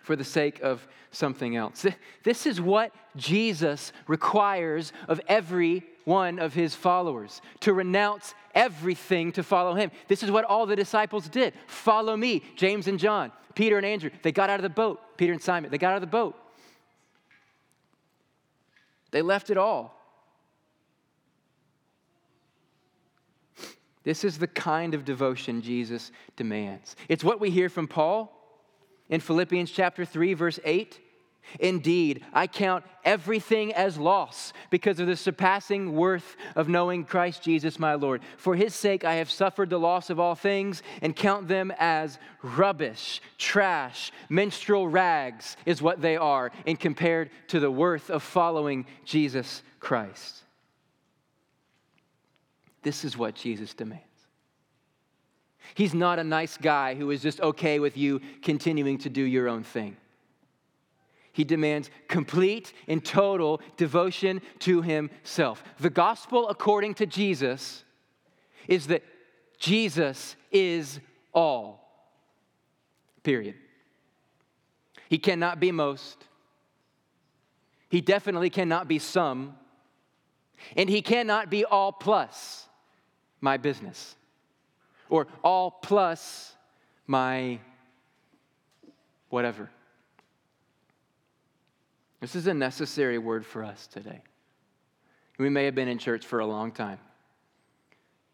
for 0.03 0.16
the 0.16 0.24
sake 0.24 0.61
of 0.61 0.88
something 1.11 1.55
else. 1.55 1.86
This 2.24 2.45
is 2.45 2.61
what 2.61 2.93
Jesus 3.16 3.91
requires 4.07 4.93
of 5.07 5.20
every 5.28 5.84
one 6.03 6.38
of 6.38 6.53
his 6.53 6.76
followers 6.76 7.41
to 7.61 7.74
renounce 7.74 8.36
everything 8.53 9.32
to 9.32 9.41
follow 9.41 9.74
him. 9.74 9.89
This 10.07 10.22
is 10.22 10.30
what 10.30 10.45
all 10.45 10.68
the 10.68 10.76
disciples 10.76 11.28
did. 11.28 11.53
Follow 11.66 12.16
me, 12.16 12.43
James 12.55 12.88
and 12.88 12.99
John, 12.99 13.32
Peter 13.55 13.78
and 13.78 13.86
Andrew. 13.86 14.11
They 14.22 14.32
got 14.32 14.51
out 14.51 14.59
of 14.59 14.63
the 14.63 14.70
boat, 14.70 15.18
Peter 15.18 15.34
and 15.34 15.41
Simon. 15.41 15.72
They 15.72 15.80
got 15.80 15.91
out 15.91 15.95
of 15.95 16.01
the 16.01 16.07
boat. 16.07 16.36
They 19.16 19.22
left 19.22 19.49
it 19.49 19.55
all. 19.55 19.97
This 24.03 24.26
is 24.26 24.38
the 24.38 24.47
kind 24.47 24.93
of 24.93 25.05
devotion 25.05 25.61
Jesus 25.61 26.11
demands. 26.36 26.97
It's 27.07 27.24
what 27.24 27.39
we 27.39 27.49
hear 27.49 27.70
from 27.70 27.88
Paul 27.88 28.30
in 29.07 29.22
Philippians 29.22 29.72
chapter 29.72 30.03
3 30.03 30.34
verse 30.34 30.59
8. 30.66 30.99
Indeed, 31.60 32.24
I 32.34 32.48
count 32.48 32.84
everything 33.04 33.74
as 33.74 33.98
loss 33.98 34.52
because 34.70 35.00
of 35.00 35.08
the 35.08 35.16
surpassing 35.16 35.96
worth 35.96 36.36
of 36.56 36.68
knowing 36.68 37.06
Christ 37.06 37.43
Jesus 37.43 37.80
my 37.80 37.93
Lord. 37.93 38.22
For 38.38 38.56
his 38.56 38.74
sake 38.74 39.04
I 39.04 39.16
have 39.16 39.32
suffered 39.32 39.70
the 39.70 39.80
loss 39.80 40.10
of 40.10 40.20
all 40.20 40.36
things 40.36 40.84
and 41.02 41.16
count 41.16 41.48
them 41.48 41.72
as 41.80 42.18
rubbish, 42.41 43.22
trash, 43.38 44.12
menstrual 44.30 44.88
rags 44.88 45.56
is 45.66 45.82
what 45.82 46.02
they 46.02 46.18
are 46.18 46.52
in 46.66 46.78
compared 46.78 47.30
to 47.48 47.60
the 47.60 47.72
worth 47.72 48.10
of 48.10 48.24
following 48.24 48.86
Jesus 49.06 49.62
Christ. 49.80 50.41
This 52.82 53.04
is 53.04 53.18
what 53.18 53.36
Jesus 53.36 53.74
demands. 53.74 54.04
He's 55.74 55.93
not 55.93 56.20
a 56.20 56.24
nice 56.24 56.58
guy 56.58 56.93
who 56.93 57.10
is 57.10 57.22
just 57.22 57.41
okay 57.41 57.80
with 57.80 57.98
you 57.98 58.22
continuing 58.43 59.00
to 59.00 59.10
do 59.10 59.24
your 59.24 59.48
own 59.48 59.64
thing. 59.64 59.98
He 61.36 61.44
demands 61.44 61.90
complete 62.08 62.72
and 62.88 63.04
total 63.04 63.60
devotion 63.76 64.42
to 64.60 64.82
himself. 64.82 65.66
The 65.82 65.90
gospel, 65.90 66.48
according 66.48 66.94
to 66.94 67.06
Jesus, 67.06 67.84
is 68.70 68.88
that 68.88 69.04
Jesus 69.60 70.38
is 70.50 71.02
all. 71.34 71.92
Period. 73.22 73.56
He 75.10 75.18
cannot 75.18 75.60
be 75.60 75.74
most. 75.74 76.24
He 77.90 78.00
definitely 78.00 78.50
cannot 78.50 78.88
be 78.88 78.98
some. 78.98 79.58
And 80.78 80.90
he 80.90 81.02
cannot 81.02 81.50
be 81.50 81.66
all 81.66 81.92
plus 81.92 82.66
my 83.42 83.58
business 83.58 84.16
or 85.10 85.28
all 85.44 85.70
plus 85.70 86.56
my 87.08 87.60
whatever. 89.28 89.70
This 92.26 92.34
is 92.34 92.47
a 92.47 92.55
necessary 92.55 93.19
word 93.19 93.45
for 93.45 93.63
us 93.63 93.86
today. 93.86 94.19
We 95.38 95.47
may 95.47 95.65
have 95.65 95.76
been 95.76 95.88
in 95.88 95.99
church 95.99 96.26
for 96.26 96.39
a 96.39 96.45
long 96.47 96.71
time. 96.71 96.97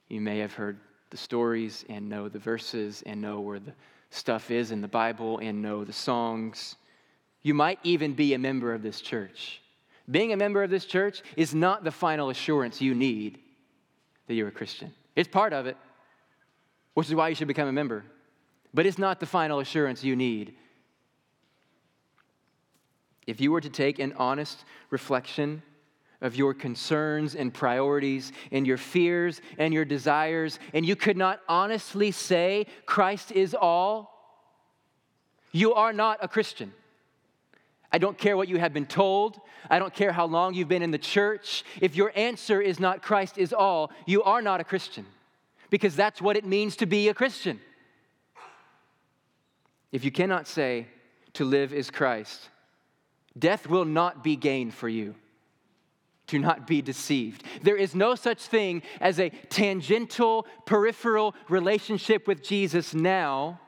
You 0.08 0.22
may 0.22 0.40
have 0.40 0.54
heard 0.54 0.80
the 1.10 1.18
stories 1.18 1.84
and 1.90 2.08
know 2.08 2.30
the 2.30 2.40
verses 2.40 3.04
and 3.06 3.20
know 3.20 3.42
where 3.42 3.60
the 3.60 3.74
stuff 4.10 4.50
is 4.50 4.72
in 4.72 4.80
the 4.80 4.88
Bible 4.88 5.40
and 5.40 5.62
know 5.62 5.84
the 5.84 5.92
songs. 5.92 6.78
You 7.42 7.54
might 7.54 7.80
even 7.84 8.14
be 8.14 8.34
a 8.34 8.40
member 8.40 8.74
of 8.74 8.82
this 8.82 9.02
church. 9.02 9.62
Being 10.10 10.32
a 10.32 10.38
member 10.38 10.64
of 10.64 10.70
this 10.70 10.86
church 10.86 11.22
is 11.36 11.54
not 11.54 11.84
the 11.84 11.92
final 11.92 12.30
assurance 12.30 12.80
you 12.80 12.96
need 12.96 13.40
that 14.28 14.36
you're 14.36 14.48
a 14.48 14.52
Christian. 14.52 14.94
It's 15.18 15.28
part 15.28 15.52
of 15.52 15.66
it, 15.66 15.76
which 16.94 17.10
is 17.10 17.16
why 17.16 17.28
you 17.28 17.36
should 17.36 17.50
become 17.50 17.68
a 17.68 17.74
member. 17.74 18.06
But 18.74 18.86
it's 18.86 18.98
not 18.98 19.20
the 19.20 19.26
final 19.26 19.60
assurance 19.60 20.02
you 20.02 20.16
need. 20.16 20.56
If 23.28 23.40
you 23.40 23.52
were 23.52 23.62
to 23.62 23.70
take 23.70 24.00
an 24.00 24.14
honest 24.18 24.64
reflection 24.90 25.62
of 26.22 26.36
your 26.36 26.54
concerns 26.54 27.36
and 27.36 27.54
priorities 27.54 28.32
and 28.52 28.66
your 28.66 28.78
fears 28.78 29.42
and 29.58 29.74
your 29.74 29.86
desires, 29.86 30.60
and 30.74 30.86
you 30.86 30.96
could 30.96 31.18
not 31.18 31.40
honestly 31.48 32.12
say 32.12 32.68
Christ 32.86 33.32
is 33.32 33.56
all, 33.56 34.12
you 35.52 35.74
are 35.74 35.94
not 35.94 36.20
a 36.22 36.28
Christian. 36.28 36.74
I 37.92 37.98
don't 37.98 38.18
care 38.18 38.38
what 38.38 38.48
you 38.48 38.58
have 38.58 38.74
been 38.74 38.86
told. 38.86 39.40
I 39.70 39.78
don't 39.78 39.94
care 39.94 40.14
how 40.14 40.26
long 40.26 40.54
you've 40.54 40.70
been 40.70 40.82
in 40.82 40.92
the 40.92 40.98
church. 40.98 41.64
If 41.82 41.96
your 41.96 42.12
answer 42.16 42.62
is 42.62 42.80
not 42.80 43.02
Christ 43.02 43.38
is 43.38 43.52
all, 43.52 43.92
you 44.06 44.24
are 44.24 44.42
not 44.42 44.62
a 44.62 44.64
Christian 44.64 45.06
because 45.70 45.96
that's 45.96 46.22
what 46.22 46.38
it 46.38 46.46
means 46.46 46.76
to 46.78 46.86
be 46.86 47.10
a 47.10 47.14
Christian. 47.14 47.60
If 49.92 50.06
you 50.06 50.12
cannot 50.12 50.48
say, 50.48 50.88
to 51.34 51.46
live 51.46 51.74
is 51.74 51.90
Christ, 51.90 52.50
death 53.38 53.68
will 53.68 53.86
not 53.86 54.24
be 54.24 54.36
gain 54.36 54.72
for 54.72 54.90
you. 54.90 55.16
Do 56.28 56.40
not 56.40 56.66
be 56.66 56.82
deceived. 56.82 57.44
There 57.62 57.76
is 57.76 57.94
no 57.94 58.16
such 58.16 58.42
thing 58.42 58.84
as 59.02 59.20
a 59.20 59.30
tangential, 59.50 60.46
peripheral 60.66 61.36
relationship 61.50 62.28
with 62.28 62.42
Jesus 62.42 62.94
now 62.94 63.60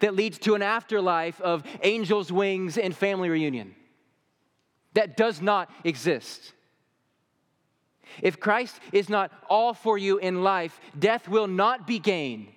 that 0.00 0.14
leads 0.14 0.38
to 0.40 0.54
an 0.54 0.62
afterlife 0.62 1.40
of 1.40 1.64
angels' 1.82 2.30
wings 2.30 2.78
and 2.78 2.94
family 2.94 3.28
reunion. 3.28 3.74
That 4.94 5.16
does 5.16 5.42
not 5.42 5.70
exist. 5.84 6.52
If 8.22 8.40
Christ 8.40 8.78
is 8.92 9.08
not 9.08 9.30
all 9.48 9.74
for 9.74 9.98
you 9.98 10.18
in 10.18 10.42
life, 10.42 10.80
death 10.98 11.28
will 11.28 11.46
not 11.46 11.86
be 11.86 11.98
gain. 11.98 12.48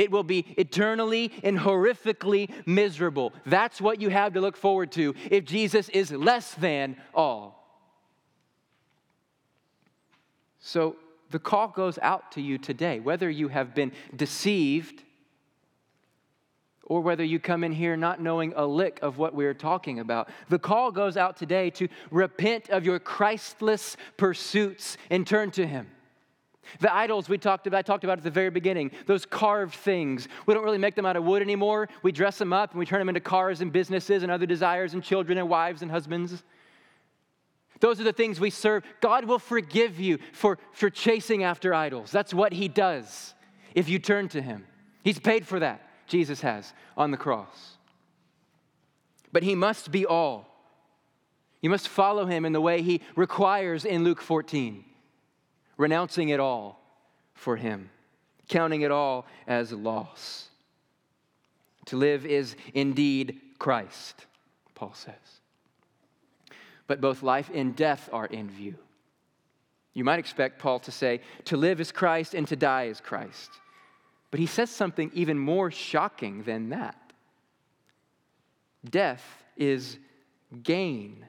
It 0.00 0.10
will 0.10 0.24
be 0.24 0.46
eternally 0.56 1.30
and 1.42 1.58
horrifically 1.58 2.48
miserable. 2.64 3.34
That's 3.44 3.82
what 3.82 4.00
you 4.00 4.08
have 4.08 4.32
to 4.32 4.40
look 4.40 4.56
forward 4.56 4.92
to 4.92 5.14
if 5.30 5.44
Jesus 5.44 5.90
is 5.90 6.10
less 6.10 6.54
than 6.54 6.96
all. 7.12 7.62
So 10.58 10.96
the 11.30 11.38
call 11.38 11.68
goes 11.68 11.98
out 12.00 12.32
to 12.32 12.40
you 12.40 12.56
today, 12.56 12.98
whether 12.98 13.28
you 13.28 13.48
have 13.48 13.74
been 13.74 13.92
deceived 14.16 15.02
or 16.84 17.02
whether 17.02 17.22
you 17.22 17.38
come 17.38 17.62
in 17.62 17.72
here 17.72 17.94
not 17.94 18.22
knowing 18.22 18.54
a 18.56 18.66
lick 18.66 19.00
of 19.02 19.18
what 19.18 19.34
we're 19.34 19.52
talking 19.52 19.98
about. 19.98 20.30
The 20.48 20.58
call 20.58 20.92
goes 20.92 21.18
out 21.18 21.36
today 21.36 21.68
to 21.72 21.88
repent 22.10 22.70
of 22.70 22.86
your 22.86 23.00
Christless 23.00 23.98
pursuits 24.16 24.96
and 25.10 25.26
turn 25.26 25.50
to 25.50 25.66
Him. 25.66 25.88
The 26.78 26.94
idols 26.94 27.28
we 27.28 27.38
talked 27.38 27.66
about, 27.66 27.78
I 27.78 27.82
talked 27.82 28.04
about 28.04 28.18
at 28.18 28.24
the 28.24 28.30
very 28.30 28.50
beginning, 28.50 28.92
those 29.06 29.26
carved 29.26 29.74
things. 29.74 30.28
We 30.46 30.54
don't 30.54 30.64
really 30.64 30.78
make 30.78 30.94
them 30.94 31.06
out 31.06 31.16
of 31.16 31.24
wood 31.24 31.42
anymore. 31.42 31.88
We 32.02 32.12
dress 32.12 32.38
them 32.38 32.52
up 32.52 32.70
and 32.70 32.78
we 32.78 32.86
turn 32.86 33.00
them 33.00 33.08
into 33.08 33.20
cars 33.20 33.60
and 33.60 33.72
businesses 33.72 34.22
and 34.22 34.30
other 34.30 34.46
desires 34.46 34.94
and 34.94 35.02
children 35.02 35.38
and 35.38 35.48
wives 35.48 35.82
and 35.82 35.90
husbands. 35.90 36.42
Those 37.80 38.00
are 38.00 38.04
the 38.04 38.12
things 38.12 38.38
we 38.38 38.50
serve. 38.50 38.84
God 39.00 39.24
will 39.24 39.38
forgive 39.38 39.98
you 39.98 40.18
for, 40.32 40.58
for 40.72 40.90
chasing 40.90 41.42
after 41.42 41.74
idols. 41.74 42.10
That's 42.12 42.32
what 42.32 42.52
He 42.52 42.68
does 42.68 43.34
if 43.74 43.88
you 43.88 43.98
turn 43.98 44.28
to 44.28 44.40
Him. 44.42 44.66
He's 45.02 45.18
paid 45.18 45.46
for 45.46 45.58
that. 45.60 45.80
Jesus 46.06 46.40
has 46.42 46.72
on 46.96 47.10
the 47.10 47.16
cross. 47.16 47.78
But 49.32 49.42
he 49.42 49.54
must 49.54 49.90
be 49.90 50.04
all. 50.04 50.46
You 51.62 51.70
must 51.70 51.88
follow 51.88 52.26
him 52.26 52.44
in 52.44 52.52
the 52.52 52.60
way 52.60 52.82
he 52.82 53.00
requires 53.16 53.84
in 53.84 54.02
Luke 54.02 54.20
14, 54.20 54.84
renouncing 55.80 56.28
it 56.28 56.38
all 56.38 56.78
for 57.32 57.56
him, 57.56 57.88
counting 58.48 58.82
it 58.82 58.90
all 58.90 59.26
as 59.46 59.72
loss. 59.72 60.48
To 61.86 61.96
live 61.96 62.26
is 62.26 62.54
indeed 62.74 63.40
Christ, 63.58 64.26
Paul 64.74 64.92
says. 64.92 65.14
But 66.86 67.00
both 67.00 67.22
life 67.22 67.50
and 67.54 67.74
death 67.74 68.10
are 68.12 68.26
in 68.26 68.50
view. 68.50 68.74
You 69.94 70.04
might 70.04 70.18
expect 70.18 70.58
Paul 70.58 70.80
to 70.80 70.92
say, 70.92 71.22
to 71.46 71.56
live 71.56 71.80
is 71.80 71.92
Christ 71.92 72.34
and 72.34 72.46
to 72.48 72.56
die 72.56 72.84
is 72.84 73.00
Christ. 73.00 73.50
But 74.30 74.38
he 74.38 74.46
says 74.46 74.70
something 74.70 75.10
even 75.14 75.38
more 75.38 75.70
shocking 75.70 76.42
than 76.42 76.68
that 76.68 76.96
death 78.88 79.44
is 79.56 79.98
gain. 80.62 81.26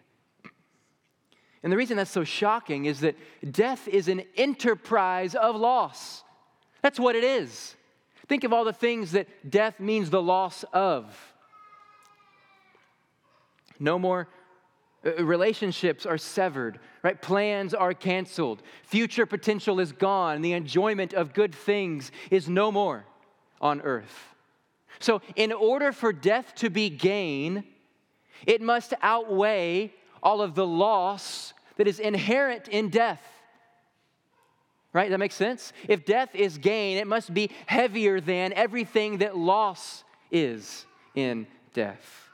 And 1.63 1.71
the 1.71 1.77
reason 1.77 1.97
that's 1.97 2.11
so 2.11 2.23
shocking 2.23 2.85
is 2.85 3.01
that 3.01 3.15
death 3.51 3.87
is 3.87 4.07
an 4.07 4.23
enterprise 4.35 5.35
of 5.35 5.55
loss. 5.55 6.23
That's 6.81 6.99
what 6.99 7.15
it 7.15 7.23
is. 7.23 7.75
Think 8.27 8.43
of 8.43 8.53
all 8.53 8.63
the 8.63 8.73
things 8.73 9.11
that 9.11 9.27
death 9.49 9.79
means 9.79 10.09
the 10.09 10.21
loss 10.21 10.63
of 10.73 11.05
No 13.79 13.99
more 13.99 14.27
uh, 15.05 15.23
relationships 15.23 16.05
are 16.05 16.17
severed, 16.17 16.79
right? 17.03 17.19
Plans 17.21 17.73
are 17.73 17.93
canceled. 17.93 18.61
Future 18.83 19.25
potential 19.25 19.79
is 19.79 19.91
gone. 19.91 20.41
The 20.41 20.53
enjoyment 20.53 21.13
of 21.13 21.33
good 21.33 21.53
things 21.53 22.11
is 22.29 22.47
no 22.47 22.71
more 22.71 23.05
on 23.59 23.81
earth. 23.81 24.35
So, 24.99 25.21
in 25.35 25.51
order 25.51 25.91
for 25.91 26.13
death 26.13 26.53
to 26.55 26.69
be 26.69 26.89
gain, 26.89 27.63
it 28.45 28.61
must 28.61 28.93
outweigh 29.01 29.91
all 30.21 30.41
of 30.41 30.55
the 30.55 30.65
loss 30.65 31.53
that 31.77 31.87
is 31.87 31.99
inherent 31.99 32.67
in 32.67 32.89
death. 32.89 33.21
Right? 34.93 35.09
That 35.09 35.19
makes 35.19 35.35
sense? 35.35 35.71
If 35.87 36.05
death 36.05 36.35
is 36.35 36.57
gain, 36.57 36.97
it 36.97 37.07
must 37.07 37.33
be 37.33 37.49
heavier 37.65 38.19
than 38.19 38.51
everything 38.53 39.19
that 39.19 39.37
loss 39.37 40.03
is 40.31 40.85
in 41.15 41.47
death. 41.73 42.29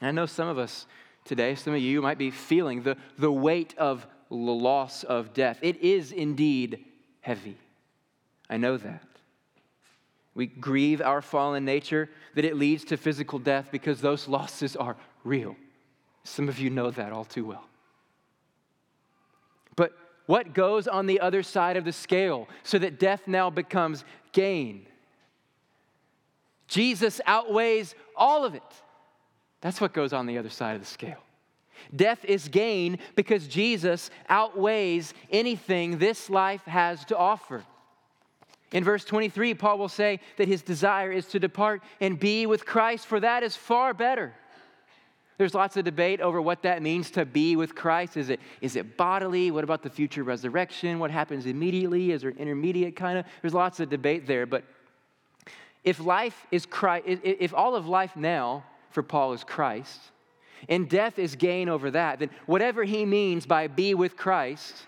I 0.00 0.12
know 0.12 0.26
some 0.26 0.48
of 0.48 0.58
us 0.58 0.86
today, 1.24 1.54
some 1.54 1.74
of 1.74 1.80
you 1.80 2.02
might 2.02 2.18
be 2.18 2.30
feeling 2.30 2.82
the, 2.82 2.96
the 3.18 3.32
weight 3.32 3.74
of 3.78 4.06
the 4.28 4.36
loss 4.36 5.04
of 5.04 5.34
death. 5.34 5.58
It 5.62 5.80
is 5.80 6.12
indeed 6.12 6.84
heavy. 7.20 7.58
I 8.48 8.56
know 8.56 8.76
that. 8.76 9.02
We 10.34 10.46
grieve 10.46 11.00
our 11.00 11.20
fallen 11.20 11.64
nature, 11.64 12.08
that 12.34 12.44
it 12.44 12.56
leads 12.56 12.84
to 12.86 12.96
physical 12.96 13.38
death 13.38 13.68
because 13.70 14.00
those 14.00 14.28
losses 14.28 14.76
are 14.76 14.96
real. 15.24 15.56
Some 16.24 16.48
of 16.48 16.58
you 16.58 16.70
know 16.70 16.90
that 16.90 17.12
all 17.12 17.24
too 17.24 17.44
well. 17.44 17.64
But 19.76 19.92
what 20.26 20.54
goes 20.54 20.86
on 20.86 21.06
the 21.06 21.20
other 21.20 21.42
side 21.42 21.76
of 21.76 21.84
the 21.84 21.92
scale 21.92 22.48
so 22.62 22.78
that 22.78 22.98
death 22.98 23.22
now 23.26 23.50
becomes 23.50 24.04
gain? 24.32 24.86
Jesus 26.68 27.20
outweighs 27.26 27.94
all 28.16 28.44
of 28.44 28.54
it. 28.54 28.62
That's 29.60 29.80
what 29.80 29.92
goes 29.92 30.12
on 30.12 30.26
the 30.26 30.38
other 30.38 30.48
side 30.48 30.74
of 30.74 30.80
the 30.80 30.86
scale. 30.86 31.22
Death 31.94 32.24
is 32.24 32.48
gain 32.48 32.98
because 33.14 33.46
Jesus 33.46 34.10
outweighs 34.28 35.14
anything 35.30 35.98
this 35.98 36.30
life 36.30 36.64
has 36.64 37.04
to 37.06 37.16
offer. 37.16 37.64
In 38.72 38.84
verse 38.84 39.04
23, 39.04 39.54
Paul 39.54 39.78
will 39.78 39.88
say 39.88 40.20
that 40.38 40.48
his 40.48 40.62
desire 40.62 41.12
is 41.12 41.26
to 41.26 41.38
depart 41.38 41.82
and 42.00 42.18
be 42.18 42.46
with 42.46 42.64
Christ, 42.64 43.06
for 43.06 43.20
that 43.20 43.42
is 43.42 43.54
far 43.54 43.92
better. 43.92 44.34
There's 45.42 45.54
lots 45.54 45.76
of 45.76 45.84
debate 45.84 46.20
over 46.20 46.40
what 46.40 46.62
that 46.62 46.82
means 46.82 47.10
to 47.10 47.24
be 47.24 47.56
with 47.56 47.74
Christ. 47.74 48.16
Is 48.16 48.30
it, 48.30 48.38
is 48.60 48.76
it 48.76 48.96
bodily? 48.96 49.50
What 49.50 49.64
about 49.64 49.82
the 49.82 49.90
future 49.90 50.22
resurrection? 50.22 51.00
What 51.00 51.10
happens 51.10 51.46
immediately? 51.46 52.12
Is 52.12 52.22
there 52.22 52.30
intermediate 52.30 52.94
kind 52.94 53.18
of? 53.18 53.24
There's 53.40 53.52
lots 53.52 53.80
of 53.80 53.90
debate 53.90 54.24
there. 54.28 54.46
But 54.46 54.62
if 55.82 55.98
life 55.98 56.46
is 56.52 56.64
Christ, 56.64 57.06
if 57.24 57.52
all 57.54 57.74
of 57.74 57.88
life 57.88 58.14
now 58.14 58.62
for 58.90 59.02
Paul 59.02 59.32
is 59.32 59.42
Christ, 59.42 59.98
and 60.68 60.88
death 60.88 61.18
is 61.18 61.34
gain 61.34 61.68
over 61.68 61.90
that, 61.90 62.20
then 62.20 62.30
whatever 62.46 62.84
he 62.84 63.04
means 63.04 63.44
by 63.44 63.66
be 63.66 63.94
with 63.94 64.16
Christ, 64.16 64.86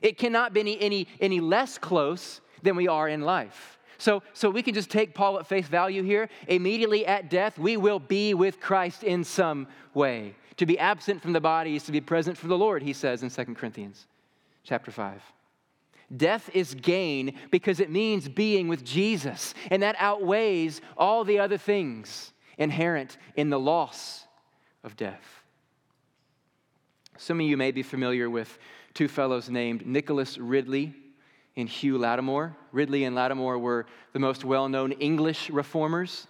it 0.00 0.16
cannot 0.16 0.54
be 0.54 0.60
any, 0.60 0.80
any, 0.80 1.08
any 1.20 1.40
less 1.40 1.76
close 1.76 2.40
than 2.62 2.76
we 2.76 2.86
are 2.86 3.08
in 3.08 3.22
life. 3.22 3.77
So, 3.98 4.22
so 4.32 4.48
we 4.48 4.62
can 4.62 4.74
just 4.74 4.90
take 4.90 5.12
Paul 5.12 5.38
at 5.38 5.46
face 5.46 5.66
value 5.66 6.02
here. 6.02 6.28
Immediately 6.46 7.04
at 7.04 7.28
death, 7.28 7.58
we 7.58 7.76
will 7.76 7.98
be 7.98 8.32
with 8.32 8.60
Christ 8.60 9.02
in 9.02 9.24
some 9.24 9.66
way. 9.92 10.36
To 10.58 10.66
be 10.66 10.78
absent 10.78 11.20
from 11.20 11.32
the 11.32 11.40
body 11.40 11.76
is 11.76 11.84
to 11.84 11.92
be 11.92 12.00
present 12.00 12.38
for 12.38 12.46
the 12.46 12.56
Lord, 12.56 12.82
he 12.82 12.92
says 12.92 13.22
in 13.22 13.30
2 13.30 13.54
Corinthians 13.54 14.06
chapter 14.62 14.90
5. 14.90 15.20
Death 16.16 16.48
is 16.54 16.74
gain 16.74 17.36
because 17.50 17.80
it 17.80 17.90
means 17.90 18.28
being 18.28 18.68
with 18.68 18.84
Jesus, 18.84 19.52
and 19.70 19.82
that 19.82 19.96
outweighs 19.98 20.80
all 20.96 21.24
the 21.24 21.38
other 21.38 21.58
things 21.58 22.32
inherent 22.56 23.18
in 23.36 23.50
the 23.50 23.60
loss 23.60 24.26
of 24.84 24.96
death. 24.96 25.42
Some 27.18 27.40
of 27.40 27.46
you 27.46 27.56
may 27.56 27.72
be 27.72 27.82
familiar 27.82 28.30
with 28.30 28.58
two 28.94 29.08
fellows 29.08 29.50
named 29.50 29.86
Nicholas 29.86 30.38
Ridley 30.38 30.94
and 31.58 31.68
Hugh 31.68 31.98
Latimer. 31.98 32.56
Ridley 32.70 33.02
and 33.04 33.16
Latimer 33.16 33.58
were 33.58 33.86
the 34.12 34.20
most 34.20 34.44
well 34.44 34.68
known 34.68 34.92
English 34.92 35.50
reformers 35.50 36.28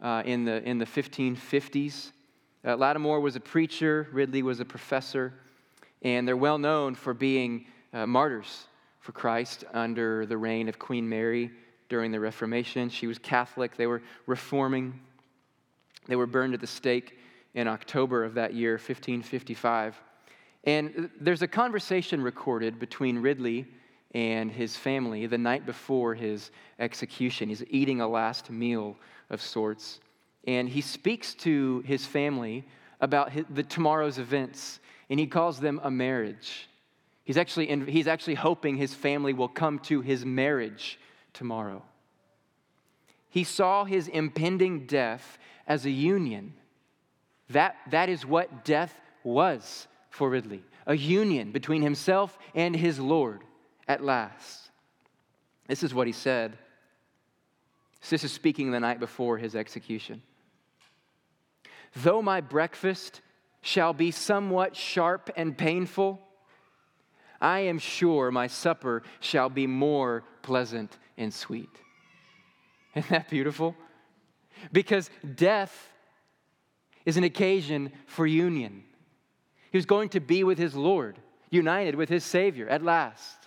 uh, 0.00 0.22
in, 0.24 0.44
the, 0.44 0.62
in 0.62 0.78
the 0.78 0.86
1550s. 0.86 2.12
Uh, 2.64 2.76
Latimer 2.76 3.18
was 3.18 3.34
a 3.34 3.40
preacher, 3.40 4.06
Ridley 4.12 4.42
was 4.42 4.60
a 4.60 4.64
professor, 4.64 5.34
and 6.02 6.26
they're 6.26 6.36
well 6.36 6.56
known 6.56 6.94
for 6.94 7.12
being 7.12 7.66
uh, 7.92 8.06
martyrs 8.06 8.68
for 9.00 9.10
Christ 9.10 9.64
under 9.74 10.24
the 10.24 10.38
reign 10.38 10.68
of 10.68 10.78
Queen 10.78 11.08
Mary 11.08 11.50
during 11.88 12.12
the 12.12 12.20
Reformation. 12.20 12.88
She 12.90 13.08
was 13.08 13.18
Catholic, 13.18 13.76
they 13.76 13.88
were 13.88 14.02
reforming. 14.26 15.00
They 16.06 16.16
were 16.16 16.28
burned 16.28 16.54
at 16.54 16.60
the 16.60 16.66
stake 16.66 17.18
in 17.54 17.66
October 17.66 18.24
of 18.24 18.34
that 18.34 18.54
year, 18.54 18.74
1555. 18.74 20.00
And 20.62 21.10
there's 21.20 21.42
a 21.42 21.48
conversation 21.48 22.22
recorded 22.22 22.78
between 22.78 23.18
Ridley 23.18 23.66
and 24.14 24.50
his 24.50 24.76
family 24.76 25.26
the 25.26 25.38
night 25.38 25.66
before 25.66 26.14
his 26.14 26.50
execution. 26.78 27.48
He's 27.48 27.64
eating 27.70 28.00
a 28.00 28.08
last 28.08 28.50
meal 28.50 28.96
of 29.28 29.40
sorts. 29.40 30.00
And 30.46 30.68
he 30.68 30.80
speaks 30.80 31.34
to 31.34 31.82
his 31.86 32.04
family 32.06 32.66
about 33.00 33.30
his, 33.30 33.44
the 33.50 33.62
tomorrow's 33.62 34.18
events, 34.18 34.80
and 35.08 35.20
he 35.20 35.26
calls 35.26 35.60
them 35.60 35.80
a 35.82 35.90
marriage. 35.90 36.68
He's 37.24 37.36
actually, 37.36 37.70
in, 37.70 37.86
he's 37.86 38.08
actually 38.08 38.34
hoping 38.34 38.76
his 38.76 38.94
family 38.94 39.32
will 39.32 39.48
come 39.48 39.78
to 39.80 40.00
his 40.00 40.24
marriage 40.24 40.98
tomorrow. 41.32 41.82
He 43.28 43.44
saw 43.44 43.84
his 43.84 44.08
impending 44.08 44.86
death 44.86 45.38
as 45.66 45.86
a 45.86 45.90
union. 45.90 46.54
That, 47.50 47.76
that 47.90 48.08
is 48.08 48.26
what 48.26 48.64
death 48.64 48.94
was 49.22 49.86
for 50.10 50.28
Ridley 50.28 50.64
a 50.86 50.96
union 50.96 51.52
between 51.52 51.82
himself 51.82 52.36
and 52.54 52.74
his 52.74 52.98
Lord 52.98 53.42
at 53.90 54.04
last. 54.04 54.70
This 55.66 55.82
is 55.82 55.92
what 55.92 56.06
he 56.06 56.12
said. 56.12 56.56
This 58.08 58.22
is 58.22 58.30
speaking 58.30 58.70
the 58.70 58.78
night 58.78 59.00
before 59.00 59.36
his 59.36 59.56
execution. 59.56 60.22
Though 61.96 62.22
my 62.22 62.40
breakfast 62.40 63.20
shall 63.62 63.92
be 63.92 64.12
somewhat 64.12 64.76
sharp 64.76 65.28
and 65.36 65.58
painful, 65.58 66.20
I 67.40 67.60
am 67.60 67.80
sure 67.80 68.30
my 68.30 68.46
supper 68.46 69.02
shall 69.18 69.48
be 69.48 69.66
more 69.66 70.22
pleasant 70.42 70.96
and 71.18 71.34
sweet. 71.34 71.70
Isn't 72.94 73.10
that 73.10 73.28
beautiful? 73.28 73.74
Because 74.72 75.10
death 75.34 75.90
is 77.04 77.16
an 77.16 77.24
occasion 77.24 77.90
for 78.06 78.24
union. 78.24 78.84
He 79.72 79.78
was 79.78 79.86
going 79.86 80.10
to 80.10 80.20
be 80.20 80.44
with 80.44 80.58
his 80.58 80.76
Lord, 80.76 81.18
united 81.50 81.96
with 81.96 82.08
his 82.08 82.22
Savior 82.22 82.68
at 82.68 82.84
last. 82.84 83.39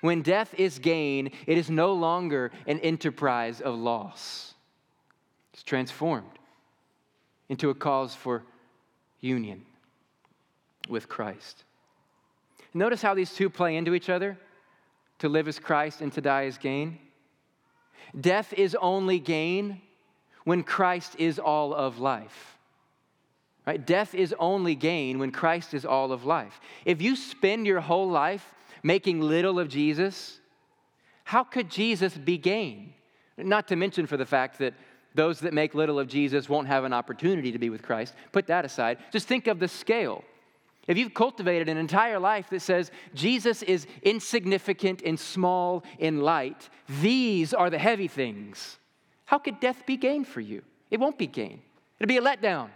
When 0.00 0.22
death 0.22 0.54
is 0.54 0.78
gain, 0.78 1.30
it 1.46 1.58
is 1.58 1.70
no 1.70 1.92
longer 1.92 2.50
an 2.66 2.78
enterprise 2.80 3.60
of 3.60 3.74
loss. 3.74 4.54
It's 5.52 5.62
transformed 5.62 6.38
into 7.48 7.70
a 7.70 7.74
cause 7.74 8.14
for 8.14 8.44
union 9.20 9.64
with 10.88 11.08
Christ. 11.08 11.64
Notice 12.74 13.02
how 13.02 13.14
these 13.14 13.32
two 13.34 13.50
play 13.50 13.76
into 13.76 13.94
each 13.94 14.08
other 14.08 14.38
to 15.18 15.28
live 15.28 15.48
as 15.48 15.58
Christ 15.58 16.00
and 16.00 16.12
to 16.12 16.20
die 16.20 16.44
as 16.44 16.58
gain. 16.58 16.98
Death 18.18 18.52
is 18.52 18.76
only 18.80 19.18
gain 19.18 19.80
when 20.44 20.62
Christ 20.62 21.16
is 21.18 21.38
all 21.38 21.74
of 21.74 21.98
life. 21.98 22.56
Right? 23.66 23.84
Death 23.84 24.14
is 24.14 24.34
only 24.38 24.74
gain 24.74 25.18
when 25.18 25.30
Christ 25.30 25.74
is 25.74 25.84
all 25.84 26.12
of 26.12 26.24
life. 26.24 26.60
If 26.84 27.02
you 27.02 27.16
spend 27.16 27.66
your 27.66 27.80
whole 27.80 28.08
life 28.08 28.54
making 28.82 29.20
little 29.20 29.58
of 29.58 29.68
Jesus, 29.68 30.40
how 31.24 31.44
could 31.44 31.70
Jesus 31.70 32.16
be 32.16 32.38
gain? 32.38 32.94
Not 33.36 33.68
to 33.68 33.76
mention 33.76 34.06
for 34.06 34.16
the 34.16 34.26
fact 34.26 34.58
that 34.58 34.74
those 35.14 35.40
that 35.40 35.52
make 35.52 35.74
little 35.74 35.98
of 35.98 36.08
Jesus 36.08 36.48
won't 36.48 36.68
have 36.68 36.84
an 36.84 36.92
opportunity 36.92 37.52
to 37.52 37.58
be 37.58 37.70
with 37.70 37.82
Christ. 37.82 38.14
Put 38.32 38.46
that 38.46 38.64
aside. 38.64 38.98
Just 39.10 39.28
think 39.28 39.46
of 39.46 39.58
the 39.58 39.68
scale. 39.68 40.24
If 40.86 40.96
you've 40.96 41.12
cultivated 41.12 41.68
an 41.68 41.76
entire 41.76 42.18
life 42.18 42.48
that 42.50 42.60
says 42.60 42.90
Jesus 43.14 43.62
is 43.62 43.86
insignificant 44.02 45.02
and 45.04 45.20
small 45.20 45.84
in 45.98 46.22
light, 46.22 46.70
these 47.02 47.52
are 47.52 47.68
the 47.68 47.78
heavy 47.78 48.08
things. 48.08 48.78
How 49.26 49.38
could 49.38 49.60
death 49.60 49.84
be 49.84 49.98
gain 49.98 50.24
for 50.24 50.40
you? 50.40 50.62
It 50.90 50.98
won't 50.98 51.18
be 51.18 51.26
gain. 51.26 51.60
It'll 52.00 52.08
be 52.08 52.16
a 52.16 52.22
letdown. 52.22 52.70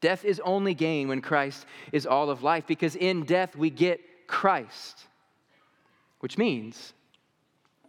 Death 0.00 0.24
is 0.24 0.40
only 0.44 0.74
gain 0.74 1.08
when 1.08 1.20
Christ 1.20 1.66
is 1.92 2.06
all 2.06 2.30
of 2.30 2.42
life 2.42 2.66
because 2.66 2.96
in 2.96 3.24
death 3.24 3.56
we 3.56 3.70
get 3.70 4.00
Christ. 4.26 5.06
Which 6.20 6.38
means, 6.38 6.92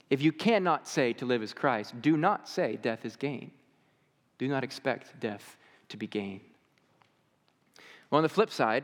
if 0.09 0.21
you 0.21 0.31
cannot 0.31 0.87
say 0.87 1.13
to 1.13 1.25
live 1.25 1.43
as 1.43 1.53
Christ, 1.53 2.01
do 2.01 2.15
not 2.15 2.47
say 2.47 2.77
death 2.81 3.05
is 3.05 3.15
gain. 3.15 3.51
Do 4.37 4.47
not 4.47 4.63
expect 4.63 5.19
death 5.19 5.57
to 5.89 5.97
be 5.97 6.07
gain. 6.07 6.41
Well, 8.09 8.17
on 8.17 8.23
the 8.23 8.29
flip 8.29 8.51
side, 8.51 8.83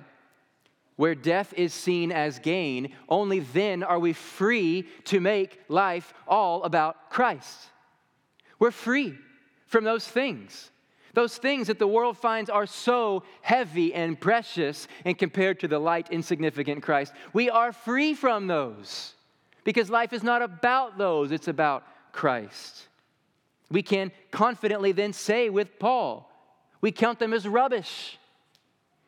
where 0.95 1.15
death 1.15 1.53
is 1.55 1.73
seen 1.73 2.11
as 2.11 2.39
gain, 2.39 2.93
only 3.09 3.39
then 3.39 3.83
are 3.83 3.99
we 3.99 4.13
free 4.13 4.87
to 5.05 5.19
make 5.19 5.59
life 5.69 6.13
all 6.27 6.63
about 6.63 7.09
Christ. 7.09 7.69
We're 8.59 8.71
free 8.71 9.17
from 9.65 9.83
those 9.83 10.07
things. 10.07 10.71
Those 11.13 11.37
things 11.37 11.67
that 11.67 11.77
the 11.77 11.87
world 11.87 12.17
finds 12.17 12.49
are 12.49 12.65
so 12.65 13.23
heavy 13.41 13.93
and 13.93 14.19
precious 14.19 14.87
and 15.05 15.17
compared 15.17 15.59
to 15.59 15.67
the 15.67 15.79
light, 15.79 16.09
insignificant 16.09 16.81
Christ. 16.81 17.13
We 17.33 17.49
are 17.49 17.71
free 17.71 18.15
from 18.15 18.47
those 18.47 19.13
because 19.63 19.89
life 19.89 20.11
is 20.11 20.23
not 20.23 20.41
about 20.41 20.97
those, 20.97 21.31
it's 21.31 21.47
about 21.47 21.83
Christ. 22.11 22.87
We 23.69 23.83
can 23.83 24.11
confidently 24.31 24.91
then 24.91 25.13
say 25.13 25.49
with 25.49 25.79
Paul, 25.79 26.29
we 26.81 26.91
count 26.91 27.19
them 27.19 27.33
as 27.33 27.47
rubbish 27.47 28.17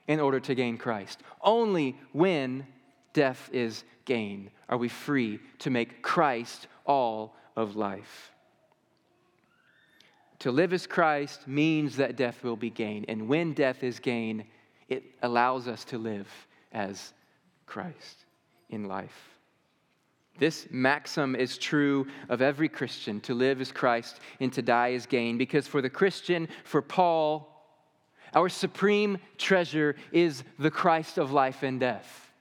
in 0.07 0.19
order 0.19 0.39
to 0.39 0.55
gain 0.55 0.77
Christ. 0.77 1.21
Only 1.41 1.97
when 2.13 2.67
death 3.13 3.49
is 3.51 3.83
gain 4.05 4.51
are 4.69 4.77
we 4.77 4.89
free 4.89 5.39
to 5.59 5.69
make 5.71 6.03
Christ 6.03 6.67
all 6.85 7.35
of 7.55 7.75
life. 7.75 8.31
To 10.39 10.51
live 10.51 10.73
as 10.73 10.85
Christ 10.85 11.47
means 11.47 11.95
that 11.97 12.15
death 12.15 12.43
will 12.43 12.55
be 12.57 12.69
gain. 12.69 13.05
And 13.07 13.27
when 13.27 13.53
death 13.53 13.83
is 13.83 13.99
gain, 13.99 14.45
it 14.89 15.03
allows 15.21 15.67
us 15.67 15.83
to 15.85 15.97
live 15.97 16.27
as 16.71 17.13
Christ 17.65 18.25
in 18.69 18.85
life. 18.85 19.35
This 20.37 20.67
maxim 20.69 21.35
is 21.35 21.57
true 21.57 22.07
of 22.27 22.41
every 22.41 22.67
Christian 22.67 23.21
to 23.21 23.33
live 23.33 23.61
as 23.61 23.71
Christ 23.71 24.19
and 24.41 24.51
to 24.53 24.61
die 24.61 24.91
as 24.93 25.05
gain, 25.05 25.37
because 25.37 25.65
for 25.65 25.81
the 25.81 25.89
Christian, 25.89 26.49
for 26.65 26.81
Paul, 26.81 27.49
our 28.33 28.49
supreme 28.49 29.17
treasure 29.37 29.95
is 30.11 30.43
the 30.59 30.71
Christ 30.71 31.17
of 31.17 31.31
life 31.31 31.63
and 31.63 31.79
death. 31.79 32.33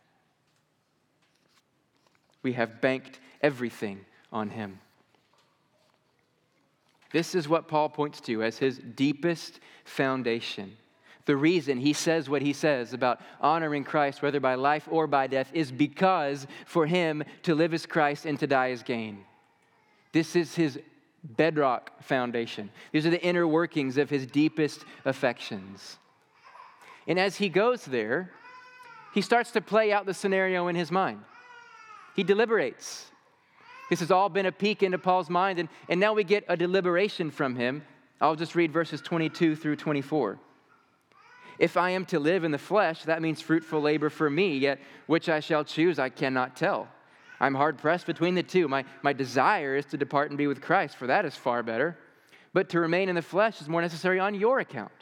We 2.43 2.55
have 2.55 2.81
banked 2.81 3.21
everything 3.41 4.05
on 4.33 4.51
him. 4.51 4.81
This 7.15 7.37
is 7.37 7.49
what 7.49 7.69
Paul 7.69 7.91
points 7.91 8.21
to 8.23 8.43
as 8.43 8.59
his 8.59 8.79
deepest 8.79 9.61
foundation. 9.85 10.77
The 11.27 11.37
reason 11.37 11.79
he 11.79 11.93
says 11.93 12.29
what 12.29 12.43
he 12.43 12.53
says 12.53 12.93
about 12.93 13.21
honoring 13.41 13.85
Christ, 13.85 14.21
whether 14.21 14.41
by 14.41 14.57
life 14.57 14.89
or 14.91 15.07
by 15.07 15.29
death, 15.29 15.49
is 15.55 15.71
because 15.71 16.49
for 16.67 16.87
him 16.87 17.23
to 17.45 17.55
live 17.55 17.73
as 17.73 17.87
Christ 17.87 18.27
and 18.27 18.37
to 18.41 18.49
die 18.49 18.73
as 18.73 18.83
gain. 18.83 19.25
This 20.11 20.35
is 20.35 20.57
his 20.57 20.81
bedrock 21.23 22.03
foundation. 22.03 22.69
These 22.91 23.07
are 23.07 23.11
the 23.11 23.25
inner 23.25 23.47
workings 23.47 23.97
of 23.97 24.11
his 24.11 24.27
deepest 24.27 24.85
affections. 25.05 25.99
And 27.07 27.17
as 27.17 27.37
he 27.37 27.49
goes 27.49 27.85
there, 27.85 28.33
he 29.15 29.21
starts 29.21 29.53
to 29.53 29.61
play 29.61 29.93
out 29.93 30.05
the 30.05 30.15
scenario 30.15 30.67
in 30.67 30.75
his 30.75 30.91
mind. 30.91 31.21
He 32.17 32.25
deliberates. 32.25 33.13
This 33.91 34.01
has 34.01 34.11
all 34.11 34.29
been 34.29 34.47
a 34.47 34.53
peek 34.53 34.83
into 34.83 34.99
Paul's 34.99 35.31
mind, 35.31 35.59
and, 35.59 35.69
and 35.89 36.01
now 36.01 36.15
we 36.15 36.25
get 36.25 36.45
a 36.49 36.57
deliberation 36.57 37.31
from 37.31 37.55
him. 37.55 37.83
I'll 38.21 38.37
just 38.37 38.55
read 38.55 38.73
verses 38.73 39.01
22 39.01 39.57
through 39.57 39.77
24. 39.77 40.39
If 41.59 41.77
I 41.77 41.91
am 41.91 42.05
to 42.07 42.19
live 42.19 42.45
in 42.45 42.51
the 42.51 42.59
flesh, 42.59 43.05
that 43.05 43.23
means 43.23 43.41
fruitful 43.41 43.81
labor 43.81 44.11
for 44.11 44.29
me, 44.29 44.57
yet 44.57 44.81
which 45.07 45.29
I 45.29 45.41
shall 45.41 45.65
choose, 45.65 45.99
I 45.99 46.09
cannot 46.09 46.57
tell. 46.57 46.89
I'm 47.41 47.55
hard 47.55 47.79
pressed 47.79 48.07
between 48.07 48.35
the 48.35 48.43
two. 48.43 48.69
My, 48.69 48.85
my 49.03 49.13
desire 49.13 49.77
is 49.77 49.87
to 49.87 49.97
depart 49.97 50.31
and 50.31 50.39
be 50.39 50.47
with 50.47 50.61
Christ, 50.61 50.97
for 50.97 51.07
that 51.07 51.25
is 51.25 51.37
far 51.37 51.63
better. 51.63 51.99
But 52.53 52.69
to 52.71 52.81
remain 52.81 53.09
in 53.09 53.15
the 53.15 53.23
flesh 53.23 53.61
is 53.61 53.69
more 53.69 53.83
necessary 53.83 54.19
on 54.19 54.35
your 54.35 54.61
account. 54.61 54.93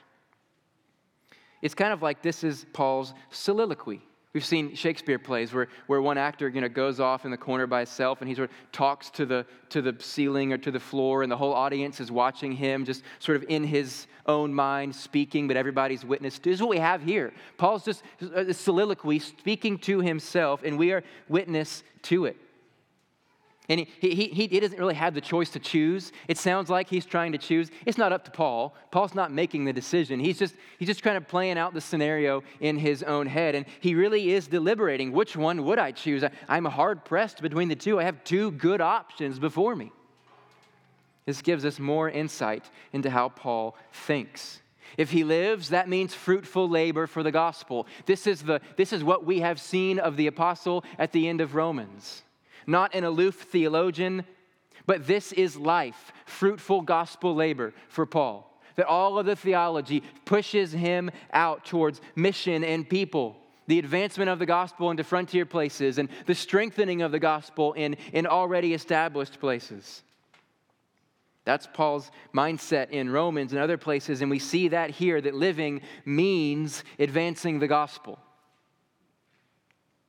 It's 1.60 1.74
kind 1.74 1.92
of 1.92 2.02
like 2.02 2.22
this 2.22 2.42
is 2.42 2.66
Paul's 2.72 3.14
soliloquy. 3.30 4.02
We've 4.34 4.44
seen 4.44 4.74
Shakespeare 4.74 5.18
plays 5.18 5.52
where, 5.52 5.68
where 5.88 6.00
one 6.00 6.16
actor 6.16 6.48
you 6.48 6.62
know, 6.62 6.68
goes 6.68 7.00
off 7.00 7.26
in 7.26 7.30
the 7.30 7.36
corner 7.36 7.66
by 7.66 7.80
himself 7.80 8.22
and 8.22 8.28
he 8.28 8.34
sort 8.34 8.48
of 8.48 8.56
talks 8.72 9.10
to 9.10 9.26
the, 9.26 9.44
to 9.68 9.82
the 9.82 9.94
ceiling 9.98 10.54
or 10.54 10.58
to 10.58 10.70
the 10.70 10.80
floor, 10.80 11.22
and 11.22 11.30
the 11.30 11.36
whole 11.36 11.52
audience 11.52 12.00
is 12.00 12.10
watching 12.10 12.52
him 12.52 12.86
just 12.86 13.02
sort 13.18 13.36
of 13.36 13.44
in 13.48 13.62
his 13.62 14.06
own 14.26 14.54
mind 14.54 14.94
speaking, 14.94 15.48
but 15.48 15.56
everybody's 15.56 16.04
witness. 16.04 16.38
This 16.38 16.54
is 16.54 16.60
what 16.62 16.70
we 16.70 16.78
have 16.78 17.02
here. 17.02 17.34
Paul's 17.58 17.84
just 17.84 18.02
a 18.34 18.54
soliloquy 18.54 19.18
speaking 19.18 19.76
to 19.80 20.00
himself, 20.00 20.62
and 20.64 20.78
we 20.78 20.92
are 20.92 21.02
witness 21.28 21.82
to 22.02 22.24
it. 22.24 22.36
And 23.68 23.80
he, 23.80 23.86
he, 24.00 24.26
he, 24.26 24.46
he, 24.48 24.60
doesn't 24.60 24.78
really 24.78 24.94
have 24.94 25.14
the 25.14 25.20
choice 25.20 25.50
to 25.50 25.60
choose. 25.60 26.10
It 26.26 26.36
sounds 26.36 26.68
like 26.68 26.88
he's 26.88 27.06
trying 27.06 27.30
to 27.30 27.38
choose. 27.38 27.70
It's 27.86 27.96
not 27.96 28.12
up 28.12 28.24
to 28.24 28.30
Paul. 28.32 28.74
Paul's 28.90 29.14
not 29.14 29.30
making 29.30 29.64
the 29.64 29.72
decision. 29.72 30.18
He's 30.18 30.36
just, 30.36 30.56
he's 30.78 30.88
just 30.88 31.02
kind 31.02 31.16
of 31.16 31.28
playing 31.28 31.58
out 31.58 31.72
the 31.72 31.80
scenario 31.80 32.42
in 32.58 32.76
his 32.76 33.04
own 33.04 33.26
head. 33.26 33.54
And 33.54 33.64
he 33.78 33.94
really 33.94 34.32
is 34.32 34.48
deliberating 34.48 35.12
which 35.12 35.36
one 35.36 35.64
would 35.64 35.78
I 35.78 35.92
choose? 35.92 36.24
I, 36.24 36.30
I'm 36.48 36.64
hard 36.64 37.04
pressed 37.04 37.40
between 37.40 37.68
the 37.68 37.76
two. 37.76 38.00
I 38.00 38.04
have 38.04 38.24
two 38.24 38.50
good 38.50 38.80
options 38.80 39.38
before 39.38 39.76
me. 39.76 39.92
This 41.24 41.40
gives 41.40 41.64
us 41.64 41.78
more 41.78 42.10
insight 42.10 42.68
into 42.92 43.10
how 43.10 43.28
Paul 43.28 43.76
thinks. 43.92 44.60
If 44.98 45.12
he 45.12 45.22
lives, 45.22 45.68
that 45.68 45.88
means 45.88 46.14
fruitful 46.14 46.68
labor 46.68 47.06
for 47.06 47.22
the 47.22 47.30
gospel. 47.30 47.86
This 48.06 48.26
is, 48.26 48.42
the, 48.42 48.60
this 48.76 48.92
is 48.92 49.04
what 49.04 49.24
we 49.24 49.38
have 49.38 49.60
seen 49.60 50.00
of 50.00 50.16
the 50.16 50.26
apostle 50.26 50.84
at 50.98 51.12
the 51.12 51.28
end 51.28 51.40
of 51.40 51.54
Romans 51.54 52.24
not 52.66 52.94
an 52.94 53.04
aloof 53.04 53.42
theologian, 53.42 54.24
but 54.86 55.06
this 55.06 55.32
is 55.32 55.56
life, 55.56 56.12
fruitful 56.26 56.82
gospel 56.82 57.34
labor 57.34 57.72
for 57.88 58.06
Paul. 58.06 58.48
That 58.76 58.86
all 58.86 59.18
of 59.18 59.26
the 59.26 59.36
theology 59.36 60.02
pushes 60.24 60.72
him 60.72 61.10
out 61.32 61.64
towards 61.64 62.00
mission 62.16 62.64
and 62.64 62.88
people, 62.88 63.36
the 63.66 63.78
advancement 63.78 64.30
of 64.30 64.38
the 64.38 64.46
gospel 64.46 64.90
into 64.90 65.04
frontier 65.04 65.44
places, 65.44 65.98
and 65.98 66.08
the 66.26 66.34
strengthening 66.34 67.02
of 67.02 67.12
the 67.12 67.18
gospel 67.18 67.74
in, 67.74 67.96
in 68.12 68.26
already 68.26 68.72
established 68.74 69.40
places. 69.40 70.02
That's 71.44 71.66
Paul's 71.66 72.10
mindset 72.34 72.90
in 72.90 73.10
Romans 73.10 73.52
and 73.52 73.60
other 73.60 73.76
places, 73.76 74.22
and 74.22 74.30
we 74.30 74.38
see 74.38 74.68
that 74.68 74.90
here 74.90 75.20
that 75.20 75.34
living 75.34 75.82
means 76.04 76.84
advancing 76.98 77.58
the 77.58 77.68
gospel 77.68 78.18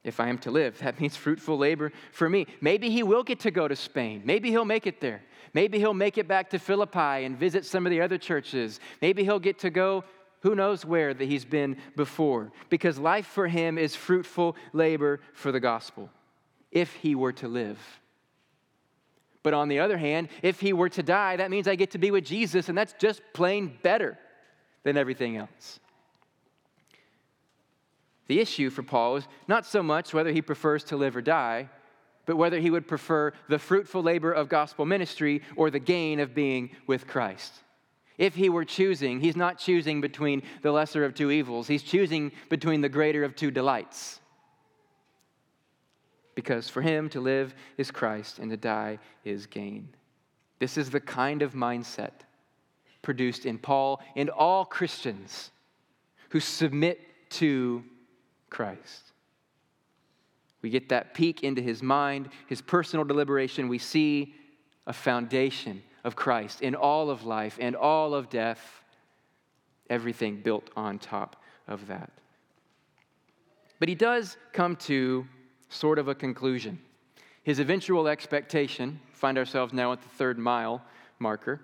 if 0.03 0.19
I 0.19 0.29
am 0.29 0.37
to 0.39 0.51
live. 0.51 0.79
That 0.79 0.99
means 0.99 1.15
fruitful 1.15 1.57
labor 1.57 1.91
for 2.11 2.29
me. 2.29 2.47
Maybe 2.61 2.89
he 2.89 3.03
will 3.03 3.23
get 3.23 3.39
to 3.41 3.51
go 3.51 3.67
to 3.67 3.75
Spain. 3.75 4.21
Maybe 4.25 4.49
he'll 4.49 4.65
make 4.65 4.87
it 4.87 4.99
there. 4.99 5.21
Maybe 5.53 5.79
he'll 5.79 5.93
make 5.93 6.17
it 6.17 6.27
back 6.27 6.49
to 6.49 6.59
Philippi 6.59 7.25
and 7.25 7.37
visit 7.37 7.65
some 7.65 7.85
of 7.85 7.91
the 7.91 8.01
other 8.01 8.17
churches. 8.17 8.79
Maybe 9.01 9.23
he'll 9.23 9.39
get 9.39 9.59
to 9.59 9.69
go 9.69 10.03
who 10.43 10.55
knows 10.55 10.85
where 10.85 11.13
that 11.13 11.25
he's 11.25 11.45
been 11.45 11.77
before. 11.95 12.51
Because 12.69 12.99
life 12.99 13.25
for 13.27 13.47
him 13.47 13.77
is 13.77 13.95
fruitful 13.95 14.57
labor 14.73 15.21
for 15.33 15.53
the 15.53 15.59
gospel, 15.61 16.09
if 16.69 16.93
he 16.95 17.15
were 17.15 17.31
to 17.33 17.47
live. 17.47 17.79
But 19.41 19.53
on 19.53 19.69
the 19.69 19.79
other 19.79 19.97
hand, 19.97 20.27
if 20.41 20.59
he 20.59 20.73
were 20.73 20.89
to 20.89 21.03
die, 21.03 21.37
that 21.37 21.49
means 21.49 21.67
I 21.67 21.75
get 21.75 21.91
to 21.91 21.97
be 21.97 22.11
with 22.11 22.25
Jesus, 22.25 22.67
and 22.67 22.77
that's 22.77 22.93
just 22.99 23.21
plain 23.33 23.77
better 23.83 24.17
than 24.83 24.97
everything 24.97 25.37
else. 25.37 25.79
The 28.27 28.39
issue 28.39 28.69
for 28.69 28.83
Paul 28.83 29.17
is 29.17 29.27
not 29.47 29.65
so 29.65 29.83
much 29.83 30.13
whether 30.13 30.31
he 30.31 30.41
prefers 30.41 30.83
to 30.85 30.97
live 30.97 31.15
or 31.15 31.21
die, 31.21 31.69
but 32.25 32.37
whether 32.37 32.59
he 32.59 32.69
would 32.69 32.87
prefer 32.87 33.33
the 33.49 33.59
fruitful 33.59 34.01
labor 34.01 34.31
of 34.31 34.47
gospel 34.47 34.85
ministry 34.85 35.41
or 35.55 35.69
the 35.69 35.79
gain 35.79 36.19
of 36.19 36.33
being 36.33 36.71
with 36.87 37.05
Christ. 37.05 37.53
If 38.17 38.35
he 38.35 38.49
were 38.49 38.63
choosing, 38.63 39.19
he's 39.19 39.35
not 39.35 39.57
choosing 39.57 39.99
between 39.99 40.43
the 40.61 40.71
lesser 40.71 41.03
of 41.03 41.15
two 41.15 41.31
evils, 41.31 41.67
he's 41.67 41.83
choosing 41.83 42.31
between 42.49 42.81
the 42.81 42.89
greater 42.89 43.23
of 43.23 43.35
two 43.35 43.51
delights. 43.51 44.19
Because 46.35 46.69
for 46.69 46.81
him 46.81 47.09
to 47.09 47.19
live 47.19 47.53
is 47.77 47.91
Christ 47.91 48.39
and 48.39 48.49
to 48.51 48.57
die 48.57 48.99
is 49.23 49.45
gain. 49.45 49.89
This 50.59 50.77
is 50.77 50.89
the 50.89 51.01
kind 51.01 51.41
of 51.41 51.53
mindset 51.53 52.11
produced 53.01 53.45
in 53.45 53.57
Paul 53.57 54.01
and 54.15 54.29
all 54.29 54.65
Christians 54.65 55.51
who 56.29 56.39
submit 56.39 57.01
to 57.31 57.83
Christ. 58.53 59.11
We 60.61 60.69
get 60.69 60.89
that 60.89 61.13
peek 61.13 61.43
into 61.43 61.61
his 61.61 61.83
mind, 61.83 62.29
his 62.47 62.61
personal 62.61 63.03
deliberation. 63.03 63.67
We 63.67 63.79
see 63.79 64.33
a 64.87 64.93
foundation 64.93 65.83
of 66.03 66.15
Christ 66.15 66.61
in 66.61 66.75
all 66.75 67.09
of 67.09 67.25
life 67.25 67.57
and 67.59 67.75
all 67.75 68.15
of 68.15 68.29
death, 68.29 68.81
everything 69.89 70.37
built 70.41 70.69
on 70.75 70.99
top 70.99 71.35
of 71.67 71.87
that. 71.87 72.11
But 73.79 73.89
he 73.89 73.95
does 73.95 74.37
come 74.53 74.77
to 74.77 75.27
sort 75.67 75.99
of 75.99 76.07
a 76.07 76.15
conclusion. 76.15 76.79
His 77.43 77.59
eventual 77.59 78.07
expectation, 78.07 79.01
find 79.11 79.37
ourselves 79.37 79.73
now 79.73 79.91
at 79.91 80.01
the 80.01 80.09
third 80.09 80.39
mile 80.39 80.81
marker, 81.19 81.59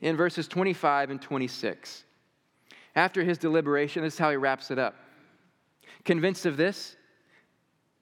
in 0.00 0.16
verses 0.16 0.48
25 0.48 1.10
and 1.10 1.22
26. 1.22 2.04
After 2.96 3.22
his 3.22 3.38
deliberation, 3.38 4.02
this 4.02 4.14
is 4.14 4.18
how 4.18 4.30
he 4.30 4.36
wraps 4.36 4.72
it 4.72 4.78
up. 4.78 4.96
Convinced 6.04 6.46
of 6.46 6.56
this, 6.56 6.96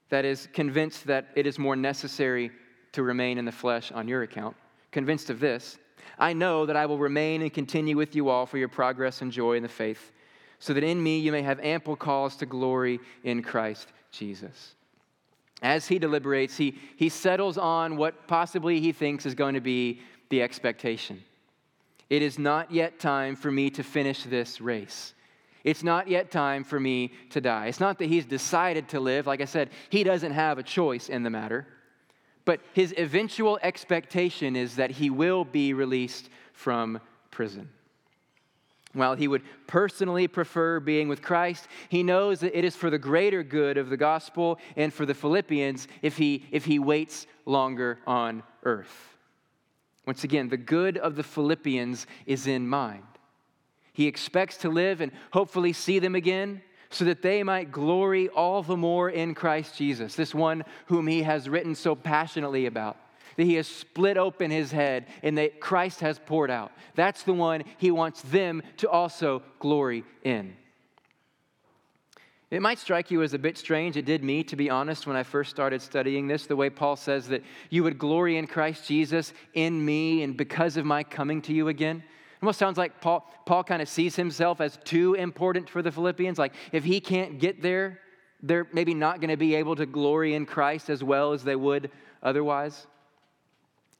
that 0.08 0.24
is, 0.24 0.48
convinced 0.52 1.06
that 1.06 1.28
it 1.36 1.46
is 1.46 1.58
more 1.58 1.76
necessary 1.76 2.50
to 2.92 3.02
remain 3.02 3.38
in 3.38 3.44
the 3.44 3.52
flesh 3.52 3.92
on 3.92 4.08
your 4.08 4.22
account, 4.22 4.56
convinced 4.90 5.30
of 5.30 5.40
this, 5.40 5.78
I 6.18 6.32
know 6.32 6.66
that 6.66 6.76
I 6.76 6.86
will 6.86 6.98
remain 6.98 7.42
and 7.42 7.52
continue 7.52 7.96
with 7.96 8.16
you 8.16 8.28
all 8.28 8.46
for 8.46 8.58
your 8.58 8.68
progress 8.68 9.22
and 9.22 9.30
joy 9.30 9.54
in 9.54 9.62
the 9.62 9.68
faith, 9.68 10.12
so 10.58 10.72
that 10.72 10.82
in 10.82 11.02
me 11.02 11.18
you 11.18 11.30
may 11.30 11.42
have 11.42 11.60
ample 11.60 11.96
cause 11.96 12.36
to 12.36 12.46
glory 12.46 12.98
in 13.24 13.42
Christ 13.42 13.88
Jesus. 14.10 14.74
As 15.62 15.86
he 15.86 15.98
deliberates, 15.98 16.56
he, 16.56 16.78
he 16.96 17.08
settles 17.08 17.58
on 17.58 17.96
what 17.96 18.26
possibly 18.26 18.80
he 18.80 18.92
thinks 18.92 19.26
is 19.26 19.34
going 19.34 19.54
to 19.54 19.60
be 19.60 20.00
the 20.30 20.42
expectation. 20.42 21.22
It 22.10 22.22
is 22.22 22.38
not 22.38 22.72
yet 22.72 22.98
time 22.98 23.36
for 23.36 23.50
me 23.50 23.70
to 23.70 23.82
finish 23.82 24.22
this 24.24 24.60
race. 24.60 25.14
It's 25.68 25.82
not 25.82 26.08
yet 26.08 26.30
time 26.30 26.64
for 26.64 26.80
me 26.80 27.12
to 27.28 27.42
die. 27.42 27.66
It's 27.66 27.78
not 27.78 27.98
that 27.98 28.06
he's 28.06 28.24
decided 28.24 28.88
to 28.88 29.00
live. 29.00 29.26
Like 29.26 29.42
I 29.42 29.44
said, 29.44 29.68
he 29.90 30.02
doesn't 30.02 30.32
have 30.32 30.56
a 30.56 30.62
choice 30.62 31.10
in 31.10 31.22
the 31.22 31.30
matter. 31.30 31.66
But 32.46 32.60
his 32.72 32.94
eventual 32.96 33.58
expectation 33.62 34.56
is 34.56 34.76
that 34.76 34.92
he 34.92 35.10
will 35.10 35.44
be 35.44 35.74
released 35.74 36.30
from 36.54 37.00
prison. 37.30 37.68
While 38.94 39.14
he 39.14 39.28
would 39.28 39.42
personally 39.66 40.26
prefer 40.26 40.80
being 40.80 41.06
with 41.06 41.20
Christ, 41.20 41.68
he 41.90 42.02
knows 42.02 42.40
that 42.40 42.56
it 42.56 42.64
is 42.64 42.74
for 42.74 42.88
the 42.88 42.96
greater 42.96 43.42
good 43.42 43.76
of 43.76 43.90
the 43.90 43.98
gospel 43.98 44.58
and 44.74 44.90
for 44.90 45.04
the 45.04 45.12
Philippians 45.12 45.86
if 46.00 46.16
he, 46.16 46.46
if 46.50 46.64
he 46.64 46.78
waits 46.78 47.26
longer 47.44 47.98
on 48.06 48.42
earth. 48.62 49.18
Once 50.06 50.24
again, 50.24 50.48
the 50.48 50.56
good 50.56 50.96
of 50.96 51.14
the 51.14 51.22
Philippians 51.22 52.06
is 52.24 52.46
in 52.46 52.66
mind. 52.66 53.17
He 53.98 54.06
expects 54.06 54.58
to 54.58 54.68
live 54.68 55.00
and 55.00 55.10
hopefully 55.32 55.72
see 55.72 55.98
them 55.98 56.14
again 56.14 56.62
so 56.88 57.04
that 57.06 57.20
they 57.20 57.42
might 57.42 57.72
glory 57.72 58.28
all 58.28 58.62
the 58.62 58.76
more 58.76 59.10
in 59.10 59.34
Christ 59.34 59.76
Jesus, 59.76 60.14
this 60.14 60.32
one 60.32 60.62
whom 60.86 61.08
he 61.08 61.24
has 61.24 61.48
written 61.48 61.74
so 61.74 61.96
passionately 61.96 62.66
about 62.66 62.96
that 63.36 63.42
he 63.42 63.54
has 63.54 63.66
split 63.66 64.16
open 64.16 64.52
his 64.52 64.70
head 64.70 65.06
and 65.24 65.36
that 65.38 65.58
Christ 65.58 65.98
has 65.98 66.20
poured 66.20 66.48
out. 66.48 66.70
That's 66.94 67.24
the 67.24 67.32
one 67.32 67.64
he 67.78 67.90
wants 67.90 68.22
them 68.22 68.62
to 68.76 68.88
also 68.88 69.42
glory 69.58 70.04
in. 70.22 70.56
It 72.52 72.62
might 72.62 72.78
strike 72.78 73.10
you 73.10 73.22
as 73.22 73.34
a 73.34 73.38
bit 73.38 73.58
strange. 73.58 73.96
It 73.96 74.04
did 74.04 74.22
me, 74.22 74.44
to 74.44 74.54
be 74.54 74.70
honest, 74.70 75.08
when 75.08 75.16
I 75.16 75.24
first 75.24 75.50
started 75.50 75.82
studying 75.82 76.28
this, 76.28 76.46
the 76.46 76.54
way 76.54 76.70
Paul 76.70 76.94
says 76.94 77.26
that 77.28 77.42
you 77.68 77.82
would 77.82 77.98
glory 77.98 78.36
in 78.36 78.46
Christ 78.46 78.86
Jesus 78.86 79.32
in 79.54 79.84
me 79.84 80.22
and 80.22 80.36
because 80.36 80.76
of 80.76 80.86
my 80.86 81.02
coming 81.02 81.42
to 81.42 81.52
you 81.52 81.66
again. 81.66 82.04
Almost 82.40 82.58
sounds 82.58 82.78
like 82.78 83.00
Paul, 83.00 83.28
Paul 83.46 83.64
kind 83.64 83.82
of 83.82 83.88
sees 83.88 84.14
himself 84.14 84.60
as 84.60 84.78
too 84.84 85.14
important 85.14 85.68
for 85.68 85.82
the 85.82 85.90
Philippians. 85.90 86.38
Like 86.38 86.54
if 86.72 86.84
he 86.84 87.00
can't 87.00 87.38
get 87.38 87.62
there, 87.62 88.00
they're 88.42 88.68
maybe 88.72 88.94
not 88.94 89.20
going 89.20 89.30
to 89.30 89.36
be 89.36 89.56
able 89.56 89.74
to 89.76 89.86
glory 89.86 90.34
in 90.34 90.46
Christ 90.46 90.90
as 90.90 91.02
well 91.02 91.32
as 91.32 91.42
they 91.42 91.56
would 91.56 91.90
otherwise. 92.22 92.86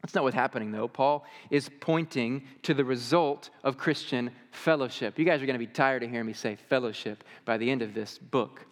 That's 0.03 0.15
not 0.15 0.23
what's 0.23 0.37
happening, 0.37 0.71
though. 0.71 0.87
Paul 0.87 1.27
is 1.51 1.69
pointing 1.81 2.45
to 2.63 2.73
the 2.73 2.85
result 2.85 3.51
of 3.65 3.77
Christian 3.77 4.31
fellowship. 4.53 5.19
You 5.19 5.25
guys 5.25 5.43
are 5.43 5.47
going 5.47 5.59
to 5.59 5.67
be 5.67 5.67
tired 5.67 6.05
of 6.05 6.11
hearing 6.11 6.27
me 6.27 6.33
say 6.35 6.57
fellowship 6.69 7.25
by 7.45 7.57
the 7.57 7.69
end 7.69 7.83
of 7.83 7.95
this 7.95 8.17
book. 8.17 8.65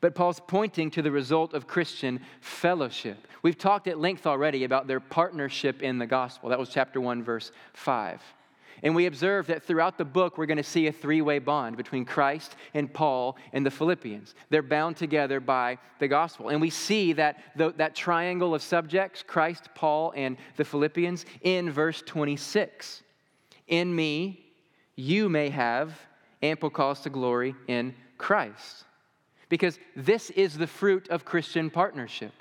But 0.00 0.14
Paul's 0.14 0.40
pointing 0.40 0.90
to 0.92 1.02
the 1.02 1.10
result 1.10 1.54
of 1.54 1.66
Christian 1.66 2.20
fellowship. 2.40 3.26
We've 3.42 3.58
talked 3.58 3.88
at 3.88 3.98
length 3.98 4.26
already 4.26 4.64
about 4.64 4.86
their 4.86 5.00
partnership 5.00 5.82
in 5.82 5.98
the 5.98 6.06
gospel. 6.06 6.48
That 6.48 6.58
was 6.58 6.68
chapter 6.70 7.00
1, 7.00 7.22
verse 7.22 7.52
5. 7.74 8.22
And 8.82 8.94
we 8.94 9.06
observe 9.06 9.46
that 9.48 9.64
throughout 9.64 9.98
the 9.98 10.04
book, 10.04 10.38
we're 10.38 10.46
going 10.46 10.58
to 10.58 10.62
see 10.62 10.86
a 10.86 10.92
three 10.92 11.20
way 11.20 11.38
bond 11.38 11.76
between 11.76 12.04
Christ 12.04 12.56
and 12.74 12.92
Paul 12.92 13.36
and 13.52 13.64
the 13.64 13.70
Philippians. 13.70 14.34
They're 14.50 14.62
bound 14.62 14.96
together 14.96 15.40
by 15.40 15.78
the 15.98 16.08
gospel. 16.08 16.48
And 16.48 16.60
we 16.60 16.70
see 16.70 17.12
that, 17.14 17.42
the, 17.56 17.72
that 17.76 17.94
triangle 17.94 18.54
of 18.54 18.62
subjects, 18.62 19.24
Christ, 19.26 19.68
Paul, 19.74 20.12
and 20.16 20.36
the 20.56 20.64
Philippians, 20.64 21.26
in 21.42 21.70
verse 21.70 22.02
26. 22.06 23.02
In 23.66 23.94
me, 23.94 24.44
you 24.94 25.28
may 25.28 25.48
have 25.50 25.98
ample 26.42 26.70
cause 26.70 27.00
to 27.00 27.10
glory 27.10 27.54
in 27.66 27.94
Christ. 28.16 28.84
Because 29.48 29.78
this 29.96 30.30
is 30.30 30.56
the 30.56 30.66
fruit 30.66 31.08
of 31.08 31.24
Christian 31.24 31.70
partnership. 31.70 32.32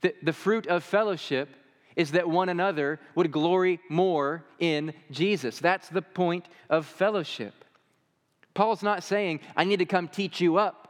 The, 0.00 0.14
the 0.22 0.32
fruit 0.32 0.66
of 0.66 0.84
fellowship 0.84 1.48
is 1.98 2.12
that 2.12 2.30
one 2.30 2.48
another 2.48 3.00
would 3.16 3.32
glory 3.32 3.80
more 3.90 4.44
in 4.60 4.94
Jesus. 5.10 5.58
That's 5.58 5.88
the 5.88 6.00
point 6.00 6.46
of 6.70 6.86
fellowship. 6.86 7.64
Paul's 8.54 8.84
not 8.84 9.02
saying, 9.02 9.40
I 9.56 9.64
need 9.64 9.80
to 9.80 9.84
come 9.84 10.06
teach 10.06 10.40
you 10.40 10.58
up. 10.58 10.88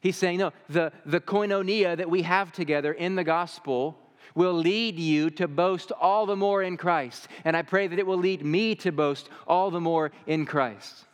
He's 0.00 0.16
saying, 0.16 0.38
no, 0.38 0.52
the, 0.68 0.92
the 1.04 1.20
koinonia 1.20 1.96
that 1.96 2.08
we 2.08 2.22
have 2.22 2.52
together 2.52 2.92
in 2.92 3.16
the 3.16 3.24
gospel 3.24 3.98
will 4.36 4.54
lead 4.54 4.96
you 4.96 5.28
to 5.30 5.48
boast 5.48 5.90
all 5.90 6.24
the 6.24 6.36
more 6.36 6.62
in 6.62 6.76
Christ. 6.76 7.26
And 7.44 7.56
I 7.56 7.62
pray 7.62 7.88
that 7.88 7.98
it 7.98 8.06
will 8.06 8.16
lead 8.16 8.44
me 8.44 8.76
to 8.76 8.92
boast 8.92 9.28
all 9.48 9.72
the 9.72 9.80
more 9.80 10.12
in 10.28 10.46
Christ. 10.46 11.04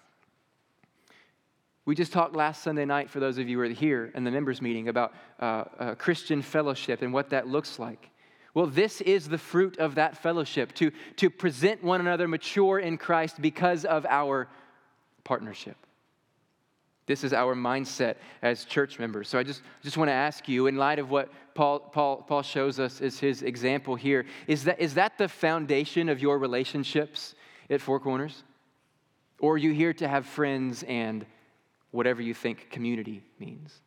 We 1.86 1.94
just 1.94 2.12
talked 2.12 2.36
last 2.36 2.62
Sunday 2.62 2.84
night, 2.84 3.08
for 3.08 3.20
those 3.20 3.38
of 3.38 3.48
you 3.48 3.56
who 3.56 3.62
were 3.62 3.74
here 3.74 4.12
in 4.14 4.24
the 4.24 4.30
members' 4.30 4.60
meeting, 4.60 4.88
about 4.88 5.14
uh, 5.40 5.64
uh, 5.78 5.94
Christian 5.94 6.42
fellowship 6.42 7.00
and 7.00 7.14
what 7.14 7.30
that 7.30 7.48
looks 7.48 7.78
like. 7.78 8.10
Well, 8.58 8.66
this 8.66 9.00
is 9.00 9.28
the 9.28 9.38
fruit 9.38 9.78
of 9.78 9.94
that 9.94 10.16
fellowship 10.16 10.74
to, 10.74 10.90
to 11.18 11.30
present 11.30 11.84
one 11.84 12.00
another 12.00 12.26
mature 12.26 12.80
in 12.80 12.98
Christ 12.98 13.40
because 13.40 13.84
of 13.84 14.04
our 14.04 14.48
partnership. 15.22 15.76
This 17.06 17.22
is 17.22 17.32
our 17.32 17.54
mindset 17.54 18.16
as 18.42 18.64
church 18.64 18.98
members. 18.98 19.28
So 19.28 19.38
I 19.38 19.44
just, 19.44 19.62
just 19.84 19.96
want 19.96 20.08
to 20.08 20.12
ask 20.12 20.48
you, 20.48 20.66
in 20.66 20.74
light 20.74 20.98
of 20.98 21.08
what 21.08 21.32
Paul, 21.54 21.78
Paul, 21.78 22.16
Paul 22.16 22.42
shows 22.42 22.80
us 22.80 23.00
as 23.00 23.20
his 23.20 23.42
example 23.42 23.94
here, 23.94 24.26
is 24.48 24.64
that, 24.64 24.80
is 24.80 24.94
that 24.94 25.18
the 25.18 25.28
foundation 25.28 26.08
of 26.08 26.20
your 26.20 26.36
relationships 26.36 27.36
at 27.70 27.80
Four 27.80 28.00
Corners? 28.00 28.42
Or 29.38 29.54
are 29.54 29.56
you 29.56 29.70
here 29.70 29.92
to 29.92 30.08
have 30.08 30.26
friends 30.26 30.82
and 30.82 31.24
whatever 31.92 32.22
you 32.22 32.34
think 32.34 32.70
community 32.70 33.22
means? 33.38 33.82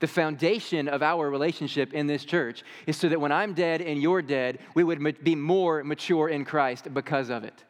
The 0.00 0.06
foundation 0.06 0.86
of 0.86 1.02
our 1.02 1.28
relationship 1.28 1.92
in 1.92 2.06
this 2.06 2.24
church 2.24 2.62
is 2.86 2.96
so 2.96 3.08
that 3.08 3.20
when 3.20 3.32
I'm 3.32 3.54
dead 3.54 3.80
and 3.80 4.00
you're 4.00 4.22
dead, 4.22 4.60
we 4.74 4.84
would 4.84 5.24
be 5.24 5.34
more 5.34 5.82
mature 5.82 6.28
in 6.28 6.44
Christ 6.44 6.92
because 6.94 7.30
of 7.30 7.44
it. 7.44 7.64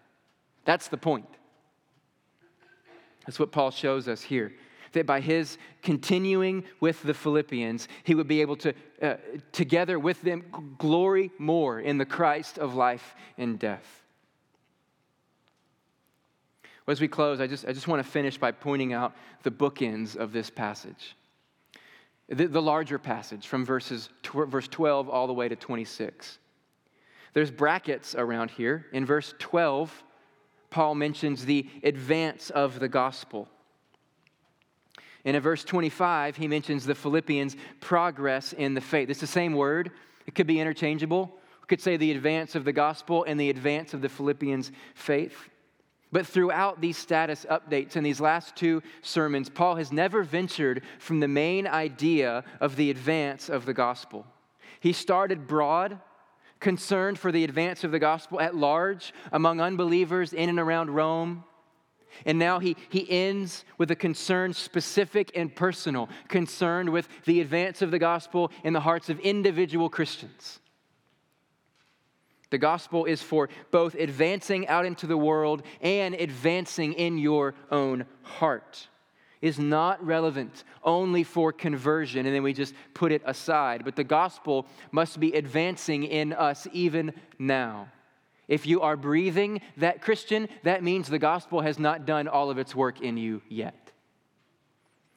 That's 0.64 0.88
the 0.88 0.98
point. 0.98 1.26
That's 3.26 3.38
what 3.38 3.52
Paul 3.52 3.70
shows 3.70 4.08
us 4.08 4.20
here. 4.20 4.52
That 4.92 5.06
by 5.06 5.20
his 5.20 5.58
continuing 5.82 6.64
with 6.80 7.02
the 7.02 7.14
Philippians, 7.14 7.88
he 8.04 8.14
would 8.14 8.28
be 8.28 8.40
able 8.40 8.56
to, 8.56 8.74
uh, 9.02 9.14
together 9.52 9.98
with 9.98 10.20
them, 10.22 10.44
glory 10.78 11.30
more 11.38 11.80
in 11.80 11.98
the 11.98 12.06
Christ 12.06 12.58
of 12.58 12.74
life 12.74 13.14
and 13.36 13.58
death. 13.58 14.02
Well, 16.86 16.92
as 16.92 17.02
we 17.02 17.08
close, 17.08 17.38
I 17.38 17.46
just, 17.46 17.66
I 17.66 17.72
just 17.72 17.86
want 17.86 18.02
to 18.02 18.10
finish 18.10 18.38
by 18.38 18.50
pointing 18.50 18.94
out 18.94 19.14
the 19.42 19.50
bookends 19.50 20.16
of 20.16 20.32
this 20.32 20.48
passage 20.48 21.14
the, 22.28 22.46
the 22.46 22.62
larger 22.62 22.98
passage 22.98 23.46
from 23.46 23.64
verses 23.64 24.10
tw- 24.22 24.48
verse 24.48 24.68
12 24.68 25.08
all 25.08 25.26
the 25.26 25.32
way 25.32 25.48
to 25.48 25.56
26. 25.56 26.38
There's 27.32 27.50
brackets 27.50 28.14
around 28.14 28.50
here. 28.50 28.86
In 28.92 29.04
verse 29.04 29.34
12, 29.38 30.02
Paul 30.70 30.94
mentions 30.94 31.44
the 31.44 31.66
advance 31.82 32.50
of 32.50 32.80
the 32.80 32.88
gospel. 32.88 33.48
And 35.24 35.36
in 35.36 35.42
verse 35.42 35.64
25, 35.64 36.36
he 36.36 36.48
mentions 36.48 36.86
the 36.86 36.94
Philippians' 36.94 37.56
progress 37.80 38.52
in 38.52 38.74
the 38.74 38.80
faith. 38.80 39.10
It's 39.10 39.20
the 39.20 39.26
same 39.26 39.54
word, 39.54 39.90
it 40.26 40.34
could 40.34 40.46
be 40.46 40.60
interchangeable. 40.60 41.34
We 41.62 41.66
could 41.66 41.80
say 41.80 41.96
the 41.96 42.12
advance 42.12 42.54
of 42.54 42.64
the 42.64 42.72
gospel 42.72 43.24
and 43.24 43.38
the 43.38 43.50
advance 43.50 43.94
of 43.94 44.00
the 44.00 44.08
Philippians' 44.08 44.70
faith. 44.94 45.48
But 46.10 46.26
throughout 46.26 46.80
these 46.80 46.96
status 46.96 47.44
updates 47.50 47.96
and 47.96 48.04
these 48.04 48.20
last 48.20 48.56
two 48.56 48.82
sermons, 49.02 49.50
Paul 49.50 49.76
has 49.76 49.92
never 49.92 50.22
ventured 50.22 50.82
from 50.98 51.20
the 51.20 51.28
main 51.28 51.66
idea 51.66 52.44
of 52.60 52.76
the 52.76 52.90
advance 52.90 53.48
of 53.50 53.66
the 53.66 53.74
gospel. 53.74 54.26
He 54.80 54.92
started 54.92 55.46
broad, 55.46 55.98
concerned 56.60 57.18
for 57.18 57.30
the 57.30 57.44
advance 57.44 57.84
of 57.84 57.90
the 57.90 57.98
gospel 57.98 58.40
at 58.40 58.54
large 58.54 59.12
among 59.32 59.60
unbelievers 59.60 60.32
in 60.32 60.48
and 60.48 60.58
around 60.58 60.90
Rome. 60.90 61.44
And 62.24 62.38
now 62.38 62.58
he, 62.58 62.76
he 62.88 63.08
ends 63.10 63.64
with 63.76 63.90
a 63.90 63.96
concern 63.96 64.54
specific 64.54 65.30
and 65.34 65.54
personal, 65.54 66.08
concerned 66.28 66.88
with 66.88 67.06
the 67.26 67.40
advance 67.40 67.82
of 67.82 67.90
the 67.90 67.98
gospel 67.98 68.50
in 68.64 68.72
the 68.72 68.80
hearts 68.80 69.10
of 69.10 69.20
individual 69.20 69.90
Christians. 69.90 70.60
The 72.50 72.58
gospel 72.58 73.04
is 73.04 73.22
for 73.22 73.48
both 73.70 73.94
advancing 73.94 74.66
out 74.68 74.86
into 74.86 75.06
the 75.06 75.16
world 75.16 75.62
and 75.80 76.14
advancing 76.14 76.94
in 76.94 77.18
your 77.18 77.54
own 77.70 78.06
heart. 78.22 78.88
Is 79.40 79.58
not 79.58 80.04
relevant 80.04 80.64
only 80.82 81.22
for 81.22 81.52
conversion 81.52 82.26
and 82.26 82.34
then 82.34 82.42
we 82.42 82.52
just 82.52 82.74
put 82.92 83.12
it 83.12 83.22
aside, 83.24 83.84
but 83.84 83.94
the 83.94 84.02
gospel 84.02 84.66
must 84.90 85.20
be 85.20 85.32
advancing 85.32 86.02
in 86.02 86.32
us 86.32 86.66
even 86.72 87.12
now. 87.38 87.88
If 88.48 88.66
you 88.66 88.80
are 88.80 88.96
breathing, 88.96 89.60
that 89.76 90.00
Christian, 90.00 90.48
that 90.64 90.82
means 90.82 91.06
the 91.06 91.18
gospel 91.18 91.60
has 91.60 91.78
not 91.78 92.06
done 92.06 92.26
all 92.26 92.50
of 92.50 92.58
its 92.58 92.74
work 92.74 93.00
in 93.00 93.16
you 93.18 93.42
yet. 93.48 93.87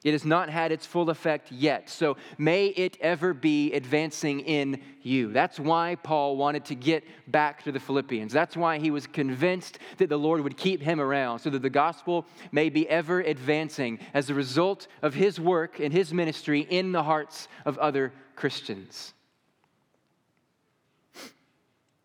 It 0.04 0.12
has 0.12 0.24
not 0.24 0.50
had 0.50 0.72
its 0.72 0.84
full 0.84 1.10
effect 1.10 1.52
yet. 1.52 1.88
So 1.88 2.16
may 2.36 2.66
it 2.66 2.98
ever 3.00 3.32
be 3.32 3.72
advancing 3.72 4.40
in 4.40 4.80
you. 5.02 5.32
That's 5.32 5.60
why 5.60 5.96
Paul 6.02 6.36
wanted 6.36 6.64
to 6.66 6.74
get 6.74 7.04
back 7.28 7.62
to 7.64 7.72
the 7.72 7.78
Philippians. 7.78 8.32
That's 8.32 8.56
why 8.56 8.78
he 8.78 8.90
was 8.90 9.06
convinced 9.06 9.78
that 9.98 10.08
the 10.08 10.18
Lord 10.18 10.40
would 10.40 10.56
keep 10.56 10.82
him 10.82 11.00
around 11.00 11.38
so 11.38 11.50
that 11.50 11.62
the 11.62 11.70
gospel 11.70 12.26
may 12.50 12.68
be 12.68 12.88
ever 12.88 13.20
advancing 13.20 14.00
as 14.12 14.28
a 14.28 14.34
result 14.34 14.88
of 15.02 15.14
his 15.14 15.38
work 15.38 15.78
and 15.78 15.92
his 15.92 16.12
ministry 16.12 16.66
in 16.68 16.90
the 16.90 17.04
hearts 17.04 17.46
of 17.64 17.78
other 17.78 18.12
Christians. 18.34 19.14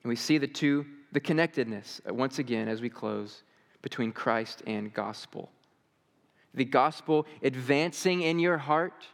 And 0.03 0.09
we 0.09 0.15
see 0.15 0.37
the 0.37 0.47
two 0.47 0.85
the 1.11 1.19
connectedness, 1.19 2.01
uh, 2.07 2.13
once 2.13 2.39
again, 2.39 2.67
as 2.67 2.81
we 2.81 2.89
close, 2.89 3.43
between 3.81 4.11
Christ 4.11 4.61
and 4.67 4.93
gospel. 4.93 5.49
The 6.57 6.65
gospel 6.65 7.27
advancing 7.43 8.23
in 8.23 8.39
your 8.39 8.57
heart, 8.57 9.05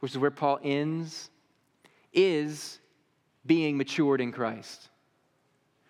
which 0.00 0.12
is 0.12 0.18
where 0.18 0.30
Paul 0.30 0.60
ends, 0.62 1.30
is 2.12 2.78
being 3.46 3.78
matured 3.78 4.20
in 4.20 4.30
Christ. 4.30 4.90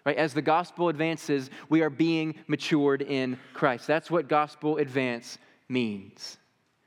Right? 0.06 0.16
As 0.16 0.32
the 0.32 0.40
gospel 0.40 0.88
advances, 0.88 1.50
we 1.68 1.82
are 1.82 1.90
being 1.90 2.36
matured 2.46 3.02
in 3.02 3.38
Christ. 3.52 3.88
That's 3.88 4.08
what 4.10 4.28
gospel 4.28 4.78
advance 4.78 5.38
means. 5.68 6.38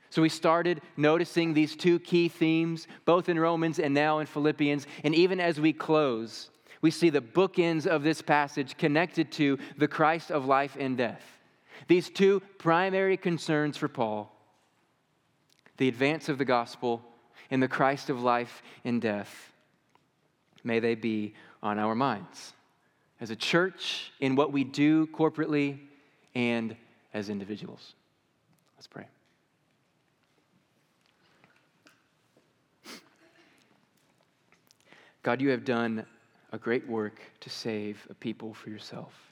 So 0.08 0.22
we 0.22 0.30
started 0.30 0.80
noticing 0.96 1.52
these 1.52 1.76
two 1.76 1.98
key 1.98 2.28
themes, 2.28 2.86
both 3.04 3.28
in 3.28 3.38
Romans 3.38 3.78
and 3.78 3.92
now 3.94 4.20
in 4.20 4.26
Philippians. 4.26 4.86
And 5.04 5.14
even 5.14 5.38
as 5.38 5.60
we 5.60 5.74
close, 5.74 6.50
we 6.80 6.90
see 6.90 7.10
the 7.10 7.20
bookends 7.20 7.86
of 7.86 8.02
this 8.02 8.22
passage 8.22 8.76
connected 8.78 9.30
to 9.32 9.58
the 9.76 9.88
Christ 9.88 10.30
of 10.30 10.46
life 10.46 10.76
and 10.80 10.96
death. 10.96 11.22
These 11.92 12.08
two 12.08 12.40
primary 12.56 13.18
concerns 13.18 13.76
for 13.76 13.86
Paul 13.86 14.32
the 15.76 15.88
advance 15.88 16.30
of 16.30 16.38
the 16.38 16.44
gospel 16.46 17.02
and 17.50 17.62
the 17.62 17.68
Christ 17.68 18.08
of 18.08 18.22
life 18.22 18.62
and 18.82 18.98
death. 18.98 19.52
May 20.64 20.80
they 20.80 20.94
be 20.94 21.34
on 21.62 21.78
our 21.78 21.94
minds 21.94 22.54
as 23.20 23.28
a 23.28 23.36
church, 23.36 24.10
in 24.20 24.36
what 24.36 24.52
we 24.52 24.64
do 24.64 25.06
corporately, 25.08 25.80
and 26.34 26.74
as 27.12 27.28
individuals. 27.28 27.92
Let's 28.78 28.86
pray. 28.86 29.04
God, 35.22 35.42
you 35.42 35.50
have 35.50 35.66
done 35.66 36.06
a 36.52 36.56
great 36.56 36.88
work 36.88 37.20
to 37.40 37.50
save 37.50 38.06
a 38.08 38.14
people 38.14 38.54
for 38.54 38.70
yourself. 38.70 39.31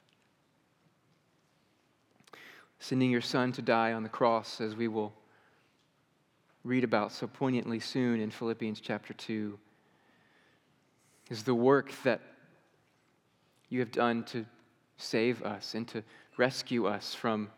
Sending 2.83 3.11
your 3.11 3.21
Son 3.21 3.51
to 3.51 3.61
die 3.61 3.93
on 3.93 4.01
the 4.01 4.09
cross, 4.09 4.59
as 4.59 4.75
we 4.75 4.87
will 4.87 5.13
read 6.63 6.83
about 6.83 7.11
so 7.11 7.27
poignantly 7.27 7.79
soon 7.79 8.19
in 8.19 8.31
Philippians 8.31 8.81
chapter 8.81 9.13
2, 9.13 9.57
is 11.29 11.43
the 11.43 11.53
work 11.53 11.93
that 12.03 12.21
you 13.69 13.79
have 13.79 13.91
done 13.91 14.23
to 14.23 14.47
save 14.97 15.43
us 15.43 15.75
and 15.75 15.87
to 15.89 16.03
rescue 16.37 16.87
us 16.87 17.13
from 17.13 17.51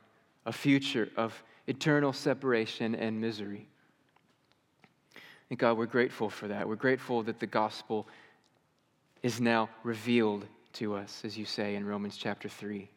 a 0.46 0.52
future 0.52 1.08
of 1.16 1.42
eternal 1.68 2.12
separation 2.12 2.94
and 2.94 3.22
misery. 3.22 3.70
And 5.50 5.58
God, 5.58 5.78
we're 5.78 5.86
grateful 5.86 6.30
for 6.30 6.50
that. 6.50 6.68
We're 6.68 6.76
grateful 6.76 7.24
that 7.24 7.40
the 7.40 7.48
gospel 7.48 8.10
is 9.22 9.40
now 9.40 9.70
revealed 9.84 10.46
to 10.74 10.96
us, 10.96 11.22
as 11.24 11.38
you 11.38 11.46
say 11.46 11.76
in 11.76 11.86
Romans 11.86 12.18
chapter 12.18 12.50
3. 12.50 12.90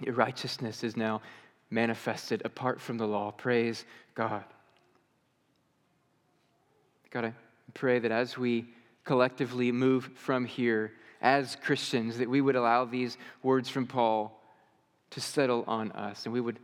Your 0.00 0.14
righteousness 0.14 0.82
is 0.84 0.96
now 0.96 1.22
manifested 1.70 2.42
apart 2.44 2.80
from 2.80 2.98
the 2.98 3.06
law. 3.06 3.30
Praise 3.30 3.84
God. 4.14 4.44
God, 7.10 7.26
I 7.26 7.32
pray 7.74 7.98
that 8.00 8.10
as 8.10 8.36
we 8.36 8.66
collectively 9.04 9.70
move 9.70 10.10
from 10.14 10.44
here 10.44 10.92
as 11.20 11.56
Christians, 11.56 12.18
that 12.18 12.28
we 12.28 12.40
would 12.40 12.56
allow 12.56 12.84
these 12.84 13.16
words 13.42 13.68
from 13.68 13.86
Paul 13.86 14.40
to 15.10 15.20
settle 15.20 15.64
on 15.66 15.92
us 15.92 16.24
and 16.24 16.32
we 16.32 16.40
would 16.40 16.58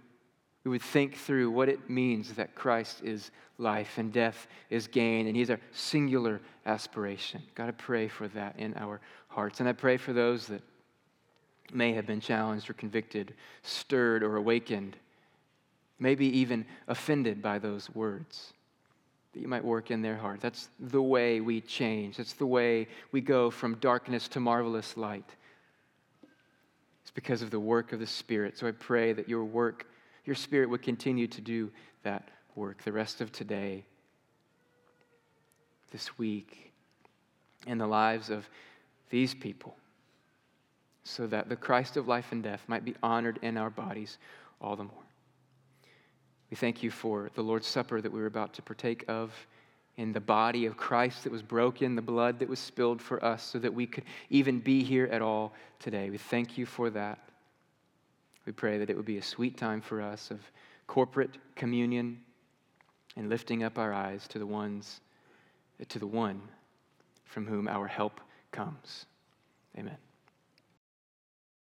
we 0.64 0.70
would 0.70 0.82
think 0.82 1.16
through 1.16 1.50
what 1.50 1.68
it 1.68 1.88
means 1.88 2.34
that 2.34 2.54
Christ 2.54 3.00
is 3.02 3.30
life 3.56 3.96
and 3.96 4.12
death 4.12 4.46
is 4.68 4.88
gain, 4.88 5.26
and 5.26 5.36
He's 5.36 5.50
our 5.50 5.60
singular 5.72 6.40
aspiration. 6.66 7.42
God, 7.54 7.68
I 7.68 7.72
pray 7.72 8.08
for 8.08 8.28
that 8.28 8.58
in 8.58 8.74
our 8.76 9.00
hearts. 9.28 9.60
And 9.60 9.68
I 9.68 9.72
pray 9.72 9.96
for 9.96 10.12
those 10.12 10.46
that 10.48 10.62
may 11.72 11.92
have 11.92 12.06
been 12.06 12.20
challenged 12.20 12.68
or 12.68 12.74
convicted, 12.74 13.34
stirred 13.62 14.22
or 14.22 14.36
awakened, 14.36 14.96
maybe 15.98 16.26
even 16.38 16.64
offended 16.88 17.42
by 17.42 17.58
those 17.58 17.88
words. 17.94 18.52
That 19.32 19.40
you 19.40 19.48
might 19.48 19.64
work 19.64 19.90
in 19.90 20.02
their 20.02 20.16
heart. 20.16 20.40
That's 20.40 20.68
the 20.80 21.02
way 21.02 21.40
we 21.40 21.60
change. 21.60 22.16
That's 22.16 22.32
the 22.32 22.46
way 22.46 22.88
we 23.12 23.20
go 23.20 23.50
from 23.50 23.76
darkness 23.76 24.26
to 24.28 24.40
marvelous 24.40 24.96
light. 24.96 25.36
It's 27.02 27.12
because 27.12 27.42
of 27.42 27.50
the 27.50 27.60
work 27.60 27.92
of 27.92 28.00
the 28.00 28.06
Spirit. 28.06 28.58
So 28.58 28.66
I 28.66 28.72
pray 28.72 29.12
that 29.12 29.28
your 29.28 29.44
work 29.44 29.86
your 30.24 30.36
Spirit 30.36 30.70
would 30.70 30.82
continue 30.82 31.26
to 31.26 31.40
do 31.40 31.70
that 32.02 32.28
work 32.54 32.82
the 32.84 32.92
rest 32.92 33.20
of 33.20 33.32
today, 33.32 33.84
this 35.90 36.18
week, 36.18 36.72
in 37.66 37.78
the 37.78 37.86
lives 37.86 38.30
of 38.30 38.48
these 39.10 39.34
people, 39.34 39.76
so 41.04 41.26
that 41.26 41.48
the 41.48 41.56
Christ 41.56 41.96
of 41.96 42.08
life 42.08 42.32
and 42.32 42.42
death 42.42 42.62
might 42.66 42.84
be 42.84 42.94
honored 43.02 43.38
in 43.42 43.56
our 43.56 43.70
bodies 43.70 44.18
all 44.60 44.76
the 44.76 44.84
more. 44.84 44.92
We 46.50 46.56
thank 46.56 46.82
you 46.82 46.90
for 46.90 47.30
the 47.34 47.42
Lord's 47.42 47.66
Supper 47.66 48.00
that 48.00 48.12
we 48.12 48.20
were 48.20 48.26
about 48.26 48.54
to 48.54 48.62
partake 48.62 49.04
of 49.08 49.32
in 49.96 50.12
the 50.12 50.20
body 50.20 50.66
of 50.66 50.76
Christ 50.76 51.24
that 51.24 51.32
was 51.32 51.42
broken, 51.42 51.94
the 51.94 52.02
blood 52.02 52.38
that 52.38 52.48
was 52.48 52.58
spilled 52.58 53.00
for 53.00 53.22
us, 53.24 53.42
so 53.42 53.58
that 53.58 53.72
we 53.72 53.86
could 53.86 54.04
even 54.30 54.58
be 54.58 54.82
here 54.82 55.06
at 55.12 55.22
all 55.22 55.52
today. 55.78 56.10
We 56.10 56.18
thank 56.18 56.56
you 56.56 56.66
for 56.66 56.90
that. 56.90 57.18
We 58.46 58.52
pray 58.52 58.78
that 58.78 58.90
it 58.90 58.96
would 58.96 59.04
be 59.04 59.18
a 59.18 59.22
sweet 59.22 59.56
time 59.56 59.80
for 59.80 60.00
us 60.00 60.30
of 60.30 60.40
corporate 60.86 61.36
communion 61.54 62.20
and 63.16 63.28
lifting 63.28 63.62
up 63.62 63.78
our 63.78 63.92
eyes 63.92 64.26
to 64.28 64.38
the 64.38 64.46
ones 64.46 65.00
to 65.88 65.98
the 65.98 66.06
one 66.06 66.40
from 67.24 67.46
whom 67.46 67.68
our 67.68 67.86
help 67.86 68.20
comes. 68.52 69.06
Amen. 69.78 69.96